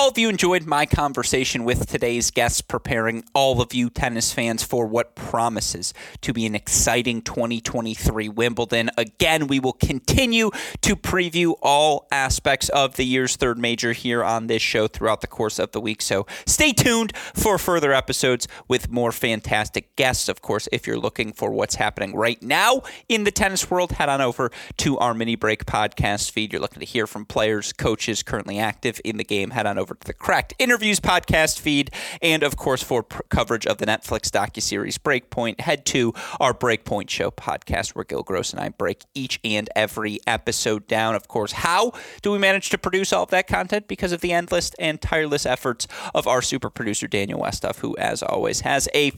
All 0.01 0.09
of 0.09 0.17
you 0.17 0.29
enjoyed 0.29 0.65
my 0.65 0.87
conversation 0.87 1.63
with 1.63 1.87
today's 1.87 2.31
guests, 2.31 2.59
preparing 2.59 3.23
all 3.35 3.61
of 3.61 3.71
you 3.71 3.87
tennis 3.87 4.33
fans 4.33 4.63
for 4.63 4.87
what 4.87 5.13
promises 5.13 5.93
to 6.21 6.33
be 6.33 6.47
an 6.47 6.55
exciting 6.55 7.21
2023 7.21 8.27
Wimbledon. 8.27 8.89
Again, 8.97 9.45
we 9.45 9.59
will 9.59 9.73
continue 9.73 10.49
to 10.81 10.95
preview 10.95 11.53
all 11.61 12.07
aspects 12.11 12.67
of 12.69 12.95
the 12.95 13.05
year's 13.05 13.35
third 13.35 13.59
major 13.59 13.93
here 13.93 14.23
on 14.23 14.47
this 14.47 14.63
show 14.63 14.87
throughout 14.87 15.21
the 15.21 15.27
course 15.27 15.59
of 15.59 15.71
the 15.71 15.79
week. 15.79 16.01
So 16.01 16.25
stay 16.47 16.73
tuned 16.73 17.15
for 17.35 17.59
further 17.59 17.93
episodes 17.93 18.47
with 18.67 18.89
more 18.89 19.11
fantastic 19.11 19.95
guests. 19.95 20.27
Of 20.27 20.41
course, 20.41 20.67
if 20.71 20.87
you're 20.87 20.97
looking 20.97 21.31
for 21.31 21.51
what's 21.51 21.75
happening 21.75 22.15
right 22.15 22.41
now 22.41 22.81
in 23.07 23.23
the 23.23 23.31
tennis 23.31 23.69
world, 23.69 23.91
head 23.91 24.09
on 24.09 24.19
over 24.19 24.49
to 24.77 24.97
our 24.97 25.13
mini 25.13 25.35
break 25.35 25.65
podcast 25.65 26.31
feed. 26.31 26.51
You're 26.51 26.61
looking 26.61 26.79
to 26.79 26.87
hear 26.87 27.05
from 27.05 27.23
players, 27.23 27.71
coaches 27.71 28.23
currently 28.23 28.57
active 28.57 28.99
in 29.05 29.17
the 29.17 29.23
game. 29.23 29.51
Head 29.51 29.67
on 29.67 29.77
over 29.77 29.90
to 29.93 30.07
the 30.07 30.13
Cracked 30.13 30.53
Interviews 30.59 30.99
podcast 30.99 31.59
feed. 31.59 31.91
And 32.21 32.43
of 32.43 32.55
course, 32.55 32.83
for 32.83 33.03
pr- 33.03 33.21
coverage 33.29 33.65
of 33.65 33.77
the 33.77 33.85
Netflix 33.85 34.29
docuseries 34.29 34.97
Breakpoint, 34.97 35.61
head 35.61 35.85
to 35.87 36.13
our 36.39 36.53
Breakpoint 36.53 37.09
Show 37.09 37.31
podcast 37.31 37.89
where 37.89 38.05
Gil 38.05 38.23
Gross 38.23 38.53
and 38.53 38.61
I 38.61 38.69
break 38.69 39.03
each 39.13 39.39
and 39.43 39.69
every 39.75 40.19
episode 40.27 40.87
down. 40.87 41.15
Of 41.15 41.27
course, 41.27 41.51
how 41.51 41.93
do 42.21 42.31
we 42.31 42.37
manage 42.37 42.69
to 42.69 42.77
produce 42.77 43.13
all 43.13 43.23
of 43.23 43.29
that 43.29 43.47
content? 43.47 43.87
Because 43.87 44.11
of 44.11 44.21
the 44.21 44.31
endless 44.31 44.71
and 44.79 45.01
tireless 45.01 45.45
efforts 45.45 45.87
of 46.13 46.27
our 46.27 46.41
super 46.41 46.69
producer, 46.69 47.07
Daniel 47.07 47.41
Westoff, 47.41 47.79
who, 47.79 47.95
as 47.97 48.21
always, 48.23 48.61
has 48.61 48.87
a 48.93 49.11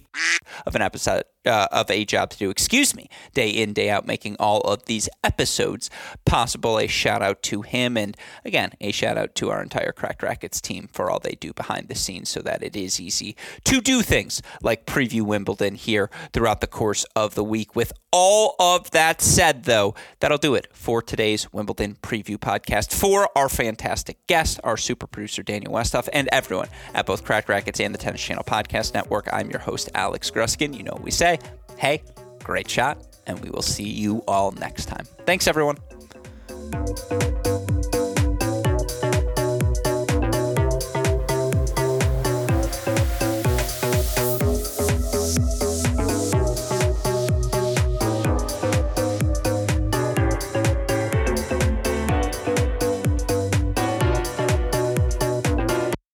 of 0.65 0.75
an 0.75 0.81
episode 0.81 1.23
uh, 1.45 1.67
of 1.71 1.89
a 1.89 2.05
job 2.05 2.29
to 2.31 2.37
do, 2.37 2.49
excuse 2.49 2.95
me, 2.95 3.09
day 3.33 3.49
in, 3.49 3.73
day 3.73 3.89
out, 3.89 4.05
making 4.05 4.35
all 4.39 4.61
of 4.61 4.85
these 4.85 5.09
episodes 5.23 5.89
possible. 6.25 6.79
A 6.79 6.87
shout 6.87 7.21
out 7.21 7.41
to 7.43 7.61
him. 7.61 7.97
And 7.97 8.15
again, 8.45 8.71
a 8.81 8.91
shout 8.91 9.17
out 9.17 9.35
to 9.35 9.49
our 9.49 9.61
entire 9.61 9.91
Cracked 9.91 10.23
Racquets 10.23 10.61
team 10.61 10.89
for 10.91 11.09
all 11.09 11.19
they 11.19 11.37
do 11.39 11.53
behind 11.53 11.87
the 11.87 11.95
scenes 11.95 12.29
so 12.29 12.41
that 12.41 12.63
it 12.63 12.75
is 12.75 12.99
easy 12.99 13.35
to 13.65 13.81
do 13.81 14.01
things 14.01 14.41
like 14.61 14.85
preview 14.85 15.23
Wimbledon 15.23 15.75
here 15.75 16.09
throughout 16.31 16.61
the 16.61 16.67
course 16.67 17.05
of 17.15 17.35
the 17.35 17.43
week. 17.43 17.75
With 17.75 17.93
all 18.11 18.55
of 18.59 18.91
that 18.91 19.21
said, 19.21 19.63
though, 19.63 19.95
that'll 20.19 20.37
do 20.37 20.53
it 20.55 20.67
for 20.71 21.01
today's 21.01 21.51
Wimbledon 21.51 21.97
preview 22.01 22.37
podcast. 22.37 22.93
For 22.93 23.27
our 23.35 23.49
fantastic 23.49 24.25
guest, 24.27 24.59
our 24.63 24.77
super 24.77 25.07
producer, 25.07 25.41
Daniel 25.41 25.73
Westoff, 25.73 26.07
and 26.13 26.29
everyone 26.31 26.67
at 26.93 27.07
both 27.07 27.25
Cracked 27.25 27.49
Racquets 27.49 27.79
and 27.79 27.93
the 27.93 27.97
Tennis 27.97 28.21
Channel 28.21 28.43
Podcast 28.43 28.93
Network, 28.93 29.27
I'm 29.33 29.49
your 29.49 29.59
host, 29.59 29.89
Alex 29.95 30.29
Gruskin. 30.29 30.77
You 30.77 30.83
know 30.83 30.93
what 30.93 31.03
we 31.03 31.11
say. 31.11 31.32
Hey, 31.77 32.03
great 32.43 32.69
shot, 32.69 33.05
and 33.25 33.39
we 33.39 33.49
will 33.49 33.61
see 33.61 33.87
you 33.89 34.23
all 34.27 34.51
next 34.51 34.85
time. 34.85 35.05
Thanks, 35.25 35.47
everyone. 35.47 35.77